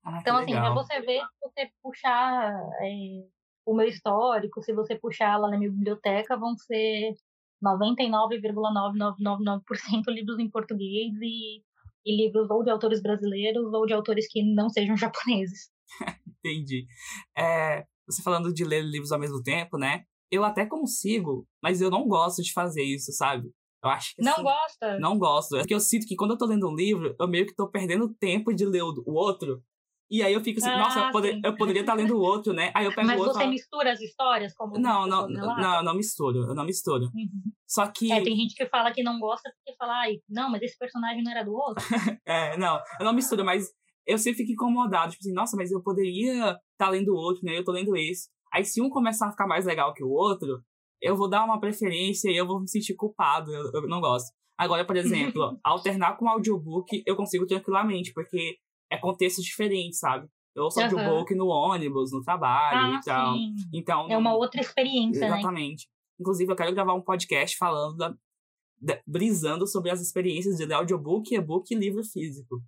Ah, 0.06 0.18
então, 0.20 0.36
assim, 0.36 0.52
pra 0.52 0.72
você 0.72 1.00
ver, 1.00 1.20
se 1.20 1.40
você 1.42 1.68
puxar 1.82 2.54
é, 2.80 3.26
o 3.66 3.74
meu 3.74 3.88
histórico, 3.88 4.62
se 4.62 4.72
você 4.72 4.94
puxar 4.94 5.36
lá 5.36 5.50
na 5.50 5.58
minha 5.58 5.70
biblioteca, 5.70 6.36
vão 6.36 6.56
ser 6.56 7.12
99,9999% 7.60 10.04
livros 10.08 10.38
em 10.38 10.48
português 10.48 11.12
e, 11.20 11.60
e 12.04 12.16
livros 12.16 12.48
ou 12.48 12.62
de 12.62 12.70
autores 12.70 13.02
brasileiros 13.02 13.72
ou 13.72 13.84
de 13.84 13.94
autores 13.94 14.28
que 14.30 14.44
não 14.44 14.68
sejam 14.68 14.94
japoneses. 14.96 15.72
Entendi. 16.38 16.86
É, 17.36 17.84
você 18.06 18.22
falando 18.22 18.54
de 18.54 18.64
ler 18.64 18.84
livros 18.84 19.10
ao 19.10 19.18
mesmo 19.18 19.42
tempo, 19.42 19.76
né? 19.76 20.04
Eu 20.30 20.44
até 20.44 20.66
consigo, 20.66 21.48
mas 21.60 21.80
eu 21.80 21.90
não 21.90 22.06
gosto 22.06 22.42
de 22.42 22.52
fazer 22.52 22.84
isso, 22.84 23.10
sabe? 23.12 23.50
Eu 23.82 23.90
acho 23.90 24.14
que, 24.14 24.22
não 24.22 24.32
assim, 24.32 24.42
gosta? 24.42 24.98
Não 25.00 25.18
gosto. 25.18 25.56
É 25.56 25.58
porque 25.60 25.74
eu 25.74 25.80
sinto 25.80 26.06
que 26.06 26.14
quando 26.14 26.30
eu 26.32 26.38
tô 26.38 26.46
lendo 26.46 26.68
um 26.68 26.74
livro, 26.74 27.14
eu 27.18 27.28
meio 27.28 27.46
que 27.46 27.54
tô 27.54 27.68
perdendo 27.68 28.14
tempo 28.14 28.54
de 28.54 28.64
ler 28.64 28.82
o 28.82 29.12
outro 29.12 29.62
e 30.10 30.22
aí 30.22 30.32
eu 30.32 30.40
fico 30.40 30.60
assim, 30.60 30.70
ah, 30.70 30.78
nossa, 30.78 31.00
eu, 31.00 31.10
poder, 31.10 31.40
eu, 31.44 31.56
poderia 31.56 31.80
estar 31.80 31.94
lendo 31.94 32.16
o 32.16 32.20
outro, 32.20 32.52
né? 32.52 32.70
Aí 32.74 32.84
eu 32.84 32.94
pego 32.94 33.08
Mas 33.08 33.18
o 33.18 33.22
outro. 33.22 33.34
Mas 33.34 33.44
você 33.44 33.50
mistura 33.50 33.92
as 33.92 34.00
histórias 34.00 34.54
como 34.54 34.78
Não, 34.78 35.06
não, 35.06 35.28
não, 35.28 35.56
não, 35.56 35.76
eu 35.76 35.82
não 35.82 35.94
misturo, 35.94 36.44
eu 36.44 36.54
não 36.54 36.64
misturo. 36.64 37.06
Uhum. 37.06 37.52
Só 37.66 37.86
que. 37.88 38.12
É, 38.12 38.22
tem 38.22 38.36
gente 38.36 38.54
que 38.54 38.66
fala 38.66 38.92
que 38.92 39.02
não 39.02 39.18
gosta 39.18 39.50
porque 39.50 39.76
fala, 39.76 40.02
ai, 40.02 40.18
não, 40.28 40.50
mas 40.50 40.62
esse 40.62 40.78
personagem 40.78 41.24
não 41.24 41.32
era 41.32 41.44
do 41.44 41.52
outro. 41.52 41.84
é, 42.24 42.56
não, 42.56 42.80
eu 43.00 43.04
não 43.04 43.12
misturo, 43.12 43.44
mas 43.44 43.66
eu 44.06 44.16
sempre 44.16 44.38
fico 44.38 44.52
incomodado, 44.52 45.10
tipo 45.10 45.22
assim, 45.22 45.32
nossa, 45.32 45.56
mas 45.56 45.72
eu 45.72 45.82
poderia 45.82 46.56
estar 46.72 46.88
lendo 46.88 47.12
o 47.12 47.16
outro, 47.16 47.44
né? 47.44 47.58
Eu 47.58 47.64
tô 47.64 47.72
lendo 47.72 47.96
esse. 47.96 48.28
Aí 48.52 48.64
se 48.64 48.80
um 48.80 48.88
começar 48.88 49.26
a 49.26 49.30
ficar 49.32 49.48
mais 49.48 49.66
legal 49.66 49.92
que 49.92 50.04
o 50.04 50.10
outro, 50.10 50.62
eu 51.02 51.16
vou 51.16 51.28
dar 51.28 51.44
uma 51.44 51.58
preferência 51.58 52.30
e 52.30 52.36
eu 52.36 52.46
vou 52.46 52.60
me 52.60 52.68
sentir 52.68 52.94
culpado, 52.94 53.52
eu, 53.52 53.70
eu 53.74 53.88
não 53.88 54.00
gosto. 54.00 54.32
Agora, 54.56 54.84
por 54.84 54.94
exemplo, 54.96 55.58
alternar 55.64 56.16
com 56.16 56.28
audiobook 56.28 57.02
eu 57.04 57.16
consigo 57.16 57.44
tranquilamente, 57.44 58.12
porque 58.14 58.56
é 58.90 58.96
contexto 58.96 59.42
diferente, 59.42 59.96
sabe? 59.96 60.28
Eu 60.54 60.64
ouço 60.64 60.78
uhum. 60.78 60.86
audiobook 60.86 61.34
no 61.34 61.48
ônibus, 61.48 62.12
no 62.12 62.22
trabalho 62.22 62.94
ah, 62.94 63.00
e 63.00 63.04
tal. 63.04 63.34
Sim. 63.34 63.54
Então, 63.74 64.08
é 64.10 64.16
uma 64.16 64.34
outra 64.34 64.60
experiência, 64.60 65.26
exatamente. 65.26 65.30
né? 65.30 65.38
Exatamente. 65.40 65.88
Inclusive, 66.18 66.50
eu 66.50 66.56
quero 66.56 66.74
gravar 66.74 66.94
um 66.94 67.02
podcast 67.02 67.58
falando 67.58 67.96
da, 67.96 68.14
da, 68.80 69.00
brisando 69.06 69.66
sobre 69.66 69.90
as 69.90 70.00
experiências 70.00 70.56
de 70.56 70.72
audiobook, 70.72 71.34
e-book 71.34 71.70
e 71.70 71.76
livro 71.76 72.02
físico. 72.02 72.62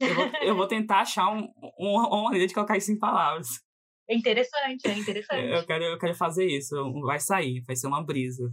Eu 0.00 0.14
vou, 0.14 0.24
eu 0.42 0.56
vou 0.56 0.66
tentar 0.68 1.00
achar 1.00 1.28
um, 1.30 1.48
um, 1.78 1.94
uma 1.94 2.24
maneira 2.24 2.46
de 2.46 2.54
colocar 2.54 2.76
isso 2.76 2.90
em 2.90 2.98
palavras. 2.98 3.48
É 4.10 4.16
interessante, 4.16 4.88
é 4.88 4.98
interessante. 4.98 5.46
Eu 5.46 5.66
quero, 5.66 5.84
eu 5.84 5.98
quero 5.98 6.14
fazer 6.14 6.46
isso. 6.46 6.74
Vai 7.02 7.20
sair, 7.20 7.62
vai 7.66 7.76
ser 7.76 7.86
uma 7.86 8.02
brisa. 8.02 8.52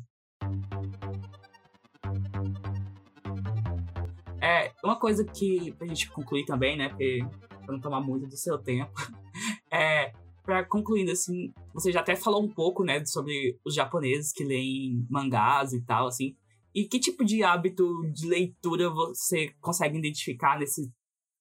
É, 4.46 4.72
uma 4.84 5.00
coisa 5.00 5.26
que, 5.26 5.72
pra 5.72 5.88
gente 5.88 6.08
concluir 6.12 6.46
também, 6.46 6.78
né? 6.78 6.90
Porque 6.90 7.20
para 7.66 7.74
não 7.74 7.82
tomar 7.82 8.00
muito 8.00 8.28
do 8.28 8.38
seu 8.38 8.58
tempo. 8.60 8.94
É, 9.70 10.14
para 10.44 10.64
concluindo, 10.64 11.12
assim, 11.12 11.52
você 11.74 11.92
já 11.92 12.00
até 12.00 12.16
falou 12.16 12.42
um 12.42 12.48
pouco, 12.48 12.86
né, 12.86 13.06
sobre 13.06 13.60
os 13.66 13.76
japoneses 13.76 14.32
que 14.32 14.46
leem 14.46 15.06
mangás 15.10 15.74
e 15.74 15.84
tal, 15.84 16.08
assim. 16.08 16.34
E 16.74 16.86
que 16.86 16.98
tipo 16.98 17.26
de 17.26 17.44
hábito 17.44 17.86
de 18.14 18.26
leitura 18.26 18.90
você 18.90 19.50
consegue 19.60 19.98
identificar 19.98 20.58
nesse. 20.58 20.90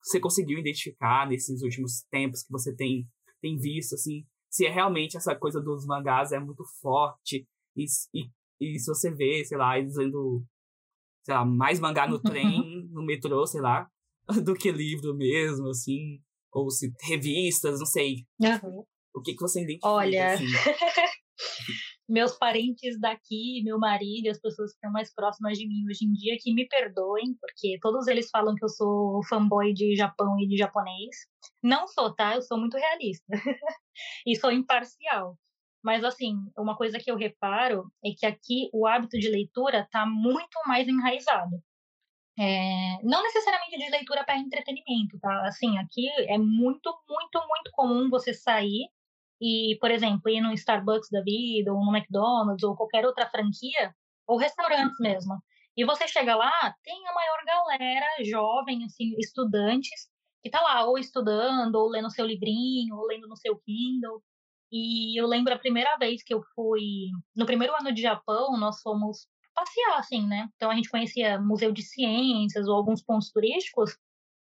Você 0.02 0.18
conseguiu 0.18 0.58
identificar 0.58 1.28
nesses 1.28 1.62
últimos 1.62 2.02
tempos 2.10 2.42
que 2.42 2.50
você 2.50 2.74
tem, 2.74 3.06
tem 3.40 3.56
visto, 3.56 3.94
assim? 3.94 4.26
Se 4.50 4.66
é 4.66 4.70
realmente 4.70 5.16
essa 5.16 5.36
coisa 5.36 5.60
dos 5.60 5.86
mangás 5.86 6.32
é 6.32 6.40
muito 6.40 6.64
forte 6.80 7.46
e, 7.76 7.84
e, 8.12 8.28
e 8.60 8.78
se 8.80 8.86
você 8.88 9.12
vê, 9.12 9.44
sei 9.44 9.56
lá, 9.56 9.78
eles 9.78 9.94
lendo, 9.94 10.44
sei 11.24 11.34
lá, 11.34 11.44
mais 11.44 11.80
mangá 11.80 12.06
no 12.06 12.20
trem, 12.22 12.88
no 12.90 13.04
metrô, 13.04 13.46
sei 13.46 13.60
lá, 13.60 13.88
do 14.44 14.54
que 14.54 14.70
livro 14.70 15.14
mesmo, 15.14 15.68
assim, 15.68 16.20
ou 16.52 16.70
se 16.70 16.92
revistas, 17.02 17.78
não 17.78 17.86
sei. 17.86 18.26
Uhum. 18.40 18.84
O 19.14 19.20
que, 19.22 19.34
que 19.34 19.40
você 19.40 19.62
identifica? 19.62 19.88
Olha, 19.88 20.34
assim? 20.34 20.44
meus 22.08 22.36
parentes 22.36 22.98
daqui, 23.00 23.62
meu 23.64 23.78
marido, 23.78 24.28
as 24.28 24.40
pessoas 24.40 24.70
que 24.70 24.76
estão 24.76 24.92
mais 24.92 25.12
próximas 25.14 25.56
de 25.56 25.66
mim 25.66 25.84
hoje 25.88 26.04
em 26.04 26.12
dia, 26.12 26.36
que 26.38 26.52
me 26.52 26.66
perdoem, 26.68 27.34
porque 27.40 27.78
todos 27.80 28.06
eles 28.06 28.28
falam 28.30 28.54
que 28.54 28.64
eu 28.64 28.68
sou 28.68 29.20
fanboy 29.28 29.72
de 29.72 29.96
Japão 29.96 30.38
e 30.38 30.46
de 30.46 30.56
japonês. 30.56 31.16
Não 31.62 31.86
sou, 31.88 32.14
tá? 32.14 32.34
Eu 32.34 32.42
sou 32.42 32.58
muito 32.58 32.76
realista. 32.76 33.24
e 34.26 34.36
sou 34.36 34.52
imparcial. 34.52 35.38
Mas, 35.84 36.02
assim, 36.02 36.34
uma 36.56 36.74
coisa 36.76 36.98
que 36.98 37.10
eu 37.10 37.16
reparo 37.16 37.92
é 38.02 38.10
que 38.16 38.24
aqui 38.24 38.70
o 38.72 38.86
hábito 38.86 39.18
de 39.18 39.28
leitura 39.28 39.80
está 39.80 40.06
muito 40.06 40.58
mais 40.66 40.88
enraizado. 40.88 41.62
É, 42.38 42.98
não 43.04 43.22
necessariamente 43.22 43.76
de 43.76 43.90
leitura 43.90 44.24
para 44.24 44.38
entretenimento, 44.38 45.18
tá? 45.20 45.46
Assim, 45.46 45.76
aqui 45.78 46.08
é 46.28 46.38
muito, 46.38 46.90
muito, 47.08 47.48
muito 47.48 47.70
comum 47.72 48.08
você 48.10 48.32
sair 48.32 48.88
e, 49.40 49.76
por 49.80 49.90
exemplo, 49.90 50.30
ir 50.30 50.40
no 50.40 50.52
Starbucks 50.54 51.10
da 51.10 51.22
vida, 51.22 51.72
ou 51.72 51.84
no 51.84 51.94
McDonald's, 51.94 52.64
ou 52.64 52.74
qualquer 52.74 53.04
outra 53.06 53.28
franquia, 53.28 53.94
ou 54.26 54.38
restaurantes 54.38 54.98
mesmo. 54.98 55.34
E 55.76 55.84
você 55.84 56.08
chega 56.08 56.34
lá, 56.34 56.74
tem 56.82 57.06
a 57.06 57.12
maior 57.14 57.44
galera 57.44 58.06
jovem, 58.24 58.84
assim, 58.84 59.14
estudantes, 59.18 60.08
que 60.42 60.50
tá 60.50 60.62
lá 60.62 60.86
ou 60.86 60.98
estudando, 60.98 61.74
ou 61.76 61.88
lendo 61.90 62.10
seu 62.10 62.24
livrinho, 62.24 62.96
ou 62.96 63.06
lendo 63.06 63.28
no 63.28 63.36
seu 63.36 63.56
Kindle. 63.58 64.22
E 64.76 65.16
eu 65.20 65.28
lembro 65.28 65.54
a 65.54 65.58
primeira 65.58 65.96
vez 65.98 66.20
que 66.24 66.34
eu 66.34 66.42
fui, 66.52 67.06
no 67.36 67.46
primeiro 67.46 67.72
ano 67.76 67.94
de 67.94 68.02
Japão, 68.02 68.58
nós 68.58 68.82
fomos 68.82 69.28
passear, 69.54 70.00
assim, 70.00 70.26
né? 70.26 70.48
Então 70.56 70.68
a 70.68 70.74
gente 70.74 70.90
conhecia 70.90 71.40
museu 71.40 71.70
de 71.70 71.80
ciências 71.80 72.66
ou 72.66 72.74
alguns 72.74 73.00
pontos 73.00 73.30
turísticos, 73.30 73.96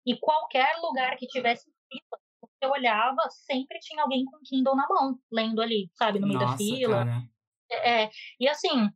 e 0.07 0.17
qualquer 0.19 0.75
lugar 0.81 1.17
que 1.17 1.27
tivesse 1.27 1.71
fila, 1.87 2.19
você 2.41 2.67
olhava, 2.67 3.21
sempre 3.29 3.79
tinha 3.81 4.03
alguém 4.03 4.25
com 4.25 4.39
Kindle 4.43 4.75
na 4.75 4.89
mão, 4.89 5.19
lendo 5.31 5.61
ali, 5.61 5.91
sabe, 5.93 6.19
no 6.19 6.27
meio 6.27 6.41
Nossa, 6.41 6.53
da 6.53 6.57
fila. 6.57 7.07
É, 7.71 8.05
é, 8.05 8.11
e 8.41 8.49
assim, 8.49 8.89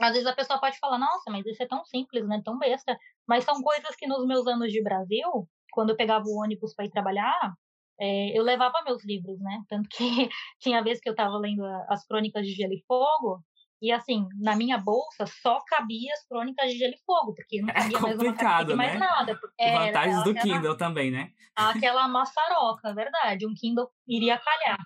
às 0.00 0.12
vezes 0.12 0.26
a 0.26 0.36
pessoa 0.36 0.60
pode 0.60 0.78
falar, 0.78 0.98
nossa, 0.98 1.32
mas 1.32 1.44
isso 1.46 1.60
é 1.64 1.66
tão 1.66 1.84
simples, 1.84 2.24
né? 2.28 2.40
Tão 2.44 2.56
besta. 2.56 2.96
Mas 3.26 3.42
são 3.42 3.60
coisas 3.60 3.96
que 3.96 4.06
nos 4.06 4.24
meus 4.24 4.46
anos 4.46 4.70
de 4.70 4.80
Brasil, 4.80 5.48
quando 5.72 5.90
eu 5.90 5.96
pegava 5.96 6.26
o 6.26 6.40
ônibus 6.40 6.72
para 6.76 6.84
ir 6.84 6.90
trabalhar, 6.90 7.54
é, 8.00 8.36
eu 8.38 8.42
levava 8.42 8.82
meus 8.84 9.04
livros, 9.04 9.38
né? 9.40 9.62
Tanto 9.68 9.88
que 9.88 9.98
tinha 10.58 10.82
vez 10.82 10.98
que 11.00 11.08
eu 11.08 11.12
estava 11.12 11.36
lendo 11.36 11.62
as 11.88 12.06
Crônicas 12.06 12.46
de 12.46 12.52
Gelo 12.54 12.72
e 12.72 12.82
Fogo, 12.86 13.44
e 13.82 13.90
assim, 13.92 14.26
na 14.38 14.54
minha 14.56 14.76
bolsa 14.78 15.24
só 15.26 15.58
cabia 15.66 16.12
as 16.12 16.26
crônicas 16.28 16.70
de 16.70 16.78
Gelo 16.78 16.92
e 16.94 17.00
Fogo, 17.04 17.34
porque 17.34 17.60
não 17.62 17.68
É 17.70 17.74
cabia 17.74 18.00
mais 18.00 18.18
uma 18.18 18.34
carta, 18.34 18.76
mais 18.76 18.92
né? 18.92 18.98
nada. 18.98 19.40
era 19.58 19.86
Vantagens 19.86 20.24
do 20.24 20.30
aquela- 20.30 20.44
Kindle 20.56 20.76
também, 20.76 21.10
né? 21.10 21.30
Aquela 21.56 22.06
maçaroca, 22.08 22.88
é 22.90 22.94
verdade. 22.94 23.46
Um 23.46 23.54
Kindle 23.54 23.88
iria 24.06 24.38
calhar. 24.38 24.78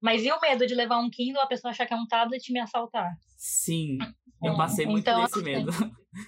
Mas 0.00 0.24
e 0.24 0.30
o 0.30 0.40
medo 0.40 0.64
de 0.66 0.74
levar 0.76 0.98
um 0.98 1.10
Kindle, 1.10 1.42
a 1.42 1.46
pessoa 1.46 1.70
achar 1.72 1.84
que 1.86 1.92
é 1.92 1.96
um 1.96 2.06
tablet 2.06 2.48
e 2.48 2.52
me 2.52 2.60
assaltar? 2.60 3.10
Sim, 3.36 3.98
eu 4.42 4.52
É, 4.52 4.56
passei 4.56 4.86
muito 4.86 5.00
então, 5.08 5.22
desse 5.22 5.34
assim, 5.40 5.44
medo. 5.44 5.72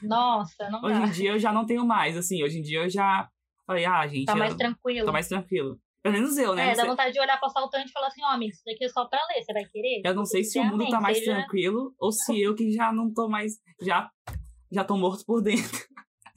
Nossa, 0.02 0.68
não 0.70 0.82
Hoje 0.82 0.98
dá. 1.00 1.06
em 1.06 1.10
dia 1.10 1.30
eu 1.30 1.38
já 1.38 1.52
não 1.52 1.64
tenho 1.66 1.84
mais, 1.86 2.16
assim, 2.16 2.42
hoje 2.42 2.58
em 2.58 2.62
dia 2.62 2.80
eu 2.80 2.90
já 2.90 3.28
falei, 3.66 3.84
ah, 3.84 4.06
gente, 4.08 4.26
Tá 4.26 4.34
mais 4.34 4.52
eu 4.52 4.58
tranquilo. 4.58 5.06
tô 5.06 5.12
mais 5.12 5.28
tranquilo. 5.28 5.78
Pelo 6.02 6.14
menos 6.14 6.38
eu, 6.38 6.54
né? 6.54 6.70
É, 6.70 6.74
dá 6.74 6.86
vontade 6.86 7.12
de 7.12 7.20
olhar 7.20 7.36
pro 7.38 7.46
assaltante 7.48 7.90
e 7.90 7.92
falar 7.92 8.06
assim, 8.06 8.22
ó, 8.24 8.28
amigo, 8.28 8.52
isso 8.52 8.62
daqui 8.64 8.84
é 8.84 8.88
só 8.88 9.04
pra 9.06 9.18
ler, 9.28 9.42
você 9.42 9.52
vai 9.52 9.64
querer? 9.66 10.00
Eu 10.04 10.14
não 10.14 10.24
sei 10.24 10.42
se 10.44 10.58
o 10.58 10.64
mundo 10.64 10.88
tá 10.88 10.98
mais 11.00 11.18
seja- 11.18 11.34
tranquilo 11.34 11.94
ou 11.98 12.10
se 12.10 12.40
eu 12.40 12.54
que 12.54 12.72
já 12.72 12.90
não 12.92 13.12
tô 13.12 13.28
mais. 13.28 13.52
Já, 13.82 14.10
já 14.72 14.82
tô 14.82 14.96
morto 14.96 15.24
por 15.26 15.42
dentro. 15.42 15.78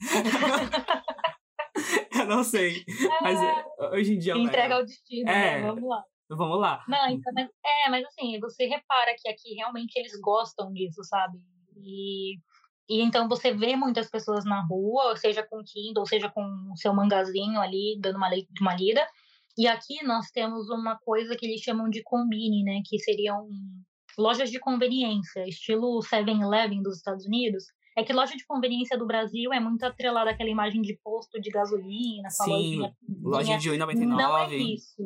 eu 2.18 2.26
não 2.26 2.44
sei. 2.44 2.84
Mas 3.22 3.38
é, 3.40 3.64
hoje 3.92 4.14
em 4.14 4.18
dia. 4.18 4.32
eu 4.34 4.38
Entrega 4.38 4.76
ao 4.76 4.84
destino, 4.84 5.30
É. 5.30 5.60
né? 5.60 5.66
Vamos 5.66 5.88
lá. 5.88 6.04
Vamos 6.30 6.60
lá. 6.60 6.84
Não, 6.88 7.08
então, 7.08 7.32
mas, 7.34 7.48
é, 7.64 7.90
mas 7.90 8.04
assim, 8.06 8.38
você 8.40 8.66
repara 8.66 9.14
que 9.18 9.28
aqui 9.28 9.54
realmente 9.54 9.96
eles 9.96 10.18
gostam 10.20 10.72
disso, 10.72 11.02
sabe? 11.04 11.38
E, 11.76 12.36
e 12.88 13.02
então 13.02 13.28
você 13.28 13.52
vê 13.52 13.76
muitas 13.76 14.10
pessoas 14.10 14.44
na 14.44 14.64
rua, 14.66 15.16
seja 15.16 15.42
com 15.42 15.62
Kindle, 15.64 16.06
seja 16.06 16.30
com 16.30 16.42
o 16.72 16.76
seu 16.76 16.94
mangazinho 16.94 17.60
ali, 17.60 17.98
dando 18.00 18.16
uma, 18.16 18.30
uma 18.60 18.74
lida. 18.74 19.06
E 19.56 19.66
aqui 19.68 20.02
nós 20.04 20.30
temos 20.30 20.68
uma 20.70 20.96
coisa 20.98 21.36
que 21.36 21.46
eles 21.46 21.60
chamam 21.60 21.88
de 21.88 22.02
combine, 22.02 22.64
né? 22.64 22.80
Que 22.84 22.98
seriam 22.98 23.46
lojas 24.18 24.50
de 24.50 24.58
conveniência, 24.58 25.46
estilo 25.48 26.00
7-Eleven 26.00 26.82
dos 26.82 26.96
Estados 26.96 27.26
Unidos. 27.26 27.64
É 27.96 28.02
que 28.02 28.12
loja 28.12 28.36
de 28.36 28.44
conveniência 28.44 28.98
do 28.98 29.06
Brasil 29.06 29.52
é 29.52 29.60
muito 29.60 29.84
atrelada 29.84 30.30
àquela 30.30 30.50
imagem 30.50 30.82
de 30.82 30.98
posto 31.02 31.40
de 31.40 31.48
gasolina, 31.48 32.28
Sim, 32.28 32.50
lojinha 32.50 32.94
Loja 33.22 33.58
de 33.58 33.78
não 33.78 34.36
é 34.36 34.46
1,99. 34.48 34.74
isso. 34.74 35.02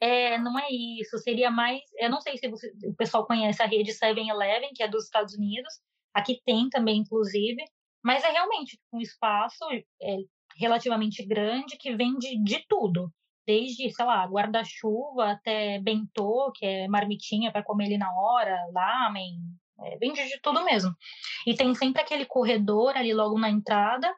É, 0.00 0.38
não 0.38 0.58
é 0.58 0.66
isso. 0.70 1.18
Seria 1.18 1.50
mais. 1.50 1.80
Eu 1.98 2.08
não 2.08 2.20
sei 2.22 2.38
se 2.38 2.48
você- 2.48 2.72
o 2.86 2.94
pessoal 2.94 3.26
conhece 3.26 3.62
a 3.62 3.66
rede 3.66 3.92
7-Eleven, 3.92 4.70
que 4.74 4.82
é 4.82 4.88
dos 4.88 5.04
Estados 5.04 5.34
Unidos. 5.34 5.74
Aqui 6.14 6.40
tem 6.46 6.68
também, 6.70 6.98
inclusive. 7.00 7.62
Mas 8.02 8.22
é 8.24 8.30
realmente 8.30 8.78
um 8.92 9.00
espaço 9.00 9.64
é, 10.00 10.16
relativamente 10.56 11.26
grande 11.26 11.76
que 11.76 11.94
vende 11.94 12.42
de 12.42 12.64
tudo. 12.68 13.10
Desde, 13.46 13.90
sei 13.92 14.04
lá, 14.06 14.24
guarda-chuva 14.26 15.32
até 15.32 15.78
bentô, 15.80 16.50
que 16.54 16.64
é 16.64 16.88
marmitinha 16.88 17.52
para 17.52 17.62
comer 17.64 17.86
ali 17.86 17.98
na 17.98 18.10
hora, 18.12 18.58
lamen. 18.72 19.36
É, 19.82 19.98
vende 19.98 20.24
de 20.28 20.40
tudo 20.40 20.64
mesmo. 20.64 20.94
E 21.46 21.54
tem 21.54 21.74
sempre 21.74 22.00
aquele 22.02 22.24
corredor 22.26 22.96
ali 22.96 23.12
logo 23.12 23.38
na 23.38 23.50
entrada 23.50 24.14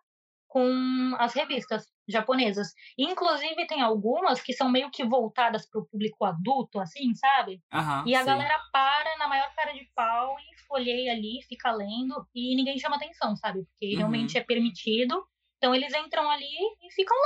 com 0.48 1.14
as 1.18 1.34
revistas 1.34 1.84
japonesas. 2.08 2.68
Inclusive, 2.98 3.66
tem 3.66 3.82
algumas 3.82 4.40
que 4.40 4.52
são 4.52 4.70
meio 4.70 4.90
que 4.90 5.04
voltadas 5.04 5.68
para 5.68 5.80
o 5.80 5.86
público 5.86 6.24
adulto, 6.24 6.78
assim, 6.80 7.14
sabe? 7.14 7.62
Aham, 7.70 8.04
E 8.04 8.14
a 8.14 8.22
sim. 8.22 8.22
galera 8.22 8.58
para 8.72 9.18
na 9.18 9.28
maior 9.28 9.52
cara 9.54 9.72
de 9.72 9.84
pau 9.94 10.36
e 10.38 10.66
folheia 10.66 11.12
ali, 11.12 11.42
fica 11.48 11.72
lendo, 11.72 12.26
e 12.34 12.54
ninguém 12.56 12.78
chama 12.78 12.96
atenção, 12.96 13.36
sabe? 13.36 13.64
Porque 13.64 13.94
Uhum. 13.94 13.96
realmente 13.96 14.38
é 14.38 14.44
permitido. 14.44 15.26
Então 15.58 15.74
eles 15.74 15.92
entram 15.94 16.30
ali 16.30 16.44
e 16.82 16.92
ficam 16.94 17.16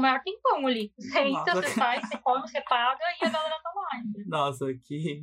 maior 0.00 0.20
tempão 0.22 0.66
ali. 0.66 0.92
Você 0.98 1.18
entra, 1.20 1.54
Nossa. 1.54 1.62
você 1.62 1.68
sai, 1.74 2.00
você 2.00 2.18
come, 2.18 2.40
você 2.48 2.60
paga 2.62 3.00
e 3.20 3.26
a 3.26 3.30
galera 3.30 3.60
tá 3.62 3.70
lá 3.74 3.88
ainda. 3.92 4.22
Nossa, 4.26 4.66
que. 4.84 5.22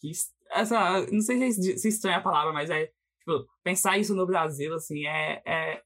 que 0.00 0.10
es- 0.10 0.32
essa, 0.50 1.06
não 1.10 1.20
sei 1.20 1.50
se, 1.52 1.78
se 1.78 1.88
estranha 1.88 2.18
a 2.18 2.22
palavra, 2.22 2.52
mas 2.52 2.70
é. 2.70 2.86
Tipo, 3.20 3.46
pensar 3.62 3.96
isso 3.98 4.14
no 4.14 4.26
Brasil, 4.26 4.74
assim, 4.74 5.06
é. 5.06 5.42
é 5.46 5.82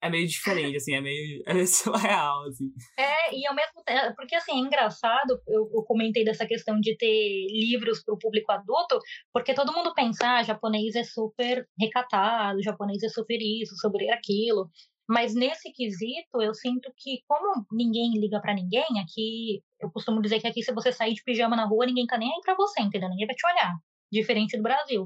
é 0.00 0.08
meio 0.08 0.26
diferente, 0.28 0.76
assim, 0.76 0.94
é 0.94 1.00
meio, 1.00 1.42
é 1.46 1.54
meio 1.54 1.66
surreal, 1.66 2.44
assim. 2.44 2.70
É, 2.96 3.34
e 3.34 3.46
ao 3.46 3.54
mesmo 3.54 3.82
tempo, 3.84 4.14
porque 4.14 4.34
assim, 4.36 4.52
é 4.52 4.58
engraçado, 4.58 5.40
eu, 5.48 5.68
eu 5.74 5.82
comentei 5.84 6.24
dessa 6.24 6.46
questão 6.46 6.78
de 6.78 6.96
ter 6.96 7.46
livros 7.50 8.02
para 8.04 8.14
o 8.14 8.18
público 8.18 8.52
adulto, 8.52 8.98
porque 9.32 9.54
todo 9.54 9.72
mundo 9.72 9.92
pensa, 9.94 10.36
ah, 10.36 10.42
japonês 10.42 10.94
é 10.94 11.02
super 11.02 11.66
recatado, 11.80 12.62
japonês 12.62 13.02
é 13.02 13.08
super 13.08 13.38
isso, 13.40 13.74
sobre 13.76 14.08
aquilo. 14.10 14.70
Mas 15.08 15.34
nesse 15.34 15.72
quesito, 15.72 16.42
eu 16.42 16.52
sinto 16.54 16.92
que, 16.96 17.22
como 17.26 17.64
ninguém 17.72 18.12
liga 18.20 18.40
para 18.40 18.54
ninguém, 18.54 18.84
aqui, 19.00 19.62
eu 19.80 19.90
costumo 19.90 20.20
dizer 20.20 20.38
que 20.40 20.46
aqui, 20.46 20.62
se 20.62 20.72
você 20.72 20.92
sair 20.92 21.14
de 21.14 21.24
pijama 21.24 21.56
na 21.56 21.66
rua, 21.66 21.86
ninguém 21.86 22.06
tá 22.06 22.18
nem 22.18 22.28
aí 22.28 22.40
pra 22.42 22.54
você, 22.54 22.82
entendeu? 22.82 23.08
Ninguém 23.08 23.26
vai 23.26 23.34
te 23.34 23.46
olhar. 23.46 23.74
Diferente 24.12 24.56
do 24.56 24.62
Brasil. 24.62 25.04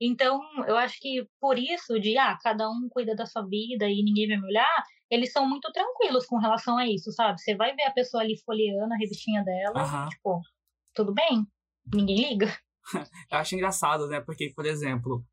Então, 0.00 0.40
eu 0.66 0.76
acho 0.76 0.98
que 1.00 1.26
por 1.40 1.58
isso, 1.58 1.98
de, 1.98 2.16
ah, 2.18 2.38
cada 2.42 2.68
um 2.70 2.88
cuida 2.90 3.14
da 3.14 3.26
sua 3.26 3.46
vida 3.46 3.88
e 3.88 4.02
ninguém 4.02 4.28
vai 4.28 4.36
me 4.36 4.46
olhar, 4.46 4.84
eles 5.10 5.32
são 5.32 5.48
muito 5.48 5.70
tranquilos 5.72 6.26
com 6.26 6.36
relação 6.38 6.76
a 6.78 6.86
isso, 6.86 7.10
sabe? 7.12 7.40
Você 7.40 7.56
vai 7.56 7.74
ver 7.74 7.84
a 7.84 7.92
pessoa 7.92 8.22
ali 8.22 8.36
folheando 8.44 8.92
a 8.92 8.96
revistinha 8.96 9.42
dela, 9.42 9.82
Aham. 9.82 10.06
e, 10.06 10.10
tipo, 10.10 10.40
tudo 10.94 11.12
bem, 11.12 11.44
ninguém 11.92 12.30
liga. 12.30 12.46
Eu 13.30 13.38
acho 13.38 13.54
engraçado, 13.54 14.06
né? 14.08 14.20
Porque, 14.20 14.52
por 14.54 14.66
exemplo, 14.66 15.24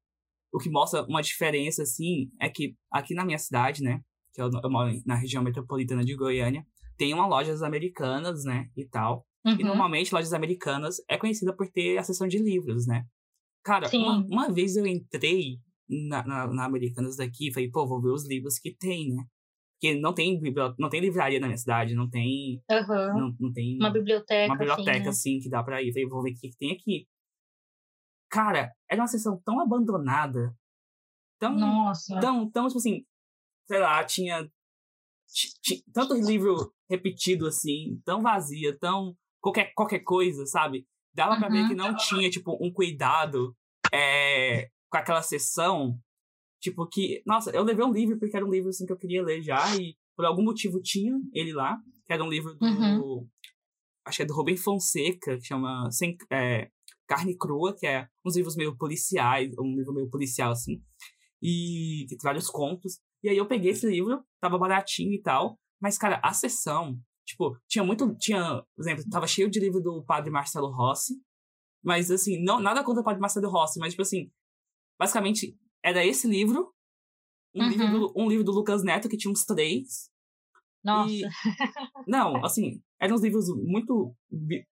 o 0.53 0.57
que 0.59 0.69
mostra 0.69 1.03
uma 1.05 1.21
diferença, 1.21 1.83
assim, 1.83 2.29
é 2.39 2.49
que 2.49 2.75
aqui 2.91 3.13
na 3.13 3.25
minha 3.25 3.37
cidade, 3.37 3.81
né? 3.83 4.01
Que 4.33 4.41
eu, 4.41 4.49
eu 4.63 4.69
moro 4.69 4.91
na 5.05 5.15
região 5.15 5.43
metropolitana 5.43 6.03
de 6.03 6.15
Goiânia, 6.15 6.65
tem 6.97 7.13
uma 7.13 7.27
lojas 7.27 7.61
americanas, 7.63 8.43
né? 8.43 8.67
E 8.75 8.85
tal. 8.85 9.25
E 9.45 9.49
Uhum. 9.63 9.69
normalmente 9.69 10.13
lojas 10.13 10.33
americanas 10.33 10.97
é 11.09 11.17
conhecida 11.17 11.55
por 11.55 11.67
ter 11.67 11.97
a 11.97 12.03
seção 12.03 12.27
de 12.27 12.37
livros, 12.37 12.85
né? 12.85 13.03
Cara, 13.63 13.89
uma, 13.93 14.23
uma 14.29 14.51
vez 14.53 14.75
eu 14.75 14.85
entrei 14.85 15.57
na, 15.89 16.23
na, 16.25 16.47
na 16.47 16.65
Americanas 16.65 17.15
daqui 17.15 17.49
e 17.49 17.53
falei, 17.53 17.69
pô, 17.69 17.87
vou 17.87 18.01
ver 18.01 18.09
os 18.09 18.27
livros 18.27 18.59
que 18.59 18.75
tem, 18.75 19.09
né? 19.09 19.23
Porque 19.79 19.99
não 19.99 20.13
tem, 20.13 20.39
não 20.77 20.89
tem 20.89 21.01
livraria 21.01 21.39
na 21.39 21.47
minha 21.47 21.57
cidade, 21.57 21.95
não 21.95 22.07
tem. 22.07 22.61
Aham. 22.69 23.13
Não, 23.15 23.35
não 23.39 23.51
tem 23.51 23.77
Uma 23.79 23.89
biblioteca. 23.89 24.45
uma 24.53 24.57
biblioteca, 24.57 24.91
assim, 24.91 25.03
né? 25.03 25.09
assim, 25.09 25.39
que 25.39 25.49
dá 25.49 25.63
pra 25.63 25.81
ir. 25.81 25.91
Falei, 25.91 26.07
vou 26.07 26.21
ver 26.21 26.31
o 26.31 26.35
que, 26.35 26.49
que 26.49 26.57
tem 26.57 26.71
aqui. 26.71 27.07
Cara, 28.31 28.73
era 28.89 29.01
uma 29.01 29.07
sessão 29.07 29.39
tão 29.43 29.59
abandonada. 29.59 30.55
Tão, 31.37 31.53
Nossa. 31.53 32.19
tão, 32.19 32.49
tão, 32.49 32.67
tipo 32.67 32.77
assim, 32.77 33.05
sei 33.67 33.79
lá, 33.79 34.03
tinha, 34.05 34.45
ti- 35.27 35.53
ti- 35.61 35.83
tanto 35.93 36.13
livro 36.13 36.73
repetido, 36.89 37.47
assim, 37.47 38.01
tão 38.05 38.21
vazia, 38.21 38.77
tão 38.79 39.15
qualquer, 39.41 39.73
qualquer 39.73 39.99
coisa, 39.99 40.45
sabe? 40.45 40.87
Dava 41.13 41.37
pra 41.37 41.49
ver 41.49 41.63
Uhum. 41.63 41.67
que 41.67 41.75
não 41.75 41.95
tinha, 41.95 42.29
tipo, 42.29 42.57
um 42.65 42.71
cuidado 42.71 43.55
é, 43.93 44.69
com 44.89 44.97
aquela 44.97 45.21
sessão. 45.21 45.99
Tipo, 46.61 46.87
que, 46.87 47.21
nossa, 47.25 47.49
eu 47.51 47.63
levei 47.63 47.83
um 47.83 47.91
livro 47.91 48.17
porque 48.19 48.37
era 48.37 48.45
um 48.45 48.51
livro, 48.51 48.69
assim, 48.69 48.85
que 48.85 48.93
eu 48.93 48.97
queria 48.97 49.23
ler 49.23 49.41
já, 49.41 49.75
e 49.75 49.97
por 50.15 50.25
algum 50.25 50.43
motivo 50.43 50.79
tinha 50.81 51.19
ele 51.33 51.51
lá, 51.53 51.77
que 52.05 52.13
era 52.13 52.23
um 52.23 52.29
livro 52.29 52.53
do, 52.53 52.65
Uhum. 52.65 53.27
acho 54.05 54.17
que 54.17 54.23
é 54.23 54.25
do 54.25 54.33
Rubem 54.35 54.55
Fonseca, 54.55 55.37
que 55.37 55.43
chama 55.45 55.89
Sem, 55.91 56.15
é, 56.29 56.69
Carne 57.11 57.35
Crua, 57.37 57.75
que 57.77 57.85
é 57.85 58.07
uns 58.25 58.37
livros 58.37 58.55
meio 58.55 58.73
policiais, 58.77 59.53
um 59.59 59.75
livro 59.75 59.93
meio 59.93 60.09
policial, 60.09 60.53
assim. 60.53 60.81
E 61.41 62.05
tem 62.07 62.17
vários 62.23 62.47
contos. 62.47 62.99
E 63.21 63.27
aí 63.27 63.35
eu 63.35 63.45
peguei 63.45 63.71
esse 63.71 63.85
livro, 63.85 64.23
tava 64.39 64.57
baratinho 64.57 65.11
e 65.11 65.21
tal. 65.21 65.59
Mas, 65.81 65.97
cara, 65.97 66.21
a 66.23 66.31
sessão, 66.31 66.97
tipo, 67.25 67.57
tinha 67.67 67.83
muito. 67.83 68.15
Tinha, 68.15 68.63
por 68.73 68.81
exemplo, 68.81 69.03
tava 69.11 69.27
cheio 69.27 69.49
de 69.49 69.59
livro 69.59 69.81
do 69.81 70.01
padre 70.05 70.31
Marcelo 70.31 70.71
Rossi. 70.71 71.15
Mas, 71.83 72.09
assim, 72.09 72.41
não, 72.41 72.61
nada 72.61 72.81
contra 72.81 73.01
o 73.01 73.03
padre 73.03 73.19
Marcelo 73.19 73.49
Rossi, 73.49 73.77
mas, 73.77 73.91
tipo 73.91 74.03
assim, 74.03 74.31
basicamente, 74.97 75.57
era 75.83 76.05
esse 76.05 76.29
livro, 76.29 76.73
um, 77.53 77.63
uhum. 77.63 77.69
livro, 77.69 77.99
do, 77.99 78.13
um 78.15 78.29
livro 78.29 78.45
do 78.45 78.53
Lucas 78.53 78.83
Neto, 78.83 79.09
que 79.09 79.17
tinha 79.17 79.31
uns 79.31 79.43
três. 79.43 80.09
Nossa. 80.81 81.11
E, 81.11 81.23
não, 82.07 82.37
assim, 82.45 82.81
eram 83.01 83.15
uns 83.15 83.23
livros 83.23 83.47
muito. 83.49 84.15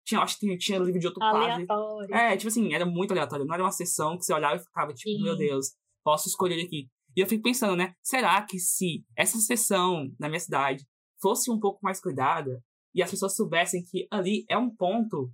Tinha, 0.05 0.19
acho 0.19 0.38
que 0.38 0.57
tinha, 0.57 0.80
livro 0.80 0.99
de 0.99 1.07
outro 1.07 1.23
aleatório. 1.23 1.65
padre. 1.65 2.13
É, 2.13 2.36
tipo 2.36 2.49
assim, 2.49 2.73
era 2.73 2.86
muito 2.86 3.11
aleatório. 3.11 3.45
Não 3.45 3.53
era 3.53 3.63
uma 3.63 3.71
sessão 3.71 4.17
que 4.17 4.25
você 4.25 4.34
olhava 4.34 4.57
e 4.57 4.59
ficava, 4.59 4.93
tipo, 4.93 5.17
Sim. 5.17 5.23
meu 5.23 5.38
Deus, 5.38 5.71
posso 6.03 6.28
escolher 6.28 6.61
aqui. 6.61 6.89
E 7.15 7.21
eu 7.21 7.25
fico 7.25 7.41
pensando, 7.41 7.78
né? 7.78 7.93
Será 8.03 8.41
que 8.41 8.59
se 8.59 9.05
essa 9.15 9.38
sessão 9.39 10.11
na 10.19 10.28
minha 10.28 10.41
cidade 10.41 10.86
fosse 11.21 11.49
um 11.49 11.57
pouco 11.57 11.80
mais 11.82 12.01
cuidada 12.01 12.61
e 12.93 13.01
as 13.01 13.09
pessoas 13.09 13.36
soubessem 13.36 13.82
que 13.84 14.05
ali 14.11 14.45
é 14.49 14.57
um 14.57 14.69
ponto 14.69 15.32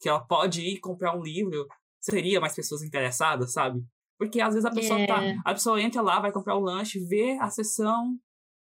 que 0.00 0.08
ela 0.08 0.20
pode 0.20 0.62
ir 0.62 0.80
comprar 0.80 1.16
um 1.16 1.22
livro, 1.22 1.66
seria 2.00 2.40
mais 2.40 2.54
pessoas 2.54 2.82
interessadas, 2.82 3.52
sabe? 3.52 3.84
Porque 4.18 4.40
às 4.40 4.54
vezes 4.54 4.64
a 4.64 4.72
pessoa 4.72 5.06
tá, 5.06 5.22
é. 5.22 5.34
tá, 5.34 5.42
a 5.44 5.52
pessoa 5.52 5.80
entra 5.80 6.00
lá, 6.00 6.18
vai 6.18 6.32
comprar 6.32 6.56
o 6.56 6.60
um 6.60 6.64
lanche, 6.64 6.98
vê 7.06 7.38
a 7.40 7.50
sessão 7.50 8.18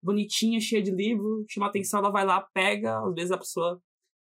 bonitinha, 0.03 0.61
cheia 0.61 0.83
de 0.83 0.91
livro, 0.91 1.45
chama 1.49 1.67
atenção, 1.67 2.01
ela 2.01 2.11
vai 2.11 2.25
lá, 2.25 2.41
pega, 2.55 2.99
às 3.01 3.15
vezes 3.15 3.33
a 3.33 3.39
pessoa 3.39 3.81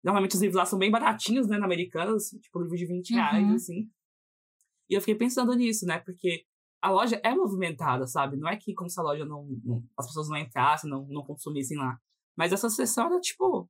normalmente 0.02 0.34
os 0.34 0.40
livros 0.40 0.58
lá 0.58 0.66
são 0.66 0.78
bem 0.78 0.90
baratinhos, 0.90 1.48
né, 1.48 1.56
na 1.56 1.64
Americanas, 1.64 2.28
tipo 2.28 2.60
livro 2.60 2.76
de 2.76 2.86
20 2.86 3.14
reais, 3.14 3.48
uhum. 3.48 3.54
assim. 3.54 3.90
E 4.88 4.94
eu 4.94 5.00
fiquei 5.00 5.14
pensando 5.14 5.54
nisso, 5.54 5.86
né, 5.86 5.98
porque 5.98 6.44
a 6.82 6.90
loja 6.90 7.18
é 7.24 7.34
movimentada, 7.34 8.06
sabe? 8.06 8.36
Não 8.36 8.46
é 8.46 8.56
que 8.58 8.74
como 8.74 8.90
se 8.90 9.00
a 9.00 9.02
loja 9.02 9.24
não, 9.24 9.46
não 9.64 9.82
as 9.98 10.06
pessoas 10.06 10.28
não 10.28 10.36
entrassem, 10.36 10.90
não, 10.90 11.06
não 11.08 11.24
consumissem 11.24 11.78
lá. 11.78 11.96
Mas 12.36 12.52
essa 12.52 12.68
sessão 12.68 13.06
era, 13.06 13.18
tipo, 13.20 13.66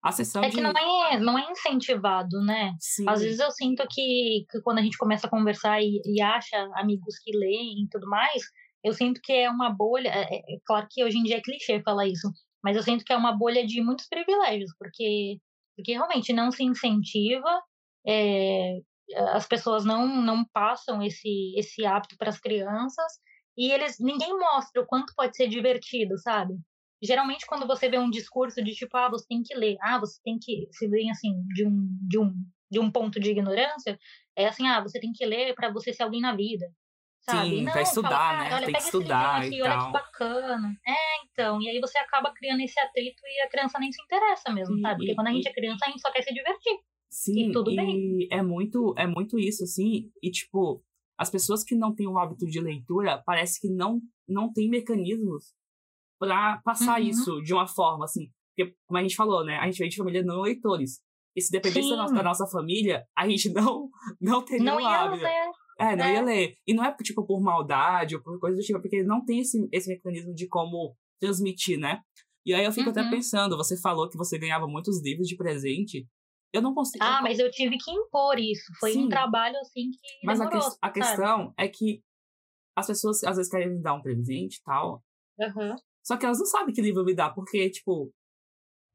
a 0.00 0.12
sessão 0.12 0.44
é 0.44 0.50
que 0.50 0.60
não 0.60 0.70
é, 0.70 1.18
não 1.18 1.36
é 1.36 1.50
incentivado, 1.50 2.40
né? 2.40 2.76
Sim. 2.78 3.04
Às 3.08 3.20
vezes 3.20 3.40
eu 3.40 3.50
sinto 3.50 3.84
que, 3.90 4.46
que 4.48 4.60
quando 4.62 4.78
a 4.78 4.82
gente 4.82 4.96
começa 4.96 5.26
a 5.26 5.30
conversar 5.30 5.80
e, 5.82 6.00
e, 6.04 6.22
acha 6.22 6.56
amigos 6.74 7.18
que 7.18 7.36
leem 7.36 7.82
e 7.82 7.88
tudo 7.90 8.08
mais, 8.08 8.44
eu 8.84 8.92
sinto 8.92 9.20
que 9.22 9.32
é 9.32 9.50
uma 9.50 9.70
bolha. 9.70 10.08
É, 10.08 10.36
é, 10.36 10.38
é, 10.38 10.58
claro 10.64 10.86
que 10.90 11.04
hoje 11.04 11.18
em 11.18 11.22
dia 11.22 11.38
é 11.38 11.40
clichê 11.40 11.82
falar 11.82 12.06
isso, 12.06 12.28
mas 12.62 12.76
eu 12.76 12.82
sinto 12.82 13.04
que 13.04 13.12
é 13.12 13.16
uma 13.16 13.36
bolha 13.36 13.66
de 13.66 13.82
muitos 13.82 14.06
privilégios, 14.08 14.70
porque, 14.78 15.38
porque 15.76 15.92
realmente 15.92 16.32
não 16.32 16.50
se 16.50 16.64
incentiva, 16.64 17.62
é, 18.06 18.78
as 19.34 19.46
pessoas 19.46 19.84
não, 19.84 20.06
não 20.22 20.44
passam 20.52 21.02
esse, 21.02 21.54
esse 21.56 21.84
hábito 21.86 22.16
para 22.18 22.30
as 22.30 22.38
crianças 22.40 23.12
e 23.56 23.70
eles 23.72 23.96
ninguém 23.98 24.38
mostra 24.38 24.82
o 24.82 24.86
quanto 24.86 25.14
pode 25.16 25.36
ser 25.36 25.48
divertido, 25.48 26.16
sabe? 26.18 26.54
geralmente 27.02 27.46
quando 27.46 27.66
você 27.66 27.88
vê 27.88 27.98
um 27.98 28.10
discurso 28.10 28.62
de 28.62 28.72
tipo, 28.74 28.96
ah, 28.96 29.08
você 29.08 29.24
tem 29.28 29.42
que 29.42 29.54
ler, 29.54 29.76
ah, 29.80 29.98
você 29.98 30.20
tem 30.24 30.38
que, 30.40 30.68
se 30.72 30.88
vem 30.88 31.10
assim, 31.10 31.32
de 31.54 31.66
um, 31.66 31.88
de 32.08 32.18
um, 32.18 32.34
de 32.70 32.78
um 32.80 32.90
ponto 32.90 33.20
de 33.20 33.30
ignorância, 33.30 33.98
é 34.36 34.46
assim, 34.48 34.66
ah, 34.66 34.80
você 34.80 34.98
tem 35.00 35.12
que 35.12 35.24
ler 35.24 35.54
para 35.54 35.72
você 35.72 35.92
ser 35.92 36.02
alguém 36.02 36.20
na 36.20 36.34
vida. 36.34 36.66
Sabe? 37.28 37.48
Sim, 37.50 37.62
Não, 37.62 37.72
pra 37.72 37.82
estudar, 37.82 38.10
fala, 38.10 38.38
né? 38.38 38.54
Olha, 38.54 38.66
tem 38.66 38.74
que 38.74 38.82
estudar 38.82 39.36
aqui, 39.36 39.56
e 39.56 39.62
olha 39.62 39.72
tal. 39.72 39.86
que 39.86 39.92
bacana. 39.92 40.76
É, 40.86 41.24
então, 41.24 41.60
e 41.60 41.68
aí 41.68 41.80
você 41.80 41.98
acaba 41.98 42.32
criando 42.32 42.60
esse 42.60 42.78
atrito 42.80 43.20
e 43.24 43.42
a 43.42 43.48
criança 43.48 43.78
nem 43.78 43.92
se 43.92 44.02
interessa 44.02 44.52
mesmo, 44.52 44.78
e, 44.78 44.80
sabe? 44.80 44.96
Porque 44.96 45.12
e, 45.12 45.14
quando 45.14 45.26
a 45.26 45.32
gente 45.32 45.48
é 45.48 45.52
criança, 45.52 45.84
a 45.84 45.90
gente 45.90 46.00
só 46.00 46.10
quer 46.10 46.22
se 46.22 46.32
divertir. 46.32 46.78
Sim, 47.10 47.48
e 47.48 47.52
tudo 47.52 47.70
e 47.70 47.76
bem. 47.76 48.28
É 48.30 48.42
muito, 48.42 48.94
é 48.96 49.06
muito 49.06 49.38
isso, 49.38 49.64
assim, 49.64 50.10
e 50.22 50.30
tipo, 50.30 50.82
as 51.18 51.30
pessoas 51.30 51.64
que 51.64 51.74
não 51.74 51.94
têm 51.94 52.06
o 52.06 52.18
hábito 52.18 52.46
de 52.46 52.60
leitura, 52.60 53.22
parece 53.26 53.60
que 53.60 53.68
não, 53.68 54.00
não 54.26 54.52
tem 54.52 54.68
mecanismos 54.68 55.52
para 56.18 56.58
passar 56.64 57.00
uhum. 57.00 57.06
isso 57.06 57.42
de 57.42 57.52
uma 57.52 57.66
forma, 57.66 58.04
assim. 58.04 58.30
Porque, 58.56 58.74
como 58.86 58.98
a 58.98 59.02
gente 59.02 59.16
falou, 59.16 59.44
né? 59.44 59.56
A 59.58 59.66
gente 59.66 59.78
vem 59.78 59.88
de 59.88 59.96
família 59.96 60.22
não 60.22 60.40
leitores. 60.40 61.00
E 61.36 61.40
se 61.40 61.50
dependesse 61.50 61.90
da 61.90 61.96
nossa, 61.96 62.14
da 62.14 62.22
nossa, 62.22 62.46
família, 62.46 63.04
a 63.16 63.28
gente 63.28 63.50
não, 63.54 63.88
não 64.20 64.44
teria 64.44 64.64
não 64.64 64.80
ia 64.80 64.88
hábito. 64.88 65.22
Ler. 65.22 65.50
É, 65.78 65.94
não 65.94 66.04
é. 66.04 66.14
ia 66.14 66.22
ler. 66.22 66.56
E 66.66 66.74
não 66.74 66.84
é, 66.84 66.94
tipo, 66.96 67.24
por 67.24 67.40
maldade 67.40 68.16
ou 68.16 68.22
por 68.22 68.38
coisa 68.40 68.56
do 68.56 68.62
tipo, 68.62 68.80
porque 68.80 69.02
não 69.02 69.24
tem 69.24 69.40
esse, 69.40 69.68
esse 69.72 69.88
mecanismo 69.88 70.34
de 70.34 70.48
como 70.48 70.96
transmitir, 71.20 71.78
né? 71.78 72.00
E 72.44 72.54
aí 72.54 72.64
eu 72.64 72.72
fico 72.72 72.86
uhum. 72.86 72.92
até 72.92 73.08
pensando, 73.08 73.56
você 73.56 73.78
falou 73.80 74.08
que 74.08 74.16
você 74.16 74.38
ganhava 74.38 74.66
muitos 74.66 75.02
livros 75.02 75.28
de 75.28 75.36
presente. 75.36 76.06
Eu 76.52 76.62
não 76.62 76.74
consigo. 76.74 77.04
Ah, 77.04 77.20
mas 77.22 77.38
eu 77.38 77.50
tive 77.50 77.76
que 77.76 77.90
impor 77.90 78.38
isso. 78.38 78.72
Foi 78.80 78.92
Sim. 78.92 79.04
um 79.04 79.08
trabalho 79.08 79.56
assim 79.58 79.90
que. 79.90 80.26
Mas 80.26 80.38
demorou, 80.38 80.62
a, 80.62 80.70
que, 80.70 80.76
a 80.80 80.90
questão 80.90 81.54
é 81.58 81.68
que 81.68 82.02
as 82.74 82.86
pessoas 82.86 83.22
às 83.24 83.36
vezes 83.36 83.50
querem 83.50 83.70
me 83.70 83.82
dar 83.82 83.94
um 83.94 84.02
presente 84.02 84.56
e 84.56 84.62
tal. 84.62 85.02
Uhum. 85.38 85.76
Só 86.02 86.16
que 86.16 86.24
elas 86.24 86.38
não 86.38 86.46
sabem 86.46 86.74
que 86.74 86.80
livro 86.80 87.04
me 87.04 87.14
dá, 87.14 87.28
porque, 87.28 87.68
tipo, 87.68 88.10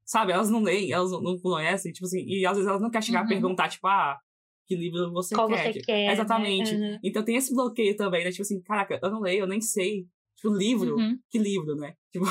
sabe, 0.03 0.31
elas 0.31 0.49
não 0.49 0.63
leem, 0.63 0.91
elas 0.91 1.11
não, 1.11 1.21
não 1.21 1.39
conhecem, 1.39 1.91
tipo 1.91 2.07
assim, 2.07 2.23
e 2.25 2.45
às 2.45 2.53
vezes 2.57 2.67
elas 2.67 2.81
não 2.81 2.89
querem 2.89 3.05
chegar 3.05 3.19
uhum. 3.19 3.25
a 3.25 3.29
perguntar, 3.29 3.69
tipo, 3.69 3.87
ah, 3.87 4.19
que 4.65 4.75
livro 4.75 5.11
você 5.11 5.35
Qual 5.35 5.47
quer. 5.47 5.73
Você 5.73 5.79
quer 5.81 6.07
né? 6.07 6.13
Exatamente. 6.13 6.75
Né? 6.75 6.91
Uhum. 6.91 6.99
Então 7.03 7.23
tem 7.23 7.35
esse 7.35 7.53
bloqueio 7.53 7.95
também, 7.95 8.23
né? 8.23 8.31
Tipo 8.31 8.43
assim, 8.43 8.61
caraca, 8.61 8.99
eu 9.01 9.11
não 9.11 9.21
leio, 9.21 9.41
eu 9.41 9.47
nem 9.47 9.61
sei. 9.61 10.07
Tipo, 10.35 10.55
livro, 10.55 10.95
uhum. 10.95 11.17
que 11.29 11.37
livro, 11.37 11.75
né? 11.75 11.93
Tipo. 12.11 12.25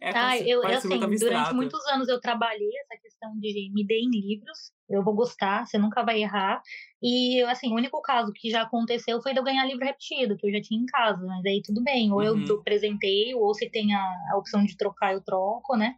É, 0.00 0.10
ah, 0.14 0.38
eu, 0.38 0.62
eu 0.62 0.66
assim, 0.66 0.88
durante 0.88 1.52
muitos 1.52 1.86
anos 1.88 2.08
eu 2.08 2.18
trabalhei 2.18 2.70
essa 2.80 2.98
questão 3.02 3.38
de 3.38 3.70
me 3.74 3.86
deem 3.86 4.08
livros, 4.08 4.72
eu 4.88 5.04
vou 5.04 5.14
gostar, 5.14 5.66
você 5.66 5.76
nunca 5.76 6.02
vai 6.02 6.22
errar. 6.22 6.62
E, 7.02 7.42
assim, 7.42 7.70
o 7.70 7.76
único 7.76 8.00
caso 8.00 8.32
que 8.34 8.48
já 8.48 8.62
aconteceu 8.62 9.20
foi 9.20 9.34
de 9.34 9.40
eu 9.40 9.44
ganhar 9.44 9.66
livro 9.66 9.84
repetido, 9.84 10.38
que 10.38 10.46
eu 10.46 10.52
já 10.52 10.62
tinha 10.62 10.80
em 10.80 10.86
casa, 10.86 11.22
mas 11.22 11.44
aí 11.44 11.60
tudo 11.62 11.82
bem, 11.82 12.10
ou 12.10 12.20
uhum. 12.20 12.44
eu 12.48 12.60
apresentei, 12.60 13.34
ou 13.34 13.52
se 13.52 13.68
tem 13.68 13.94
a, 13.94 14.02
a 14.32 14.38
opção 14.38 14.64
de 14.64 14.74
trocar, 14.74 15.12
eu 15.12 15.22
troco, 15.22 15.76
né? 15.76 15.96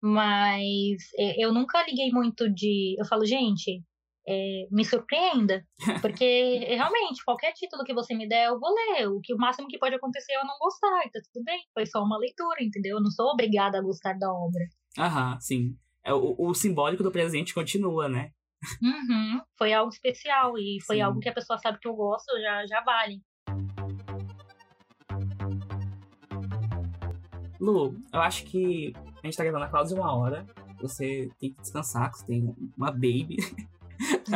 Mas 0.00 1.02
é, 1.18 1.44
eu 1.44 1.52
nunca 1.52 1.84
liguei 1.86 2.10
muito 2.10 2.48
de. 2.50 2.96
Eu 2.98 3.04
falo, 3.04 3.24
gente, 3.24 3.82
é, 4.26 4.66
me 4.70 4.84
surpreenda. 4.84 5.64
Porque 6.00 6.58
realmente, 6.68 7.24
qualquer 7.24 7.52
título 7.52 7.84
que 7.84 7.94
você 7.94 8.14
me 8.14 8.28
der, 8.28 8.48
eu 8.48 8.58
vou 8.58 8.74
ler. 8.74 9.08
O, 9.08 9.20
que, 9.20 9.34
o 9.34 9.38
máximo 9.38 9.68
que 9.68 9.78
pode 9.78 9.94
acontecer 9.94 10.32
é 10.32 10.36
eu 10.38 10.46
não 10.46 10.58
gostar. 10.60 11.02
Então, 11.06 11.20
tudo 11.32 11.44
bem, 11.44 11.60
foi 11.74 11.86
só 11.86 12.02
uma 12.02 12.18
leitura, 12.18 12.62
entendeu? 12.62 12.96
Eu 12.96 13.02
não 13.02 13.10
sou 13.10 13.26
obrigada 13.26 13.78
a 13.78 13.82
gostar 13.82 14.18
da 14.18 14.32
obra. 14.32 14.64
Aham, 14.98 15.38
sim. 15.40 15.76
É, 16.04 16.12
o, 16.12 16.34
o 16.38 16.54
simbólico 16.54 17.02
do 17.02 17.12
presente 17.12 17.54
continua, 17.54 18.08
né? 18.08 18.30
Uhum, 18.80 19.40
foi 19.58 19.72
algo 19.72 19.90
especial 19.90 20.56
e 20.56 20.78
foi 20.86 20.96
sim. 20.96 21.02
algo 21.02 21.18
que 21.18 21.28
a 21.28 21.32
pessoa 21.34 21.58
sabe 21.58 21.78
que 21.80 21.88
eu 21.88 21.94
gosto, 21.94 22.30
já, 22.40 22.66
já 22.66 22.80
vale. 22.82 23.20
Lu, 27.60 27.96
eu 28.12 28.20
acho 28.20 28.44
que 28.44 28.92
a 29.22 29.26
gente 29.26 29.36
tá 29.36 29.44
gravando 29.44 29.64
há 29.64 29.68
quase 29.68 29.94
uma 29.94 30.14
hora. 30.14 30.46
Você 30.80 31.30
tem 31.38 31.52
que 31.52 31.60
descansar, 31.60 32.10
que 32.10 32.18
você 32.18 32.26
tem 32.26 32.54
uma 32.76 32.90
baby. 32.90 33.36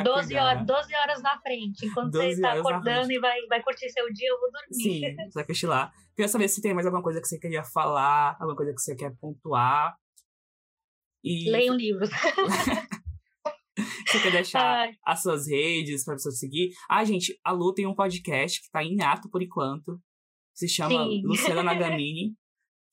12 0.05 0.37
horas, 0.37 0.67
12 0.67 0.95
horas 0.95 1.23
na 1.23 1.41
frente. 1.41 1.87
Enquanto 1.87 2.13
você 2.13 2.29
está 2.29 2.53
acordando 2.53 3.13
e 3.13 3.19
vai, 3.19 3.39
vai 3.49 3.63
curtir 3.63 3.89
seu 3.91 4.13
dia, 4.13 4.29
eu 4.29 4.39
vou 4.39 4.51
dormir. 4.51 4.75
Sim, 4.75 5.01
você 5.01 5.35
vai 5.35 5.45
cochilar. 5.45 5.93
Queria 6.15 6.29
saber 6.29 6.49
se 6.49 6.63
tem 6.63 6.75
mais 6.75 6.87
alguma 6.87 7.03
coisa 7.03 7.21
que 7.21 7.27
você 7.27 7.39
queria 7.39 7.65
falar, 7.65 8.37
alguma 8.41 8.57
coisa 8.57 8.73
que 8.73 8.81
você 8.81 8.95
quer 8.95 9.15
pontuar. 9.21 9.97
E... 11.23 11.51
Leiam 11.51 11.77
livros. 11.77 12.09
você 14.07 14.21
quer 14.21 14.33
deixar 14.33 14.87
Ai. 14.87 14.93
as 15.05 15.23
suas 15.23 15.49
redes 15.49 16.05
para 16.05 16.15
pessoas 16.15 16.39
seguir? 16.39 16.71
Ah, 16.89 17.05
gente, 17.05 17.39
a 17.45 17.53
Lu 17.53 17.75
tem 17.75 17.87
um 17.87 17.95
podcast 17.95 18.61
que 18.61 18.67
está 18.67 18.83
em 18.83 19.03
ato 19.03 19.29
por 19.29 19.43
enquanto. 19.43 20.01
Se 20.55 20.69
chama 20.69 21.05
Sim. 21.05 21.23
Luciana 21.25 21.63
Nagamini. 21.63 22.35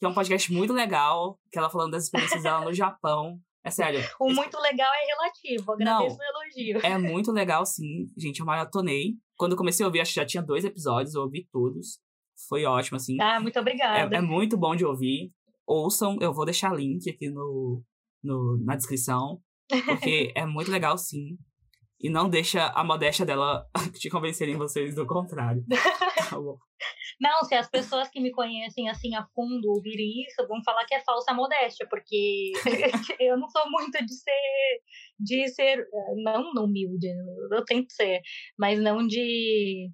que 0.03 0.05
é 0.05 0.09
um 0.09 0.13
podcast 0.13 0.51
muito 0.51 0.74
legal, 0.74 1.39
que 1.49 1.57
ela 1.57 1.69
falando 1.69 1.91
das 1.91 2.03
experiências 2.03 2.43
dela 2.43 2.65
no 2.65 2.74
Japão. 2.74 3.39
É 3.64 3.72
sério. 3.72 3.99
O 4.20 4.32
muito 4.32 4.59
legal 4.59 4.91
é 4.93 5.05
relativo, 5.05 5.72
agradeço 5.72 6.18
Não, 6.18 6.26
o 6.26 6.43
elogio. 6.43 6.80
É 6.84 6.97
muito 6.99 7.32
legal, 7.32 7.66
sim. 7.66 8.07
Gente, 8.18 8.39
eu 8.39 8.45
maratonei. 8.45 9.14
Quando 9.38 9.53
eu 9.53 9.57
comecei 9.57 9.84
a 9.84 9.88
ouvir, 9.88 10.01
acho 10.01 10.14
que 10.14 10.20
já 10.20 10.26
tinha 10.26 10.43
dois 10.43 10.66
episódios, 10.66 11.16
eu 11.16 11.22
ouvi 11.22 11.47
todos. 11.51 11.99
Foi 12.49 12.66
ótimo, 12.66 12.97
assim. 12.97 13.20
Ah, 13.22 13.39
muito 13.39 13.59
obrigada. 13.59 14.16
É, 14.16 14.20
é 14.20 14.22
muito 14.22 14.57
bom 14.57 14.76
de 14.76 14.86
ouvir. 14.86 15.32
Ouçam, 15.66 16.18
eu 16.20 16.34
vou 16.34 16.45
deixar 16.45 16.76
link 16.76 17.09
aqui 17.09 17.30
no, 17.30 17.82
no, 18.22 18.57
na 18.66 18.76
descrição. 18.76 19.41
Porque 19.86 20.32
é 20.36 20.45
muito 20.45 20.70
legal, 20.70 20.97
sim. 20.97 21.38
E 22.01 22.09
não 22.09 22.30
deixa 22.30 22.68
a 22.68 22.84
modéstia 22.84 23.26
dela 23.26 23.66
te 23.93 24.09
convencerem 24.09 24.57
vocês 24.57 24.93
do 24.93 25.05
contrário. 25.05 25.64
Tá 26.30 26.38
bom. 26.38 26.57
Não, 27.24 27.45
se 27.45 27.55
as 27.55 27.69
pessoas 27.69 28.09
que 28.09 28.19
me 28.19 28.32
conhecem 28.32 28.89
assim 28.89 29.15
a 29.15 29.26
fundo 29.34 29.71
ouvirem 29.71 30.26
isso, 30.28 30.45
vão 30.45 30.61
falar 30.61 30.86
que 30.86 30.93
é 30.93 30.99
falsa 30.99 31.34
modéstia, 31.34 31.88
porque 31.89 32.51
eu 33.17 33.38
não 33.38 33.47
sou 33.47 33.61
muito 33.71 34.05
de 34.05 34.13
ser, 34.13 34.82
de 35.17 35.47
ser, 35.47 35.88
não 36.21 36.65
humilde, 36.65 37.07
eu 37.49 37.63
tento 37.63 37.93
ser, 37.93 38.19
mas 38.59 38.78
não 38.78 39.07
de 39.07 39.89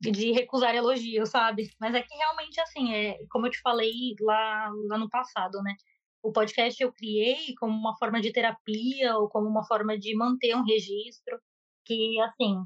de 0.00 0.32
recusar 0.32 0.74
elogios, 0.74 1.30
sabe? 1.30 1.70
Mas 1.80 1.94
é 1.94 2.02
que 2.02 2.14
realmente 2.14 2.60
assim, 2.60 2.92
é, 2.92 3.16
como 3.30 3.46
eu 3.46 3.50
te 3.50 3.60
falei 3.60 3.92
lá, 4.20 4.68
lá 4.88 4.98
no 4.98 5.08
passado, 5.08 5.62
né? 5.62 5.74
O 6.22 6.32
podcast 6.32 6.82
eu 6.82 6.92
criei 6.92 7.54
como 7.58 7.72
uma 7.72 7.96
forma 7.96 8.20
de 8.20 8.32
terapia 8.32 9.16
ou 9.16 9.28
como 9.28 9.48
uma 9.48 9.64
forma 9.64 9.96
de 9.98 10.14
manter 10.16 10.54
um 10.56 10.64
registro 10.64 11.40
que, 11.84 12.20
assim, 12.20 12.56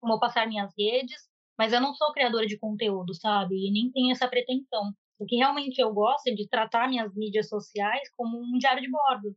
vou 0.00 0.20
passar 0.20 0.46
minhas 0.46 0.72
redes, 0.78 1.33
mas 1.58 1.72
eu 1.72 1.80
não 1.80 1.94
sou 1.94 2.12
criadora 2.12 2.46
de 2.46 2.58
conteúdo, 2.58 3.14
sabe? 3.14 3.54
E 3.56 3.70
nem 3.70 3.90
tenho 3.90 4.12
essa 4.12 4.28
pretensão. 4.28 4.92
O 5.18 5.26
que 5.26 5.36
realmente 5.36 5.80
eu 5.80 5.92
gosto 5.92 6.26
é 6.28 6.34
de 6.34 6.48
tratar 6.48 6.88
minhas 6.88 7.14
mídias 7.14 7.48
sociais 7.48 8.10
como 8.16 8.38
um 8.38 8.58
diário 8.58 8.82
de 8.82 8.90
bordo. 8.90 9.36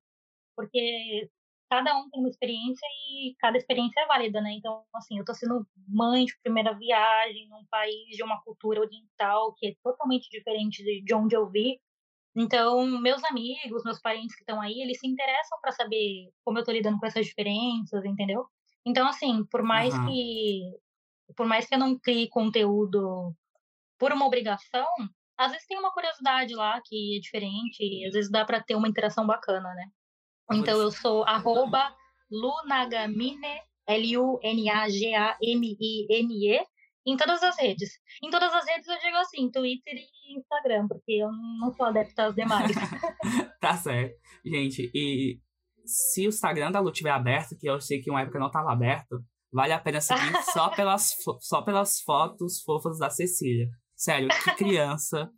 Porque 0.55 1.29
cada 1.69 1.95
um 1.97 2.09
tem 2.09 2.19
uma 2.19 2.29
experiência 2.29 2.87
e 3.11 3.35
cada 3.39 3.57
experiência 3.57 4.01
é 4.01 4.07
válida, 4.07 4.41
né? 4.41 4.53
Então, 4.53 4.83
assim, 4.95 5.19
eu 5.19 5.25
tô 5.25 5.33
sendo 5.33 5.67
mãe 5.87 6.25
de 6.25 6.37
primeira 6.41 6.73
viagem 6.73 7.47
num 7.49 7.65
país 7.69 8.15
de 8.15 8.23
uma 8.23 8.41
cultura 8.41 8.81
oriental 8.81 9.53
que 9.55 9.67
é 9.67 9.75
totalmente 9.83 10.29
diferente 10.29 10.83
de 11.03 11.13
onde 11.13 11.35
eu 11.35 11.49
vi. 11.49 11.79
Então, 12.35 12.85
meus 12.99 13.23
amigos, 13.25 13.83
meus 13.83 13.99
parentes 13.99 14.35
que 14.35 14.43
estão 14.43 14.61
aí, 14.61 14.81
eles 14.81 14.99
se 14.99 15.07
interessam 15.07 15.59
para 15.61 15.71
saber 15.71 16.29
como 16.45 16.59
eu 16.59 16.63
tô 16.63 16.71
lidando 16.71 16.99
com 16.99 17.05
essas 17.05 17.25
diferenças, 17.25 18.05
entendeu? 18.05 18.45
Então, 18.85 19.07
assim, 19.07 19.43
por 19.45 19.63
mais 19.63 19.93
uhum. 19.93 20.05
que 20.05 20.61
por 21.35 21.45
mais 21.45 21.67
que 21.67 21.75
eu 21.75 21.79
não 21.79 21.97
crie 21.97 22.29
conteúdo 22.29 23.33
por 23.97 24.11
uma 24.11 24.25
obrigação, 24.25 24.85
às 25.37 25.51
vezes 25.51 25.67
tem 25.67 25.77
uma 25.77 25.91
curiosidade 25.91 26.55
lá 26.55 26.81
que 26.83 27.17
é 27.17 27.19
diferente, 27.19 27.77
e 27.81 28.05
às 28.07 28.13
vezes 28.13 28.31
dá 28.31 28.45
para 28.45 28.61
ter 28.61 28.75
uma 28.75 28.87
interação 28.87 29.25
bacana, 29.25 29.73
né? 29.73 29.85
Então 30.51 30.79
eu 30.81 30.91
sou 30.91 31.23
arroba 31.25 31.93
Lunagamine, 32.31 33.61
L-U-N-A-G-A-M-I-N-E, 33.87 34.37
em 37.05 37.15
todas 37.15 37.41
as 37.43 37.57
redes. 37.57 37.89
Em 38.21 38.29
todas 38.29 38.53
as 38.53 38.65
redes 38.65 38.87
eu 38.87 38.99
digo 38.99 39.17
assim, 39.17 39.49
Twitter 39.49 39.93
e 39.95 40.37
Instagram, 40.37 40.87
porque 40.87 41.13
eu 41.13 41.31
não 41.31 41.71
sou 41.73 41.85
adepta 41.85 42.25
às 42.25 42.35
demais. 42.35 42.71
tá 43.61 43.77
certo. 43.77 44.15
Gente, 44.45 44.91
e 44.93 45.39
se 45.85 46.25
o 46.27 46.29
Instagram 46.29 46.71
da 46.71 46.79
Lu 46.79 46.89
estiver 46.89 47.11
aberto, 47.11 47.57
que 47.57 47.69
eu 47.69 47.79
sei 47.79 48.01
que 48.01 48.09
uma 48.09 48.21
época 48.21 48.39
não 48.39 48.47
estava 48.47 48.71
aberto, 48.71 49.23
vale 49.57 49.73
a 49.73 49.79
pena 49.79 49.99
seguir 49.99 50.31
só 50.53 50.69
pelas, 50.77 51.15
só 51.39 51.63
pelas 51.63 51.99
fotos 52.01 52.61
fofas 52.61 52.99
da 52.99 53.09
Cecília. 53.09 53.67
Sério, 53.95 54.29
que 54.29 54.55
criança 54.55 55.31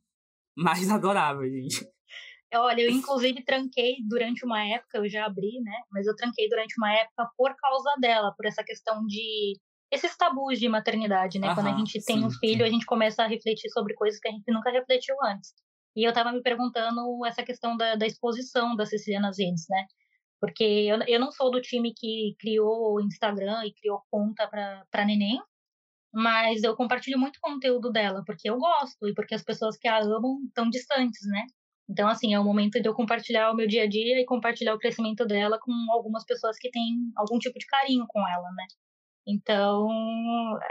mais 0.57 0.89
adorável, 0.91 1.49
gente. 1.49 1.88
Olha, 2.53 2.82
eu 2.82 2.89
inclusive 2.89 3.43
tranquei 3.45 3.97
durante 4.09 4.43
uma 4.43 4.61
época, 4.61 4.97
eu 4.97 5.07
já 5.07 5.26
abri, 5.26 5.61
né? 5.61 5.72
Mas 5.89 6.05
eu 6.05 6.15
tranquei 6.15 6.49
durante 6.49 6.74
uma 6.78 6.91
época 6.91 7.30
por 7.38 7.55
causa 7.55 7.89
dela, 8.01 8.34
por 8.36 8.45
essa 8.45 8.63
questão 8.63 9.05
de 9.05 9.57
esses 9.89 10.17
tabus 10.17 10.59
de 10.59 10.67
maternidade, 10.67 11.39
né? 11.39 11.47
Aham, 11.47 11.55
Quando 11.55 11.67
a 11.67 11.78
gente 11.78 12.03
tem 12.03 12.17
sim, 12.17 12.26
um 12.26 12.30
filho, 12.30 12.57
sim. 12.57 12.63
a 12.63 12.70
gente 12.70 12.86
começa 12.86 13.24
a 13.24 13.28
refletir 13.28 13.70
sobre 13.72 13.93
coisas 13.93 14.20
que 14.20 14.28
a 14.28 14.32
gente 14.32 14.51
nunca 14.51 14.70
refletiu 14.72 15.15
antes. 15.24 15.53
E 15.95 16.03
eu 16.05 16.11
tava 16.11 16.32
me 16.32 16.41
perguntando 16.41 17.26
essa 17.26 17.43
questão 17.43 17.78
da, 17.78 17.95
da 17.95 18.05
exposição 18.05 18.76
da 18.76 18.86
Cecília 18.86 19.20
nas 19.20 19.39
redes, 19.39 19.65
né? 19.70 19.86
Porque 20.40 20.64
eu, 20.64 21.00
eu 21.08 21.20
não 21.20 21.32
sou 21.32 21.52
do 21.52 21.62
time 21.62 21.94
que 21.94 22.36
criou 22.40 22.96
o 22.96 23.02
Instagram 23.02 23.66
e 23.66 23.74
criou 23.74 24.02
conta 24.10 24.48
para 24.48 25.06
neném, 25.06 25.42
mas 26.14 26.64
eu 26.64 26.76
compartilho 26.76 27.20
muito 27.20 27.40
conteúdo 27.42 27.92
dela, 27.92 28.24
porque 28.26 28.50
eu 28.50 28.58
gosto 28.58 29.08
e 29.08 29.14
porque 29.14 29.36
as 29.36 29.44
pessoas 29.44 29.78
que 29.78 29.88
a 29.88 30.00
amam 30.00 30.40
estão 30.48 30.70
distantes, 30.70 31.28
né? 31.28 31.46
Então, 31.90 32.08
assim, 32.08 32.34
é 32.34 32.40
o 32.40 32.44
momento 32.44 32.80
de 32.80 32.88
eu 32.88 32.94
compartilhar 32.94 33.52
o 33.52 33.56
meu 33.56 33.68
dia 33.68 33.84
a 33.84 33.88
dia 33.88 34.22
e 34.22 34.26
compartilhar 34.26 34.76
o 34.76 34.80
crescimento 34.80 35.26
dela 35.26 35.60
com 35.60 35.72
algumas 35.92 36.24
pessoas 36.24 36.56
que 36.58 36.70
têm 36.70 37.12
algum 37.16 37.40
tipo 37.40 37.58
de 37.58 37.66
carinho 37.66 38.06
com 38.08 38.20
ela, 38.28 38.52
né? 38.52 38.66
Então, 39.28 39.88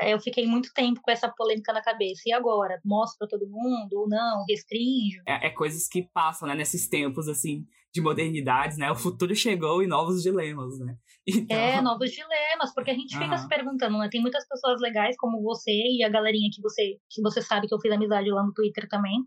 eu 0.00 0.18
fiquei 0.20 0.46
muito 0.46 0.72
tempo 0.72 1.00
com 1.00 1.10
essa 1.10 1.28
polêmica 1.28 1.72
na 1.72 1.82
cabeça. 1.82 2.22
E 2.26 2.32
agora? 2.32 2.80
Mostro 2.84 3.18
para 3.18 3.28
todo 3.28 3.48
mundo 3.48 3.92
ou 3.92 4.08
não? 4.08 4.44
Restringo? 4.48 5.22
É, 5.26 5.46
é, 5.46 5.50
coisas 5.50 5.88
que 5.88 6.08
passam, 6.12 6.48
né? 6.48 6.54
Nesses 6.54 6.88
tempos, 6.88 7.28
assim, 7.28 7.66
de 7.98 8.04
modernidades, 8.04 8.78
né? 8.78 8.90
O 8.90 8.96
futuro 8.96 9.34
chegou 9.34 9.82
e 9.82 9.86
novos 9.86 10.22
dilemas, 10.22 10.78
né? 10.78 10.96
Então... 11.28 11.54
É, 11.54 11.82
novos 11.82 12.10
dilemas, 12.10 12.72
porque 12.74 12.90
a 12.90 12.94
gente 12.94 13.14
fica 13.14 13.32
uhum. 13.32 13.36
se 13.36 13.46
perguntando, 13.48 13.98
né? 13.98 14.08
Tem 14.10 14.22
muitas 14.22 14.48
pessoas 14.48 14.80
legais 14.80 15.14
como 15.18 15.42
você 15.42 15.70
e 15.70 16.02
a 16.02 16.08
galerinha 16.08 16.48
que 16.50 16.62
você, 16.62 16.96
que 17.10 17.20
você 17.20 17.42
sabe 17.42 17.68
que 17.68 17.74
eu 17.74 17.80
fiz 17.80 17.92
amizade 17.92 18.30
lá 18.30 18.42
no 18.42 18.54
Twitter 18.54 18.88
também, 18.88 19.26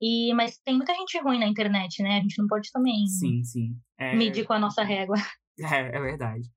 e, 0.00 0.32
mas 0.34 0.58
tem 0.58 0.76
muita 0.76 0.94
gente 0.94 1.18
ruim 1.20 1.40
na 1.40 1.48
internet, 1.48 2.02
né? 2.02 2.18
A 2.18 2.20
gente 2.20 2.38
não 2.38 2.46
pode 2.46 2.70
também 2.70 3.06
sim, 3.06 3.42
sim. 3.42 3.76
É... 3.98 4.14
medir 4.14 4.44
com 4.44 4.52
a 4.52 4.58
nossa 4.58 4.84
régua. 4.84 5.16
É, 5.58 5.96
é 5.96 6.00
verdade. 6.00 6.48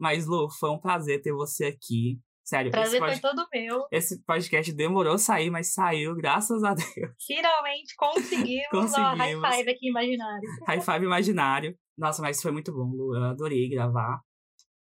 Mas, 0.00 0.26
Lu, 0.26 0.48
foi 0.48 0.70
um 0.70 0.78
prazer 0.78 1.20
ter 1.20 1.32
você 1.32 1.66
aqui. 1.66 2.20
Sério, 2.48 2.70
prazer 2.70 2.98
foi 2.98 3.18
todo 3.18 3.46
meu. 3.52 3.86
Esse 3.92 4.24
podcast 4.24 4.72
demorou 4.72 5.12
a 5.12 5.18
sair, 5.18 5.50
mas 5.50 5.74
saiu, 5.74 6.16
graças 6.16 6.64
a 6.64 6.72
Deus. 6.72 7.12
Finalmente 7.26 7.94
conseguimos, 7.94 8.68
conseguimos. 8.70 9.42
High 9.42 9.56
five 9.56 9.70
aqui 9.70 9.88
imaginário. 9.90 10.48
High 10.66 10.80
five 10.80 11.04
imaginário. 11.04 11.78
Nossa, 11.98 12.22
mas 12.22 12.40
foi 12.40 12.50
muito 12.50 12.72
bom, 12.72 12.90
Lu. 12.90 13.14
Eu 13.14 13.24
adorei 13.24 13.68
gravar. 13.68 14.22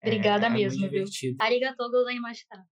Obrigada 0.03 0.47
é, 0.47 0.49
mesmo, 0.49 0.85
é 0.85 0.89
viu? 0.89 1.05
Arigatou 1.39 1.89
gozaimashita. 1.89 2.65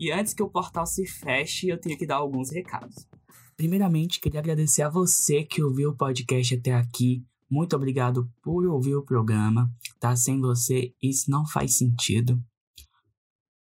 E 0.00 0.10
antes 0.10 0.34
que 0.34 0.42
o 0.42 0.50
portal 0.50 0.86
se 0.86 1.06
feche, 1.06 1.68
eu 1.68 1.80
tenho 1.80 1.96
que 1.96 2.04
dar 2.04 2.16
alguns 2.16 2.50
recados. 2.50 3.06
Primeiramente, 3.56 4.18
queria 4.18 4.40
agradecer 4.40 4.82
a 4.82 4.88
você 4.88 5.44
que 5.44 5.62
ouviu 5.62 5.90
o 5.90 5.96
podcast 5.96 6.52
até 6.56 6.74
aqui. 6.74 7.24
Muito 7.50 7.76
obrigado 7.76 8.30
por 8.42 8.66
ouvir 8.66 8.96
o 8.96 9.04
programa. 9.04 9.70
Tá 10.00 10.16
sem 10.16 10.40
você, 10.40 10.92
isso 11.02 11.30
não 11.30 11.46
faz 11.46 11.78
sentido. 11.78 12.42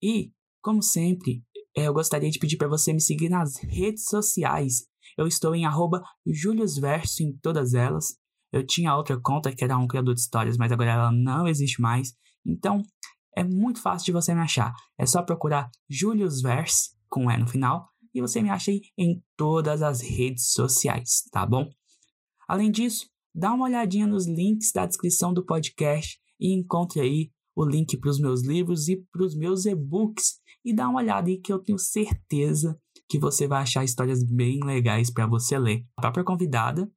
E, 0.01 0.31
como 0.61 0.81
sempre, 0.81 1.43
eu 1.75 1.93
gostaria 1.93 2.29
de 2.29 2.39
pedir 2.39 2.57
para 2.57 2.67
você 2.67 2.93
me 2.93 3.01
seguir 3.01 3.29
nas 3.29 3.57
redes 3.57 4.05
sociais. 4.05 4.85
Eu 5.17 5.27
estou 5.27 5.53
em 5.55 5.65
@juliusverso 6.25 7.23
em 7.23 7.35
todas 7.37 7.73
elas. 7.73 8.17
Eu 8.51 8.65
tinha 8.65 8.95
outra 8.95 9.19
conta 9.19 9.53
que 9.53 9.63
era 9.63 9.77
um 9.77 9.87
criador 9.87 10.13
de 10.13 10.21
histórias, 10.21 10.57
mas 10.57 10.71
agora 10.71 10.91
ela 10.91 11.11
não 11.11 11.47
existe 11.47 11.81
mais. 11.81 12.13
Então, 12.45 12.81
é 13.35 13.43
muito 13.43 13.81
fácil 13.81 14.05
de 14.05 14.11
você 14.11 14.33
me 14.33 14.41
achar. 14.41 14.73
É 14.97 15.05
só 15.05 15.23
procurar 15.23 15.69
Julius 15.89 16.41
Verse, 16.41 16.91
com 17.09 17.29
E 17.31 17.37
no 17.37 17.47
final, 17.47 17.89
e 18.13 18.21
você 18.21 18.41
me 18.41 18.49
acha 18.49 18.71
aí 18.71 18.81
em 18.97 19.23
todas 19.35 19.81
as 19.81 20.01
redes 20.01 20.51
sociais, 20.51 21.23
tá 21.31 21.45
bom? 21.45 21.67
Além 22.47 22.69
disso, 22.69 23.09
dá 23.33 23.53
uma 23.53 23.65
olhadinha 23.65 24.07
nos 24.07 24.27
links 24.27 24.71
da 24.71 24.85
descrição 24.85 25.33
do 25.33 25.45
podcast 25.45 26.19
e 26.39 26.53
encontre 26.53 26.99
aí 27.01 27.31
o 27.55 27.65
link 27.65 27.97
para 27.97 28.09
os 28.09 28.19
meus 28.19 28.43
livros 28.43 28.87
e 28.87 28.97
para 29.11 29.23
os 29.23 29.35
meus 29.35 29.65
e-books. 29.65 30.41
E 30.65 30.73
dá 30.73 30.87
uma 30.87 30.99
olhada 30.99 31.29
aí 31.29 31.37
que 31.37 31.51
eu 31.51 31.59
tenho 31.59 31.77
certeza 31.77 32.77
que 33.09 33.19
você 33.19 33.47
vai 33.47 33.61
achar 33.61 33.83
histórias 33.83 34.23
bem 34.23 34.59
legais 34.63 35.11
para 35.11 35.27
você 35.27 35.57
ler. 35.57 35.85
A 35.97 36.01
própria 36.01 36.23
convidada 36.23 36.89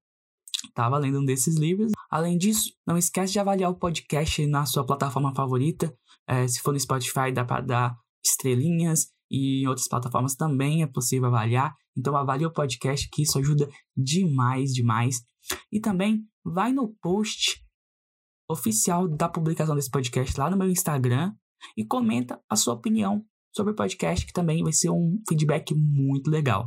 estava 0.66 0.98
lendo 0.98 1.20
um 1.20 1.24
desses 1.24 1.56
livros. 1.56 1.92
Além 2.10 2.38
disso, 2.38 2.72
não 2.86 2.96
esquece 2.96 3.32
de 3.32 3.38
avaliar 3.38 3.70
o 3.70 3.78
podcast 3.78 4.46
na 4.46 4.64
sua 4.64 4.86
plataforma 4.86 5.34
favorita. 5.34 5.94
É, 6.28 6.46
se 6.46 6.60
for 6.60 6.72
no 6.72 6.80
Spotify, 6.80 7.32
dá 7.32 7.44
para 7.44 7.60
dar 7.60 7.96
estrelinhas 8.24 9.08
e 9.30 9.62
em 9.62 9.66
outras 9.66 9.88
plataformas 9.88 10.34
também 10.34 10.82
é 10.82 10.86
possível 10.86 11.28
avaliar. 11.28 11.74
Então 11.96 12.16
avalie 12.16 12.46
o 12.46 12.52
podcast 12.52 13.08
que 13.10 13.22
isso 13.22 13.38
ajuda 13.38 13.68
demais, 13.96 14.72
demais. 14.72 15.22
E 15.72 15.80
também 15.80 16.24
vai 16.44 16.72
no 16.72 16.94
post 17.00 17.62
oficial 18.48 19.08
da 19.08 19.28
publicação 19.28 19.74
desse 19.74 19.90
podcast 19.90 20.38
lá 20.38 20.50
no 20.50 20.56
meu 20.56 20.68
Instagram 20.68 21.32
e 21.76 21.84
comenta 21.84 22.40
a 22.48 22.56
sua 22.56 22.74
opinião 22.74 23.24
sobre 23.54 23.72
o 23.72 23.76
podcast, 23.76 24.26
que 24.26 24.32
também 24.32 24.62
vai 24.62 24.72
ser 24.72 24.90
um 24.90 25.20
feedback 25.28 25.74
muito 25.74 26.30
legal. 26.30 26.66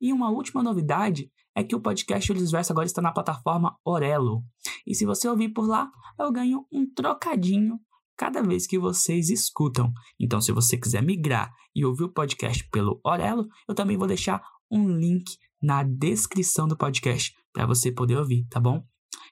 E 0.00 0.12
uma 0.12 0.30
última 0.30 0.62
novidade 0.62 1.30
é 1.56 1.64
que 1.64 1.74
o 1.74 1.80
podcast 1.80 2.30
Olhos 2.30 2.50
Verso 2.50 2.72
agora 2.72 2.86
está 2.86 3.02
na 3.02 3.12
plataforma 3.12 3.76
Orelo. 3.84 4.44
E 4.86 4.94
se 4.94 5.04
você 5.04 5.28
ouvir 5.28 5.48
por 5.48 5.66
lá, 5.66 5.90
eu 6.18 6.30
ganho 6.30 6.66
um 6.70 6.86
trocadinho 6.94 7.80
cada 8.16 8.42
vez 8.42 8.66
que 8.66 8.78
vocês 8.78 9.30
escutam. 9.30 9.92
Então, 10.20 10.40
se 10.40 10.52
você 10.52 10.76
quiser 10.76 11.02
migrar 11.02 11.50
e 11.74 11.84
ouvir 11.84 12.04
o 12.04 12.12
podcast 12.12 12.68
pelo 12.70 13.00
Orelo, 13.04 13.46
eu 13.68 13.74
também 13.74 13.96
vou 13.96 14.06
deixar 14.06 14.42
um 14.70 14.88
link 14.88 15.36
na 15.60 15.82
descrição 15.82 16.68
do 16.68 16.76
podcast 16.76 17.34
para 17.52 17.66
você 17.66 17.90
poder 17.90 18.16
ouvir, 18.16 18.46
tá 18.48 18.60
bom? 18.60 18.84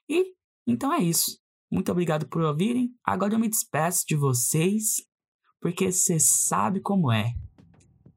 E 0.09 0.33
então 0.67 0.93
é 0.93 0.99
isso. 0.99 1.39
Muito 1.71 1.91
obrigado 1.91 2.27
por 2.27 2.41
ouvirem. 2.41 2.91
Agora 3.03 3.33
eu 3.33 3.39
me 3.39 3.49
despeço 3.49 4.05
de 4.07 4.15
vocês, 4.15 5.05
porque 5.61 5.91
você 5.91 6.19
sabe 6.19 6.79
como 6.81 7.11
é. 7.11 7.33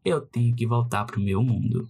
Eu 0.04 0.20
tenho 0.20 0.54
que 0.54 0.66
voltar 0.66 1.04
pro 1.04 1.20
meu 1.20 1.42
mundo. 1.42 1.86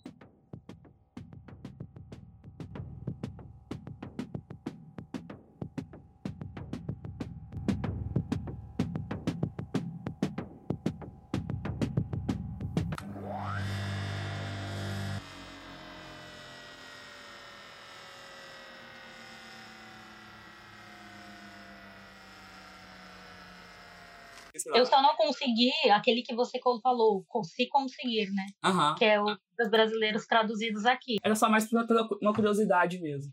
Só 25.41 25.49
não 25.49 25.51
consegui 25.51 25.71
aquele 25.91 26.23
que 26.23 26.35
você 26.35 26.59
falou, 26.83 27.25
se 27.45 27.69
conseguir, 27.69 28.31
né? 28.31 28.47
Uhum. 28.65 28.95
Que 28.95 29.05
é 29.05 29.21
o 29.21 29.25
dos 29.59 29.71
brasileiros 29.71 30.27
traduzidos 30.27 30.85
aqui. 30.87 31.17
Era 31.23 31.35
só 31.35 31.49
mais 31.49 31.69
pela 31.69 32.09
uma 32.21 32.35
curiosidade 32.35 33.01
mesmo. 33.01 33.33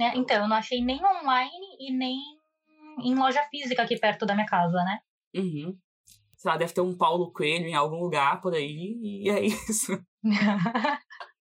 É, 0.00 0.16
então, 0.16 0.42
eu 0.42 0.48
não 0.48 0.56
achei 0.56 0.82
nem 0.82 1.00
online 1.04 1.76
e 1.78 1.92
nem 1.92 2.18
em 3.02 3.14
loja 3.14 3.42
física 3.50 3.82
aqui 3.82 3.98
perto 3.98 4.26
da 4.26 4.34
minha 4.34 4.46
casa, 4.46 4.76
né? 4.84 4.98
Uhum. 5.34 5.76
Sei 6.36 6.50
lá, 6.50 6.56
deve 6.56 6.72
ter 6.72 6.80
um 6.80 6.96
Paulo 6.96 7.32
Coelho 7.32 7.66
em 7.66 7.74
algum 7.74 8.00
lugar 8.00 8.40
por 8.40 8.54
aí, 8.54 8.98
e 9.00 9.30
é 9.30 9.44
isso. 9.44 9.92